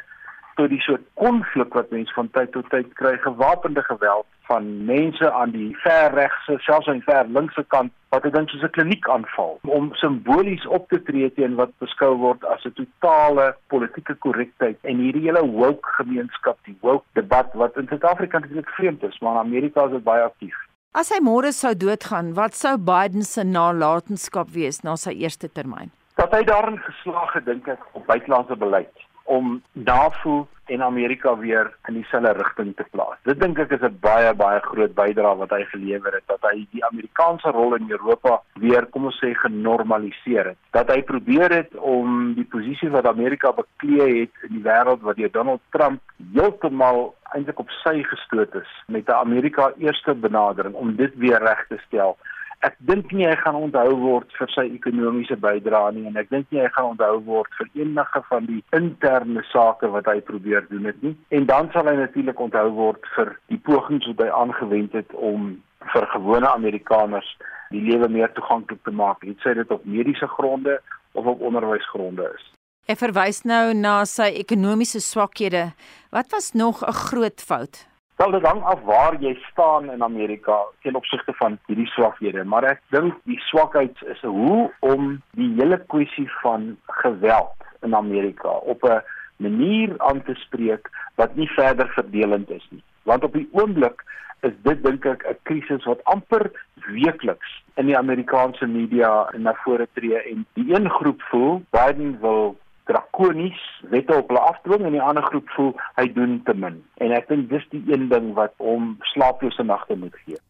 tot 0.54 0.70
die 0.70 0.80
soort 0.84 1.02
konflik 1.18 1.74
wat 1.74 1.90
mense 1.90 2.14
van 2.14 2.30
tyd 2.36 2.52
tot 2.54 2.68
tyd 2.70 2.92
kry, 2.98 3.16
gewapende 3.24 3.82
geweld 3.82 4.26
van 4.46 4.66
mense 4.84 5.30
aan 5.32 5.50
die 5.54 5.72
ver 5.82 6.12
regse, 6.14 6.58
selfs 6.66 6.88
aan 6.88 7.00
die 7.00 7.08
ver 7.08 7.30
linkse 7.36 7.64
kant 7.74 7.92
wat 8.12 8.26
dit 8.26 8.34
dink 8.36 8.52
soos 8.52 8.62
'n 8.62 8.74
kliniek 8.76 9.08
aanval 9.08 9.58
om 9.78 9.88
simbolies 10.02 10.66
op 10.66 10.88
te 10.88 11.00
tree 11.02 11.30
teen 11.38 11.56
wat 11.60 11.72
beskou 11.84 12.12
word 12.26 12.44
as 12.44 12.64
'n 12.64 12.76
totale 12.80 13.56
politieke 13.72 14.14
korrektheid 14.26 14.78
en 14.82 14.98
hierdie 14.98 15.26
hele 15.26 15.46
woke 15.46 15.88
gemeenskap, 15.96 16.58
die 16.64 16.78
woke 16.80 17.06
debat 17.14 17.50
wat 17.54 17.76
in 17.76 17.88
Suid-Afrika 17.88 18.38
natuurlik 18.38 18.68
vreemd 18.68 19.02
is, 19.02 19.18
maar 19.20 19.32
in 19.32 19.46
Amerika 19.46 19.84
is 19.84 19.90
dit 19.90 20.04
baie 20.04 20.22
aktief. 20.22 20.54
As 20.92 21.10
hy 21.10 21.18
môre 21.18 21.52
sou 21.52 21.74
doodgaan, 21.74 22.34
wat 22.34 22.54
sou 22.54 22.78
Biden 22.78 23.22
se 23.22 23.42
nalatenskap 23.44 24.50
wees 24.50 24.82
na 24.84 24.96
sy 24.96 25.10
eerste 25.10 25.48
termyn? 25.48 25.90
Dat 26.14 26.32
hy 26.32 26.44
daarin 26.46 26.78
geslaag 26.78 27.32
het 27.32 27.44
dink 27.44 27.66
ek 27.66 27.82
op 27.92 28.06
buitelandse 28.06 28.56
beleid 28.56 29.06
om 29.24 29.62
NAVO 29.72 30.46
en 30.64 30.82
Amerika 30.82 31.36
weer 31.38 31.76
in 31.88 31.94
dieselfde 31.94 32.32
rigting 32.32 32.76
te 32.76 32.84
plaas. 32.90 33.18
Dit 33.22 33.40
dink 33.40 33.58
ek 33.58 33.72
is 33.76 33.82
'n 33.82 33.98
baie 34.00 34.34
baie 34.34 34.60
groot 34.60 34.94
bydrae 34.94 35.36
wat 35.36 35.50
hy 35.50 35.64
gelewer 35.64 36.12
het 36.12 36.26
dat 36.26 36.42
hy 36.50 36.66
die 36.70 36.84
Amerikaanse 36.84 37.50
rol 37.50 37.74
in 37.74 37.90
Europa 37.90 38.42
weer 38.54 38.86
kom 38.86 39.04
ons 39.04 39.20
sê 39.24 39.34
genormaliseer 39.34 40.44
het. 40.44 40.56
Dat 40.70 40.88
hy 40.88 41.02
probeer 41.02 41.50
het 41.52 41.74
om 41.74 42.34
die 42.34 42.44
posisie 42.44 42.90
wat 42.90 43.06
Amerika 43.06 43.52
beklee 43.52 44.20
het 44.20 44.48
in 44.48 44.54
die 44.56 44.64
wêreld 44.64 45.00
wat 45.00 45.16
deur 45.16 45.32
Donald 45.32 45.60
Trump 45.70 46.00
heeltemal 46.32 47.14
eintlik 47.32 47.58
op 47.58 47.70
sy 47.70 48.02
gestoot 48.02 48.54
is 48.54 48.70
met 48.86 49.08
'n 49.08 49.12
Amerika 49.12 49.72
eerste 49.78 50.14
benadering 50.14 50.74
om 50.74 50.96
dit 50.96 51.12
weer 51.14 51.38
reg 51.38 51.66
te 51.68 51.78
stel 51.86 52.16
ek 52.60 52.76
dink 52.78 53.12
nie 53.12 53.26
hy 53.26 53.36
gaan 53.42 53.56
onthou 53.56 53.96
word 54.00 54.32
vir 54.38 54.50
sy 54.54 54.66
ekonomiese 54.70 55.36
bydrae 55.36 55.92
nie 55.92 56.06
en 56.06 56.16
ek 56.16 56.30
dink 56.30 56.46
nie 56.50 56.60
hy 56.60 56.70
gaan 56.76 56.94
onthou 56.94 57.20
word 57.24 57.50
vir 57.58 57.68
enige 57.74 58.22
van 58.28 58.46
die 58.46 58.62
interne 58.72 59.42
sake 59.52 59.90
wat 59.96 60.06
hy 60.06 60.20
probeer 60.20 60.66
doen 60.70 60.84
het 60.84 61.02
nie 61.02 61.16
en 61.30 61.46
dan 61.46 61.70
sal 61.72 61.86
hy 61.86 61.96
natuurlik 61.96 62.40
onthou 62.40 62.68
word 62.70 63.12
vir 63.16 63.36
die 63.48 63.58
pogings 63.58 64.06
wat 64.12 64.26
hy 64.26 64.30
aangewend 64.42 64.92
het 64.92 65.12
om 65.14 65.54
vir 65.92 66.06
gewone 66.14 66.48
Amerikaners 66.48 67.28
die 67.74 67.82
lewe 67.82 68.08
meer 68.08 68.32
toeganklik 68.36 68.82
te 68.84 68.92
maak, 68.94 69.24
het 69.26 69.40
sy 69.44 69.54
dit 69.58 69.72
op 69.74 69.84
mediese 69.88 70.28
gronde 70.36 70.78
of 71.18 71.26
op 71.30 71.42
onderwysgronde 71.44 72.28
is. 72.34 72.50
Hy 72.88 72.96
verwys 73.00 73.42
nou 73.48 73.72
na 73.76 74.02
sy 74.08 74.28
ekonomiese 74.42 75.00
swakhede. 75.00 75.70
Wat 76.12 76.30
was 76.32 76.52
nog 76.52 76.84
'n 76.84 76.92
groot 76.92 77.40
fout? 77.40 77.86
Wel 78.16 78.30
dit 78.30 78.44
hang 78.46 78.62
af 78.62 78.80
waar 78.86 79.16
jy 79.18 79.34
staan 79.50 79.90
in 79.90 80.02
Amerika 80.02 80.60
ten 80.82 80.94
opsigte 80.94 81.32
van 81.34 81.58
hierdie 81.66 81.88
swakhede, 81.90 82.44
maar 82.44 82.62
ek 82.70 82.82
dink 82.94 83.16
die 83.26 83.40
swakheid 83.48 84.02
is 84.12 84.20
hoe 84.22 84.68
om 84.86 85.16
die 85.34 85.50
hele 85.56 85.80
kwessie 85.90 86.28
van 86.42 86.76
geweld 87.02 87.66
in 87.82 87.96
Amerika 87.98 88.48
op 88.48 88.86
'n 88.86 89.02
manier 89.36 89.94
aan 89.98 90.22
te 90.22 90.34
spreek 90.34 90.90
wat 91.14 91.34
nie 91.34 91.48
verder 91.58 91.88
verdelend 91.88 92.50
is 92.50 92.66
nie. 92.70 92.82
Want 93.02 93.24
op 93.24 93.32
die 93.32 93.48
oomblik 93.52 94.04
is 94.40 94.54
dit 94.62 94.84
dink 94.84 95.04
ek 95.04 95.26
'n 95.26 95.38
krisis 95.42 95.84
wat 95.84 96.04
amper 96.04 96.50
weekliks 96.86 97.62
in 97.74 97.86
die 97.86 97.98
Amerikaanse 97.98 98.66
media 98.66 99.26
na 99.36 99.54
vore 99.64 99.88
tree 99.92 100.22
en 100.22 100.46
die 100.54 100.74
een 100.74 100.90
groep 100.90 101.22
voel 101.22 101.62
Biden 101.70 102.20
wil 102.20 102.56
drakonies 102.90 103.60
wette 103.92 104.16
op 104.16 104.32
hulle 104.32 104.46
afdwing 104.52 104.84
en 104.86 104.96
die 104.96 105.02
ander 105.02 105.24
groep 105.30 105.48
voel 105.56 105.72
hy 105.98 106.08
doen 106.16 106.40
te 106.44 106.54
min. 106.54 106.82
En 107.04 107.14
ek 107.16 107.28
dink 107.30 107.48
dis 107.52 107.64
die 107.72 107.84
een 107.92 108.08
ding 108.12 108.32
wat 108.38 108.56
hom 108.62 108.94
slaaplose 109.14 109.64
nagte 109.64 109.96
moet 110.00 110.16
gee. 110.24 110.40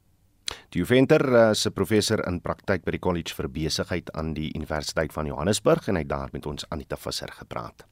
Die 0.75 0.83
Venter 0.85 1.23
uh, 1.31 1.43
se 1.55 1.71
professor 1.71 2.19
in 2.27 2.41
praktyk 2.43 2.83
by 2.85 2.97
die 2.97 3.03
College 3.03 3.37
vir 3.39 3.47
Besigheid 3.53 4.11
aan 4.19 4.33
die 4.35 4.49
Universiteit 4.59 5.13
van 5.15 5.29
Johannesburg 5.31 5.87
en 5.89 5.95
hy 5.95 6.03
het 6.03 6.11
daar 6.11 6.33
met 6.35 6.49
ons 6.51 6.67
Anita 6.75 6.99
Visser 6.99 7.31
gepraat. 7.31 7.87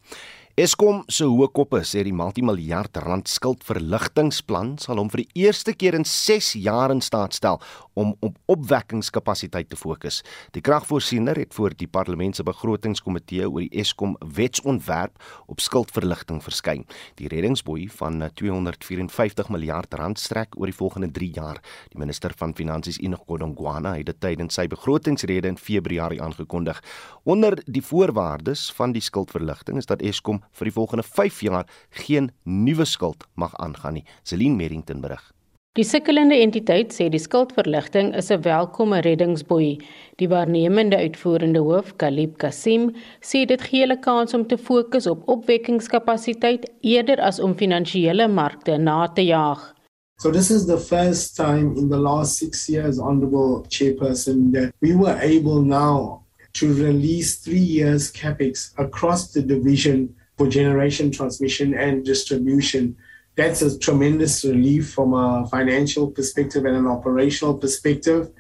Eskom 0.59 1.05
se 1.09 1.25
hoë 1.25 1.47
koppe 1.57 1.79
sê 1.89 2.03
die 2.05 2.13
multimiljard 2.13 2.99
rand 3.07 3.31
skuldverligtingsplan 3.31 4.75
sal 4.83 4.99
hom 5.01 5.09
vir 5.15 5.23
die 5.23 5.47
eerste 5.47 5.73
keer 5.73 5.97
in 5.97 6.05
6 6.05 6.51
jaar 6.61 6.93
in 6.93 7.01
staat 7.01 7.39
stel 7.39 7.63
om 7.95 8.15
op 8.21 8.37
opwekkingskapasiteit 8.47 9.69
te 9.69 9.77
fokus. 9.77 10.23
Die 10.51 10.63
kragvoorsiener 10.63 11.37
het 11.37 11.55
voor 11.55 11.75
die 11.77 11.89
parlement 11.89 12.37
se 12.37 12.45
begrotingskomitee 12.47 13.49
oor 13.49 13.65
die 13.65 13.81
Eskom 13.83 14.17
wetsontwerp 14.37 15.19
op 15.47 15.61
skuldverligting 15.61 16.43
verskyn. 16.43 16.87
Die 17.21 17.29
reddingsboei 17.29 17.89
van 17.99 18.23
254 18.35 19.51
miljard 19.53 19.95
rand 19.95 20.19
strek 20.19 20.57
oor 20.57 20.71
die 20.71 20.77
volgende 20.77 21.11
3 21.11 21.31
jaar. 21.35 21.61
Die 21.93 22.01
minister 22.01 22.33
van 22.37 22.55
Finansies 22.55 23.01
Enoch 23.03 23.27
Godongwana 23.27 23.97
het 23.99 24.07
dit 24.07 24.21
tydens 24.21 24.55
sy 24.59 24.67
begrotingsrede 24.71 25.49
in 25.49 25.59
Februarie 25.59 26.23
aangekondig. 26.23 26.83
Onder 27.23 27.59
die 27.67 27.85
voorwaardes 27.85 28.71
van 28.77 28.93
die 28.93 29.03
skuldverligting 29.05 29.79
is 29.79 29.91
dat 29.91 30.03
Eskom 30.03 30.43
vir 30.53 30.71
die 30.71 30.77
volgende 30.79 31.07
5 31.07 31.41
jaar 31.49 31.69
geen 32.05 32.33
nuwe 32.45 32.85
skuld 32.85 33.29
mag 33.35 33.57
aangaan 33.57 34.01
nie. 34.01 34.07
Celine 34.23 34.57
Merrington 34.57 35.01
berig. 35.01 35.33
Die 35.79 35.87
sukkelende 35.89 36.37
entiteit 36.37 36.91
sê 36.93 37.07
die 37.09 37.19
skuldverligting 37.25 38.11
is 38.21 38.27
'n 38.31 38.43
welkome 38.45 38.99
reddingsboei. 39.07 39.79
Die 40.21 40.29
waarnemende 40.29 40.99
uitvoerende 41.01 41.63
hoof, 41.65 41.95
Kalib 41.97 42.37
Kasim, 42.37 42.91
sê 43.23 43.47
dit 43.47 43.63
gee 43.63 43.81
hulle 43.81 43.97
kans 43.97 44.35
om 44.35 44.45
te 44.47 44.59
fokus 44.59 45.07
op 45.07 45.23
opwekkingskapasiteit 45.27 46.67
eerder 46.83 47.21
as 47.21 47.41
om 47.41 47.55
finansiële 47.55 48.29
markte 48.29 48.77
na 48.77 49.07
te 49.07 49.25
jaag. 49.25 49.75
So 50.21 50.31
this 50.31 50.51
is 50.51 50.67
the 50.67 50.77
first 50.77 51.37
time 51.37 51.75
in 51.79 51.89
the 51.89 51.97
last 51.97 52.37
6 52.37 52.69
years 52.69 52.99
honorable 52.99 53.65
chairperson 53.71 54.53
that 54.53 54.75
we 54.83 54.93
were 54.93 55.19
able 55.23 55.63
now 55.63 56.21
to 56.53 56.67
release 56.67 57.41
3 57.41 57.57
years 57.57 58.11
capex 58.11 58.75
across 58.77 59.33
the 59.33 59.41
division 59.41 60.15
for 60.37 60.47
generation 60.47 61.11
transmission 61.11 61.73
and 61.73 62.05
distribution. 62.05 62.95
That's 63.35 63.63
a 63.63 63.79
tremendous 63.79 64.45
relief 64.45 64.93
from 64.93 65.15
a 65.15 65.47
financial 65.49 66.11
perspective 66.11 66.65
and 66.65 66.77
an 66.77 66.87
operational 66.87 67.55
perspective. 67.55 68.31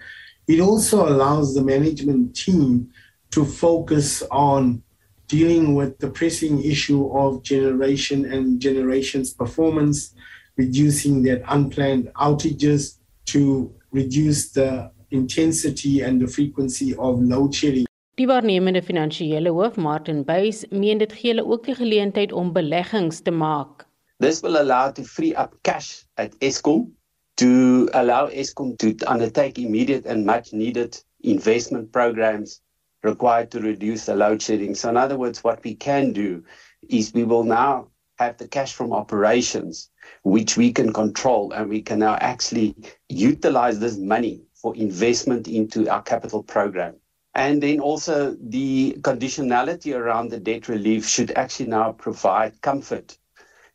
It 0.46 0.60
also 0.60 1.08
allows 1.08 1.54
the 1.54 1.62
management 1.62 2.36
team 2.36 2.90
to 3.30 3.44
focus 3.44 4.22
on 4.30 4.82
dealing 5.28 5.74
with 5.74 5.98
the 5.98 6.10
pressing 6.10 6.62
issue 6.62 7.08
of 7.16 7.42
generation 7.42 8.30
and 8.30 8.60
generations 8.60 9.32
performance, 9.32 10.14
reducing 10.56 11.22
that 11.22 11.42
unplanned 11.48 12.10
outages 12.20 12.98
to 13.24 13.72
reduce 13.92 14.50
the 14.52 14.90
intensity 15.10 16.02
and 16.02 16.20
the 16.20 16.26
frequency 16.26 16.94
of 16.96 17.20
load 17.20 17.54
shedding. 17.54 17.86
Die 18.20 18.26
waarnemende 18.28 18.82
finansiële 18.82 19.48
hoof 19.48 19.76
Martin 19.76 20.20
Buys 20.24 20.66
meen 20.68 20.98
dit 21.00 21.12
gee 21.16 21.32
hulle 21.32 21.46
ook 21.48 21.64
die 21.64 21.74
geleentheid 21.74 22.32
om 22.32 22.52
beleggings 22.52 23.22
te 23.24 23.32
maak. 23.32 23.86
This 24.22 24.40
will 24.40 24.62
allow 24.62 24.92
to 24.92 25.02
free 25.02 25.34
up 25.34 25.60
cash 25.64 26.04
at 26.16 26.38
Eskom 26.38 26.92
to 27.38 27.88
allow 27.92 28.28
Eskom 28.28 28.78
to 28.78 28.96
undertake 29.10 29.58
immediate 29.58 30.06
and 30.06 30.24
much 30.24 30.52
needed 30.52 30.96
investment 31.24 31.90
programs 31.90 32.60
required 33.02 33.50
to 33.50 33.58
reduce 33.58 34.06
the 34.06 34.14
load 34.14 34.40
shedding. 34.40 34.76
So 34.76 34.90
in 34.90 34.96
other 34.96 35.18
words 35.18 35.42
what 35.42 35.64
we 35.64 35.74
can 35.74 36.12
do 36.12 36.44
is 36.88 37.12
we 37.12 37.24
will 37.24 37.42
now 37.42 37.88
have 38.20 38.38
the 38.38 38.46
cash 38.46 38.72
from 38.74 38.92
operations 38.92 39.90
which 40.22 40.56
we 40.56 40.72
can 40.72 40.92
control 40.92 41.50
and 41.50 41.68
we 41.68 41.82
can 41.82 41.98
now 41.98 42.14
actually 42.20 42.76
utilize 43.08 43.80
this 43.80 43.98
money 43.98 44.44
for 44.54 44.76
investment 44.76 45.48
into 45.48 45.88
our 45.88 46.02
capital 46.02 46.44
program. 46.44 46.94
And 47.34 47.60
then 47.60 47.80
also 47.80 48.36
the 48.40 48.98
conditionality 49.00 49.92
around 49.96 50.30
the 50.30 50.38
debt 50.38 50.68
relief 50.68 51.08
should 51.08 51.32
actually 51.32 51.70
now 51.70 51.90
provide 51.90 52.60
comfort 52.60 53.18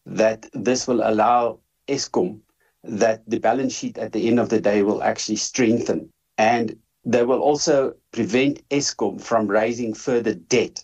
that 0.08 0.48
this 0.54 0.88
will 0.88 1.02
allow 1.04 1.60
ESCOM 1.88 2.40
that 2.84 3.22
the 3.28 3.40
balance 3.40 3.74
sheet 3.74 3.98
at 3.98 4.12
the 4.14 4.28
end 4.28 4.40
of 4.40 4.50
the 4.50 4.62
day 4.62 4.82
will 4.82 5.04
actually 5.04 5.36
strengthen. 5.36 6.10
And 6.38 6.76
they 7.04 7.24
will 7.24 7.42
also 7.42 7.94
prevent 8.12 8.62
ESCOM 8.70 9.22
from 9.22 9.48
raising 9.48 9.94
further 9.94 10.34
debt 10.34 10.84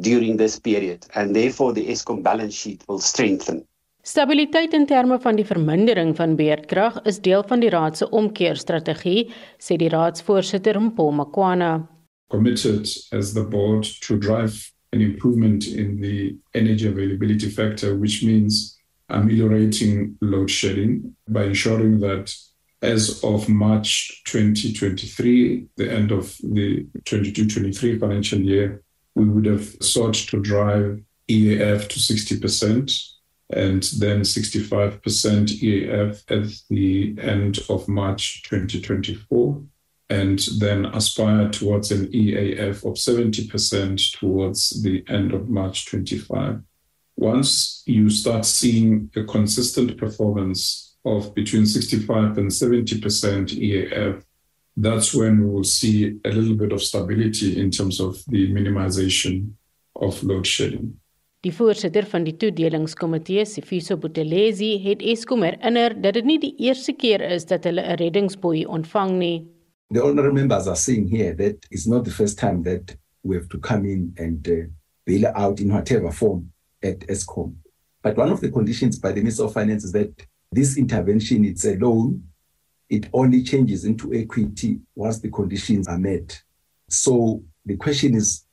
during 0.00 0.36
this 0.36 0.58
period. 0.58 1.06
And 1.14 1.34
therefore 1.36 1.72
the 1.72 1.86
ESCOM 1.86 2.22
balance 2.22 2.54
sheet 2.54 2.84
will 2.88 2.98
strengthen. 3.00 3.64
Stabiliteit 4.02 4.74
in 4.74 4.84
terme 4.86 5.16
van 5.18 5.36
die 5.36 5.46
vermindering 5.48 6.12
van 6.16 6.36
beerdkrag 6.36 6.98
is 7.08 7.22
deel 7.24 7.44
van 7.48 7.62
die 7.64 7.70
raad 7.72 7.96
se 7.96 8.10
omkeerstrategie, 8.12 9.30
sê 9.56 9.78
die 9.80 9.88
raadsvoorsitter 9.88 10.76
Mpho 10.76 11.08
Makwana. 11.10 11.88
committed 12.34 12.88
as 13.12 13.34
the 13.34 13.44
board 13.44 13.84
to 14.00 14.18
drive 14.18 14.72
an 14.94 15.00
improvement 15.00 15.66
in 15.66 16.00
the 16.00 16.36
energy 16.54 16.86
availability 16.86 17.50
factor, 17.50 17.96
which 17.96 18.22
means 18.22 18.78
ameliorating 19.08 20.16
load 20.20 20.50
shedding 20.50 21.14
by 21.28 21.44
ensuring 21.44 22.00
that 22.00 22.32
as 22.80 23.22
of 23.24 23.48
March 23.48 24.22
2023, 24.24 25.66
the 25.76 25.90
end 25.90 26.12
of 26.12 26.36
the 26.42 26.86
22-23 27.04 27.98
financial 27.98 28.38
year, 28.38 28.82
we 29.14 29.24
would 29.24 29.46
have 29.46 29.66
sought 29.82 30.14
to 30.14 30.40
drive 30.40 31.02
EAF 31.28 31.88
to 31.88 31.98
60% 31.98 33.14
and 33.50 33.82
then 33.98 34.20
65% 34.20 35.00
EAF 35.02 36.22
at 36.30 36.50
the 36.70 37.16
end 37.20 37.58
of 37.68 37.88
March 37.88 38.42
2024 38.44 39.62
and 40.10 40.38
then 40.58 40.86
aspire 40.86 41.48
towards 41.50 41.90
an 41.90 42.06
EAF 42.12 42.84
of 42.84 42.94
70% 42.94 44.18
towards 44.18 44.82
the 44.82 45.04
end 45.08 45.32
of 45.32 45.48
March 45.48 45.86
25. 45.86 46.60
Once 47.16 47.82
you 47.86 48.10
start 48.10 48.44
seeing 48.44 49.10
a 49.16 49.24
consistent 49.24 49.96
performance 49.96 50.96
of 51.04 51.34
between 51.34 51.66
65 51.66 52.38
and 52.38 52.50
70% 52.50 53.00
EAF, 53.50 54.22
that's 54.76 55.14
when 55.14 55.40
we 55.40 55.50
will 55.50 55.64
see 55.64 56.18
a 56.24 56.28
little 56.30 56.54
bit 56.56 56.72
of 56.72 56.82
stability 56.82 57.60
in 57.60 57.70
terms 57.70 58.00
of 58.00 58.16
the 58.26 58.52
minimization 58.52 59.52
of 59.96 60.22
load 60.22 60.46
shedding. 60.46 61.00
Die 61.44 61.52
voorsitter 61.52 62.06
van 62.08 62.24
die 62.24 62.36
toedelingskomitee, 62.40 63.44
Sifiso 63.44 63.98
Buthelezi, 64.00 64.78
het 64.80 65.02
Eskom 65.04 65.42
herinner 65.44 65.92
dat 66.00 66.16
dit 66.16 66.24
nie 66.24 66.38
die 66.40 66.54
eerste 66.64 66.94
keer 66.96 67.20
is 67.20 67.44
dat 67.44 67.68
hulle 67.68 67.84
'n 67.84 67.98
reddingsboei 68.00 68.64
ontvang 68.64 69.18
nie. 69.18 69.53
The 69.94 70.04
honorable 70.04 70.34
members 70.34 70.66
are 70.66 70.74
saying 70.74 71.06
here 71.06 71.34
that 71.34 71.64
it's 71.70 71.86
not 71.86 72.04
the 72.04 72.10
first 72.10 72.36
time 72.36 72.64
that 72.64 72.96
we 73.22 73.36
have 73.36 73.48
to 73.48 73.58
come 73.60 73.84
in 73.86 74.12
and 74.18 74.48
uh, 74.48 74.66
bail 75.06 75.32
out 75.36 75.60
in 75.60 75.72
whatever 75.72 76.10
form 76.10 76.50
at 76.82 76.98
ESCOM. 77.00 77.54
But 78.02 78.16
one 78.16 78.30
of 78.30 78.40
the 78.40 78.50
conditions 78.50 78.98
by 78.98 79.12
the 79.12 79.20
Minister 79.20 79.44
of 79.44 79.52
Finance 79.52 79.84
is 79.84 79.92
that 79.92 80.26
this 80.50 80.76
intervention, 80.76 81.44
it's 81.44 81.64
a 81.64 81.76
loan, 81.76 82.24
it 82.90 83.08
only 83.12 83.44
changes 83.44 83.84
into 83.84 84.12
equity 84.12 84.80
once 84.96 85.20
the 85.20 85.30
conditions 85.30 85.86
are 85.86 85.98
met. 85.98 86.42
So 86.88 87.44
the 87.64 87.76
question 87.76 88.16
is, 88.16 88.46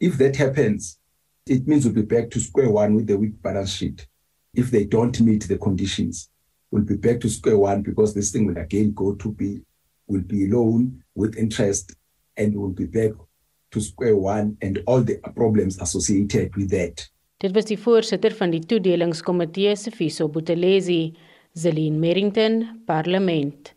if 0.00 0.16
that 0.16 0.36
happens, 0.36 0.98
it 1.46 1.68
means 1.68 1.84
we'll 1.84 1.94
be 1.96 2.02
back 2.02 2.30
to 2.30 2.40
square 2.40 2.70
one 2.70 2.94
with 2.94 3.06
the 3.08 3.18
weak 3.18 3.42
balance 3.42 3.72
sheet. 3.72 4.06
If 4.54 4.70
they 4.70 4.84
don't 4.84 5.20
meet 5.20 5.48
the 5.48 5.58
conditions, 5.58 6.30
we'll 6.70 6.84
be 6.84 6.96
back 6.96 7.20
to 7.20 7.28
square 7.28 7.58
one 7.58 7.82
because 7.82 8.14
this 8.14 8.32
thing 8.32 8.46
will 8.46 8.56
again 8.56 8.94
go 8.94 9.14
to 9.16 9.32
be 9.32 9.60
will 10.08 10.24
be 10.26 10.48
loan 10.48 11.02
with 11.14 11.36
interest 11.36 11.94
and 12.36 12.54
we'll 12.54 12.74
be 12.74 12.86
back 12.86 13.12
to 13.70 13.80
square 13.80 14.16
one 14.16 14.56
and 14.62 14.82
all 14.86 15.02
the 15.02 15.18
problems 15.34 15.78
associated 15.80 16.56
with 16.56 16.70
that. 16.70 17.08
Dit 17.38 17.54
was 17.54 17.68
die 17.70 17.78
voorsitter 17.78 18.34
van 18.34 18.50
die 18.50 18.64
toedelingskomitee 18.66 19.76
Sifiso 19.76 20.28
Buthelezi, 20.28 21.14
Zelin 21.54 22.00
Merrington, 22.00 22.82
Parlement. 22.86 23.74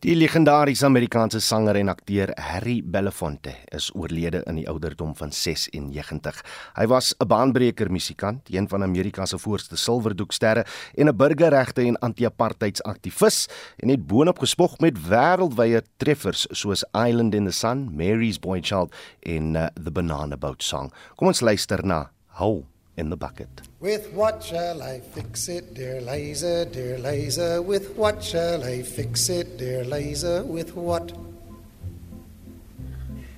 Die 0.00 0.14
legendariese 0.16 0.86
Amerikaanse 0.88 1.42
sanger 1.44 1.76
en 1.76 1.90
akteur 1.92 2.30
Harry 2.40 2.78
Belafonte 2.80 3.52
is 3.76 3.90
oorlede 3.92 4.40
in 4.48 4.56
die 4.56 4.64
ouderdom 4.72 5.10
van 5.18 5.28
96. 5.28 6.38
Hy 6.78 6.86
was 6.88 7.12
'n 7.20 7.28
baanbreker 7.28 7.90
musikant, 7.92 8.48
een 8.48 8.68
van 8.68 8.82
Amerika 8.82 9.26
se 9.26 9.38
voorste 9.38 9.76
silwerdoeksterre 9.76 10.64
en 10.96 11.08
'n 11.08 11.16
burgerregte 11.16 11.82
en 11.82 11.98
anti-apartheidsaktivis 11.98 13.48
en 13.76 13.88
het 13.88 14.06
boonop 14.06 14.38
gespog 14.38 14.78
met 14.78 14.96
wêreldwye 14.96 15.82
treffers 15.98 16.46
soos 16.50 16.84
Island 16.94 17.34
in 17.34 17.44
the 17.44 17.52
Sun, 17.52 17.94
Mary's 17.94 18.38
Boy 18.38 18.60
Child 18.62 18.94
en 19.20 19.54
uh, 19.54 19.66
The 19.84 19.90
Banana 19.90 20.36
Boat 20.36 20.62
Song. 20.62 20.90
Kom 21.16 21.26
ons 21.26 21.40
luister 21.40 21.84
na 21.84 22.10
Hou 22.26 22.64
in 23.00 23.08
the 23.08 23.16
bucket. 23.16 23.48
With 23.80 24.12
what 24.12 24.44
shall 24.44 24.82
I 24.82 25.00
fix 25.00 25.48
it, 25.48 25.74
dear 25.74 26.00
laser, 26.02 26.66
dear 26.66 26.98
laser? 26.98 27.62
With 27.62 27.96
what 27.96 28.22
shall 28.22 28.62
I 28.62 28.82
fix 28.82 29.30
it, 29.30 29.56
dear 29.56 29.82
laser? 29.84 30.44
With 30.44 30.76
what? 30.76 31.10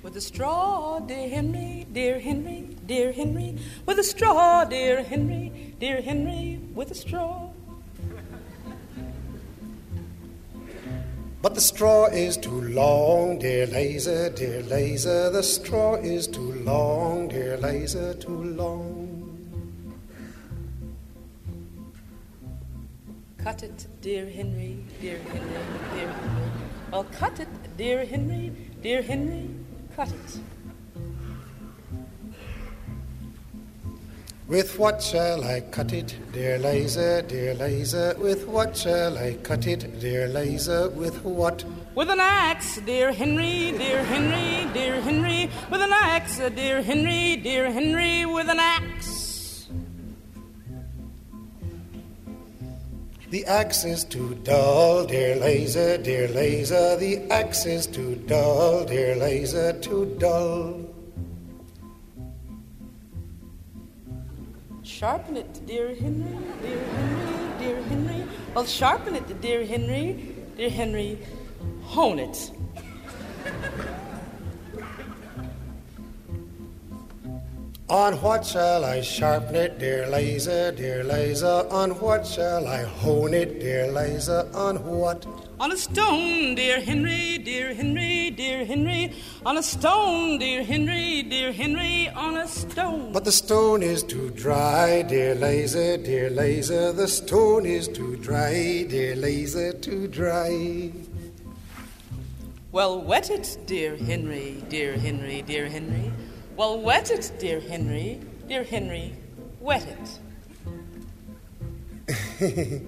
With 0.02 0.16
a 0.16 0.20
straw, 0.20 0.98
dear 0.98 1.28
Henry, 1.28 1.86
dear 1.92 2.18
Henry, 2.18 2.76
dear 2.86 3.12
Henry. 3.12 3.56
With 3.86 4.00
a 4.00 4.02
straw, 4.02 4.64
dear 4.64 5.02
Henry, 5.04 5.74
dear 5.78 6.02
Henry, 6.02 6.60
with 6.74 6.90
a 6.90 6.96
straw. 6.96 7.48
But 11.40 11.54
the 11.54 11.60
straw 11.60 12.06
is 12.06 12.36
too 12.36 12.62
long, 12.62 13.38
dear 13.38 13.66
laser, 13.66 14.30
dear 14.30 14.62
laser. 14.62 15.30
The 15.30 15.42
straw 15.42 15.94
is 15.94 16.26
too 16.26 16.52
long, 16.64 17.28
dear 17.28 17.56
laser, 17.56 18.14
too 18.14 18.42
long. 18.42 19.11
Cut 23.42 23.64
it, 23.64 23.86
dear 24.00 24.30
Henry, 24.30 24.84
dear 25.00 25.18
Henry, 25.18 25.50
dear 25.94 26.08
Henry. 26.12 26.50
Well, 26.92 27.06
cut 27.18 27.40
it, 27.40 27.48
dear 27.76 28.06
Henry, 28.06 28.52
dear 28.82 29.02
Henry, 29.02 29.50
cut 29.96 30.08
it. 30.10 30.38
With 34.46 34.78
what 34.78 35.02
shall 35.02 35.42
I 35.42 35.60
cut 35.60 35.92
it, 35.92 36.14
dear 36.32 36.56
laser, 36.58 37.22
dear 37.22 37.54
laser? 37.54 38.14
With 38.16 38.46
what 38.46 38.76
shall 38.76 39.18
I 39.18 39.34
cut 39.42 39.66
it, 39.66 39.98
dear 39.98 40.28
laser? 40.28 40.90
With 40.90 41.24
what? 41.24 41.64
With 41.96 42.10
an 42.10 42.20
axe, 42.20 42.80
dear 42.86 43.12
Henry, 43.12 43.72
dear 43.72 44.04
Henry, 44.04 44.72
dear 44.72 45.00
Henry. 45.00 45.50
With 45.68 45.80
an 45.80 45.92
axe, 45.92 46.38
dear 46.54 46.80
Henry, 46.80 47.36
dear 47.36 47.72
Henry, 47.72 48.24
with 48.24 48.48
an 48.48 48.60
axe. 48.60 49.21
The 53.32 53.46
axe 53.46 53.84
is 53.86 54.04
too 54.04 54.34
dull, 54.44 55.06
dear 55.06 55.36
laser, 55.36 55.96
dear 55.96 56.28
laser. 56.28 56.98
The 56.98 57.22
axe 57.30 57.64
is 57.64 57.86
too 57.86 58.16
dull, 58.26 58.84
dear 58.84 59.16
laser, 59.16 59.72
too 59.80 60.04
dull. 60.18 60.84
Sharpen 64.82 65.38
it, 65.38 65.66
dear 65.66 65.94
Henry, 65.94 66.36
dear 66.60 66.84
Henry, 66.84 67.58
dear 67.58 67.82
Henry. 67.84 68.28
Well, 68.54 68.66
sharpen 68.66 69.16
it, 69.16 69.40
dear 69.40 69.64
Henry, 69.64 70.34
dear 70.58 70.68
Henry. 70.68 71.18
Hone 71.84 72.18
it. 72.18 72.50
On 77.88 78.14
what 78.22 78.46
shall 78.46 78.84
I 78.84 79.00
sharpen 79.00 79.54
it, 79.56 79.78
dear 79.78 80.06
laser, 80.06 80.72
dear 80.72 81.04
laser? 81.04 81.66
On 81.68 81.90
what 82.00 82.26
shall 82.26 82.66
I 82.66 82.84
hone 82.84 83.34
it, 83.34 83.60
dear 83.60 83.90
laser? 83.90 84.48
On 84.54 84.76
what? 84.84 85.26
On 85.60 85.70
a 85.70 85.76
stone, 85.76 86.54
dear 86.54 86.80
Henry, 86.80 87.38
dear 87.38 87.74
Henry, 87.74 88.30
dear 88.30 88.64
Henry. 88.64 89.12
On 89.44 89.58
a 89.58 89.62
stone, 89.62 90.38
dear 90.38 90.64
Henry, 90.64 91.22
dear 91.22 91.52
Henry, 91.52 92.08
on 92.10 92.36
a 92.36 92.48
stone. 92.48 93.12
But 93.12 93.24
the 93.24 93.32
stone 93.32 93.82
is 93.82 94.02
too 94.02 94.30
dry, 94.30 95.02
dear 95.02 95.34
laser, 95.34 95.96
dear 95.96 96.30
laser. 96.30 96.92
The 96.92 97.08
stone 97.08 97.66
is 97.66 97.88
too 97.88 98.16
dry, 98.16 98.86
dear 98.88 99.16
laser, 99.16 99.72
too 99.72 100.06
dry. 100.06 100.92
Well, 102.70 103.02
wet 103.02 103.28
it, 103.28 103.58
dear 103.66 103.96
Henry, 103.96 104.64
dear 104.70 104.96
Henry, 104.96 105.42
dear 105.42 105.68
Henry. 105.68 106.10
Well, 106.62 106.78
wet 106.78 107.10
it, 107.10 107.32
dear 107.40 107.58
Henry, 107.58 108.20
dear 108.46 108.62
Henry, 108.62 109.16
wet 109.58 109.84
it. 109.84 110.20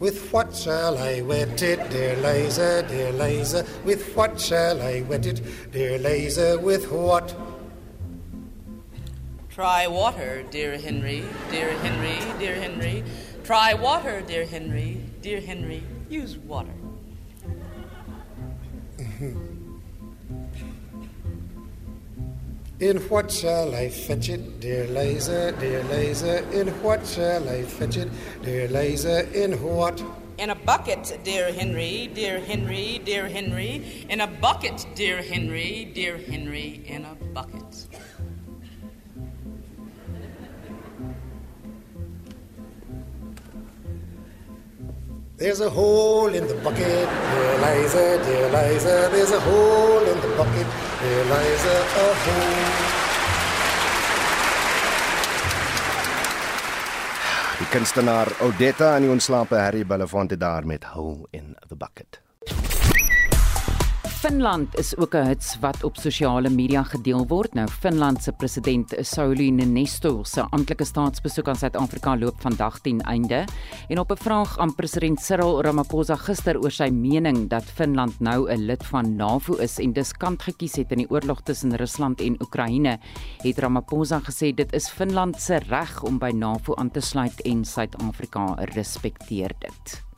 With 0.00 0.32
what 0.32 0.56
shall 0.56 0.98
I 0.98 1.20
wet 1.20 1.62
it, 1.62 1.88
dear 1.88 2.16
laser, 2.16 2.82
dear 2.82 3.12
laser? 3.12 3.64
With 3.84 4.12
what 4.16 4.40
shall 4.40 4.82
I 4.82 5.02
wet 5.02 5.26
it, 5.26 5.40
dear 5.70 5.96
laser? 6.00 6.58
With 6.58 6.90
what? 6.90 7.32
Try 9.50 9.86
water, 9.86 10.42
dear 10.50 10.78
Henry, 10.78 11.22
dear 11.52 11.70
Henry, 11.78 12.18
dear 12.40 12.56
Henry. 12.56 13.04
Try 13.44 13.74
water, 13.74 14.20
dear 14.22 14.44
Henry, 14.44 15.00
dear 15.22 15.40
Henry. 15.40 15.84
Use 16.10 16.36
water. 16.38 16.74
In 22.80 22.96
what 23.08 23.30
shall 23.30 23.72
I 23.72 23.88
fetch 23.88 24.28
it, 24.28 24.58
dear 24.58 24.88
laser, 24.88 25.52
dear 25.52 25.84
laser? 25.84 26.38
In 26.50 26.66
what 26.82 27.06
shall 27.06 27.48
I 27.48 27.62
fetch 27.62 27.96
it, 27.96 28.08
dear 28.42 28.66
laser? 28.66 29.20
In 29.32 29.52
what? 29.62 30.02
In 30.38 30.50
a 30.50 30.56
bucket, 30.56 31.20
dear 31.22 31.52
Henry, 31.52 32.10
dear 32.12 32.40
Henry, 32.40 33.00
dear 33.04 33.28
Henry. 33.28 34.06
In 34.10 34.20
a 34.20 34.26
bucket, 34.26 34.84
dear 34.96 35.22
Henry, 35.22 35.92
dear 35.94 36.18
Henry, 36.18 36.82
in 36.86 37.04
a 37.04 37.14
bucket. 37.32 37.86
There's 45.44 45.60
a 45.60 45.68
hole 45.68 46.34
in 46.34 46.46
the 46.46 46.54
bucket, 46.54 47.08
dear 47.30 47.56
Liza, 47.64 48.18
dear 48.24 48.48
Liza. 48.48 49.10
There's 49.12 49.30
a 49.30 49.40
hole 49.40 50.00
in 50.00 50.18
the 50.22 50.28
bucket, 50.38 50.66
dear 51.02 51.24
Liza, 51.32 51.76
a 52.00 52.06
hole. 52.24 52.64
Die 57.58 57.68
kunstenaar 57.76 58.32
Odetta 58.40 58.94
en 58.96 59.04
die 59.04 59.12
ontslape 59.12 59.60
Harry 59.60 59.84
Belafonte 59.84 60.40
daar 60.40 60.64
met 60.66 60.84
Hole 60.84 61.28
in 61.30 61.56
the 61.68 61.76
Bucket. 61.76 62.22
Finland 64.24 64.78
is 64.78 64.96
ook 64.96 65.14
'n 65.14 65.26
hits 65.26 65.58
wat 65.60 65.84
op 65.84 65.96
sosiale 65.96 66.48
media 66.48 66.82
gedeel 66.82 67.26
word. 67.26 67.54
Nou 67.54 67.68
Finland 67.68 68.22
se 68.22 68.32
president 68.32 68.94
Sauli 69.00 69.50
Niinisto 69.50 70.22
se 70.22 70.40
amptelike 70.40 70.84
staatsbesoek 70.84 71.48
aan 71.48 71.56
Suid-Afrika 71.56 72.16
loop 72.16 72.40
vandag 72.40 72.78
ten 72.78 73.00
einde. 73.00 73.44
En 73.88 73.98
op 73.98 74.10
'n 74.10 74.16
vraag 74.16 74.58
aan 74.58 74.74
president 74.74 75.20
Cyril 75.20 75.62
Ramaphosa 75.62 76.16
gister 76.16 76.62
oor 76.62 76.70
sy 76.70 76.88
mening 76.88 77.48
dat 77.48 77.64
Finland 77.64 78.20
nou 78.20 78.50
'n 78.50 78.64
lid 78.64 78.86
van 78.86 79.16
NAVO 79.16 79.54
is 79.54 79.78
en 79.78 79.92
dus 79.92 80.12
kant 80.12 80.42
gekies 80.42 80.76
het 80.76 80.90
in 80.90 80.98
die 80.98 81.10
oorlog 81.10 81.40
tussen 81.42 81.76
Rusland 81.76 82.20
en 82.20 82.42
Oekraïne, 82.42 82.98
het 83.42 83.58
Ramaphosa 83.58 84.20
gesê 84.20 84.54
dit 84.54 84.72
is 84.72 84.88
Finland 84.88 85.40
se 85.40 85.56
reg 85.56 86.02
om 86.02 86.18
by 86.18 86.30
NAVO 86.34 86.74
aan 86.74 86.90
te 86.90 87.00
sluit 87.00 87.42
en 87.42 87.64
Suid-Afrika 87.64 88.54
respekteer 88.54 89.50
dit. 89.58 90.13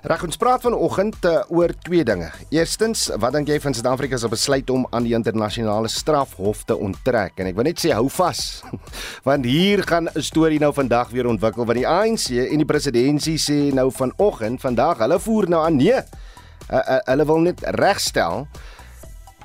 Reg 0.00 0.22
ons 0.24 0.38
praat 0.40 0.62
vanoggend 0.64 1.26
uh, 1.28 1.42
oor 1.52 1.74
twee 1.84 2.00
dinge. 2.08 2.30
Eerstens, 2.48 3.02
wat 3.20 3.34
dink 3.36 3.50
jy 3.52 3.58
van 3.60 3.74
Suid-Afrika 3.76 4.16
se 4.16 4.30
besluit 4.32 4.70
om 4.72 4.86
aan 4.96 5.04
die 5.04 5.12
internasionale 5.12 5.90
strafhof 5.92 6.62
te 6.64 6.72
onttrek? 6.72 7.36
En 7.36 7.50
ek 7.50 7.58
wil 7.58 7.68
net 7.68 7.82
sê 7.82 7.92
hou 7.92 8.06
vas. 8.14 8.40
Want 9.28 9.44
hier 9.44 9.84
gaan 9.84 10.08
'n 10.08 10.24
storie 10.24 10.56
nou 10.56 10.72
vandag 10.72 11.12
weer 11.12 11.28
ontwikkel 11.28 11.68
wat 11.68 11.76
die 11.76 11.84
ANC 11.84 12.32
en 12.32 12.64
die 12.64 12.64
presidentskap 12.64 13.44
sê 13.44 13.58
nou 13.76 13.90
vanoggend, 13.92 14.64
vandag, 14.64 15.04
hulle 15.04 15.20
voer 15.20 15.52
nou 15.52 15.60
aan 15.68 15.76
nee. 15.76 16.00
Uh, 16.70 16.80
uh, 16.80 17.00
hulle 17.04 17.26
wil 17.28 17.44
net 17.44 17.60
regstel 17.76 18.48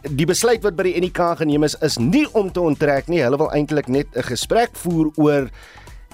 die 0.07 0.27
besluit 0.29 0.63
wat 0.63 0.77
by 0.77 0.87
die 0.87 1.01
NK 1.01 1.35
geneem 1.41 1.67
is 1.67 1.75
is 1.83 1.97
nie 1.99 2.27
om 2.31 2.47
te 2.47 2.63
onttrek 2.63 3.11
nie. 3.11 3.25
Hulle 3.25 3.43
wil 3.43 3.51
eintlik 3.51 3.91
net 3.91 4.07
'n 4.15 4.23
gesprek 4.23 4.71
voer 4.71 5.11
oor 5.19 5.51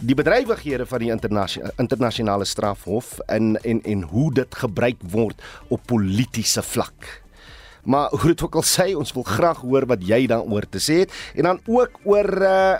die 0.01 0.15
bedrywighede 0.17 0.85
van 0.89 1.03
die 1.03 1.11
internasionale 1.13 1.73
internasionale 1.77 2.45
strafhof 2.45 3.19
en 3.29 3.55
en 3.61 3.81
en 3.83 4.01
hoe 4.01 4.33
dit 4.33 4.55
gebruik 4.55 5.03
word 5.13 5.41
op 5.67 5.81
politieke 5.85 6.63
vlak. 6.65 7.21
Maar 7.83 8.09
hoe 8.09 8.33
dit 8.33 8.43
ook 8.43 8.55
al 8.55 8.67
sê, 8.67 8.91
ons 8.97 9.13
wil 9.13 9.23
graag 9.23 9.61
hoor 9.65 9.85
wat 9.89 10.03
jy 10.05 10.25
daaroor 10.29 10.65
te 10.69 10.79
sê 10.81 11.01
het 11.03 11.11
en 11.35 11.43
dan 11.43 11.59
ook 11.65 11.99
oor 12.03 12.41
uh 12.41 12.75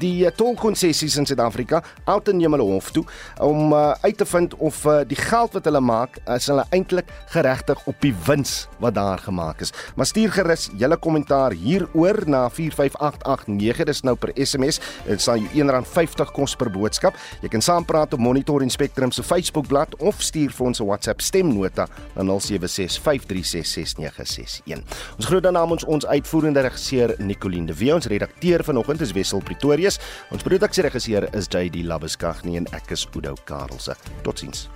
die 0.00 0.30
tolkonsessies 0.36 1.16
in 1.20 1.26
Suid-Afrika. 1.26 1.82
Alton 2.08 2.36
neem 2.40 2.52
hulle 2.54 2.72
hof 2.72 2.90
toe 2.94 3.04
om 3.42 3.72
uh, 3.74 3.92
uit 4.04 4.16
te 4.16 4.26
vind 4.28 4.54
of 4.62 4.84
uh, 4.88 5.00
die 5.08 5.18
geld 5.18 5.52
wat 5.56 5.64
hulle 5.68 5.82
maak, 5.84 6.12
is 6.36 6.46
hulle 6.50 6.64
eintlik 6.74 7.08
geregtig 7.34 7.78
op 7.90 7.98
die 8.04 8.14
wins 8.26 8.52
wat 8.82 8.94
daar 8.96 9.18
gemaak 9.18 9.60
is. 9.64 9.72
Maar 9.96 10.06
stuur 10.08 10.30
gerus 10.32 10.68
julle 10.78 10.96
kommentaar 10.96 11.52
hieroor 11.58 12.18
na 12.30 12.50
45889. 12.50 13.84
Dis 13.90 14.02
nou 14.06 14.16
per 14.20 14.30
SMS. 14.36 14.80
Dit 15.08 15.20
sal 15.24 15.36
jou 15.42 15.50
R1.50 15.66 16.32
kos 16.36 16.52
per 16.56 16.70
boodskap. 16.72 17.14
Jy 17.42 17.48
kan 17.52 17.64
saampraat 17.64 18.14
op 18.16 18.22
Monitor 18.22 18.60
en 18.64 18.72
Spectrum 18.72 19.10
se 19.12 19.22
Facebookblad 19.26 19.90
of 19.98 20.22
stuur 20.22 20.50
vir 20.54 20.66
ons 20.66 20.80
'n 20.80 20.86
WhatsApp 20.86 21.20
stemnota 21.20 21.88
na 22.14 22.22
0765366961. 22.22 24.29
61. 24.30 24.84
Ons 25.16 25.30
groet 25.30 25.44
dan 25.44 25.58
namens 25.58 25.84
ons 25.84 26.06
uitvoerende 26.06 26.64
regisseur 26.66 27.14
Nicoline 27.18 27.70
de 27.70 27.78
Wee, 27.78 27.94
ons 27.94 28.10
redakteur 28.10 28.64
vanoggend 28.64 29.00
is 29.06 29.14
Wessel 29.16 29.42
Pretorius. 29.44 30.00
Ons 30.30 30.46
produksieregisseur 30.46 31.28
is 31.34 31.50
JD 31.50 31.84
Labuskaghni 31.88 32.60
en 32.60 32.70
ek 32.76 32.94
is 32.96 33.08
Udo 33.16 33.36
Karelse. 33.44 33.96
Totsiens. 34.26 34.68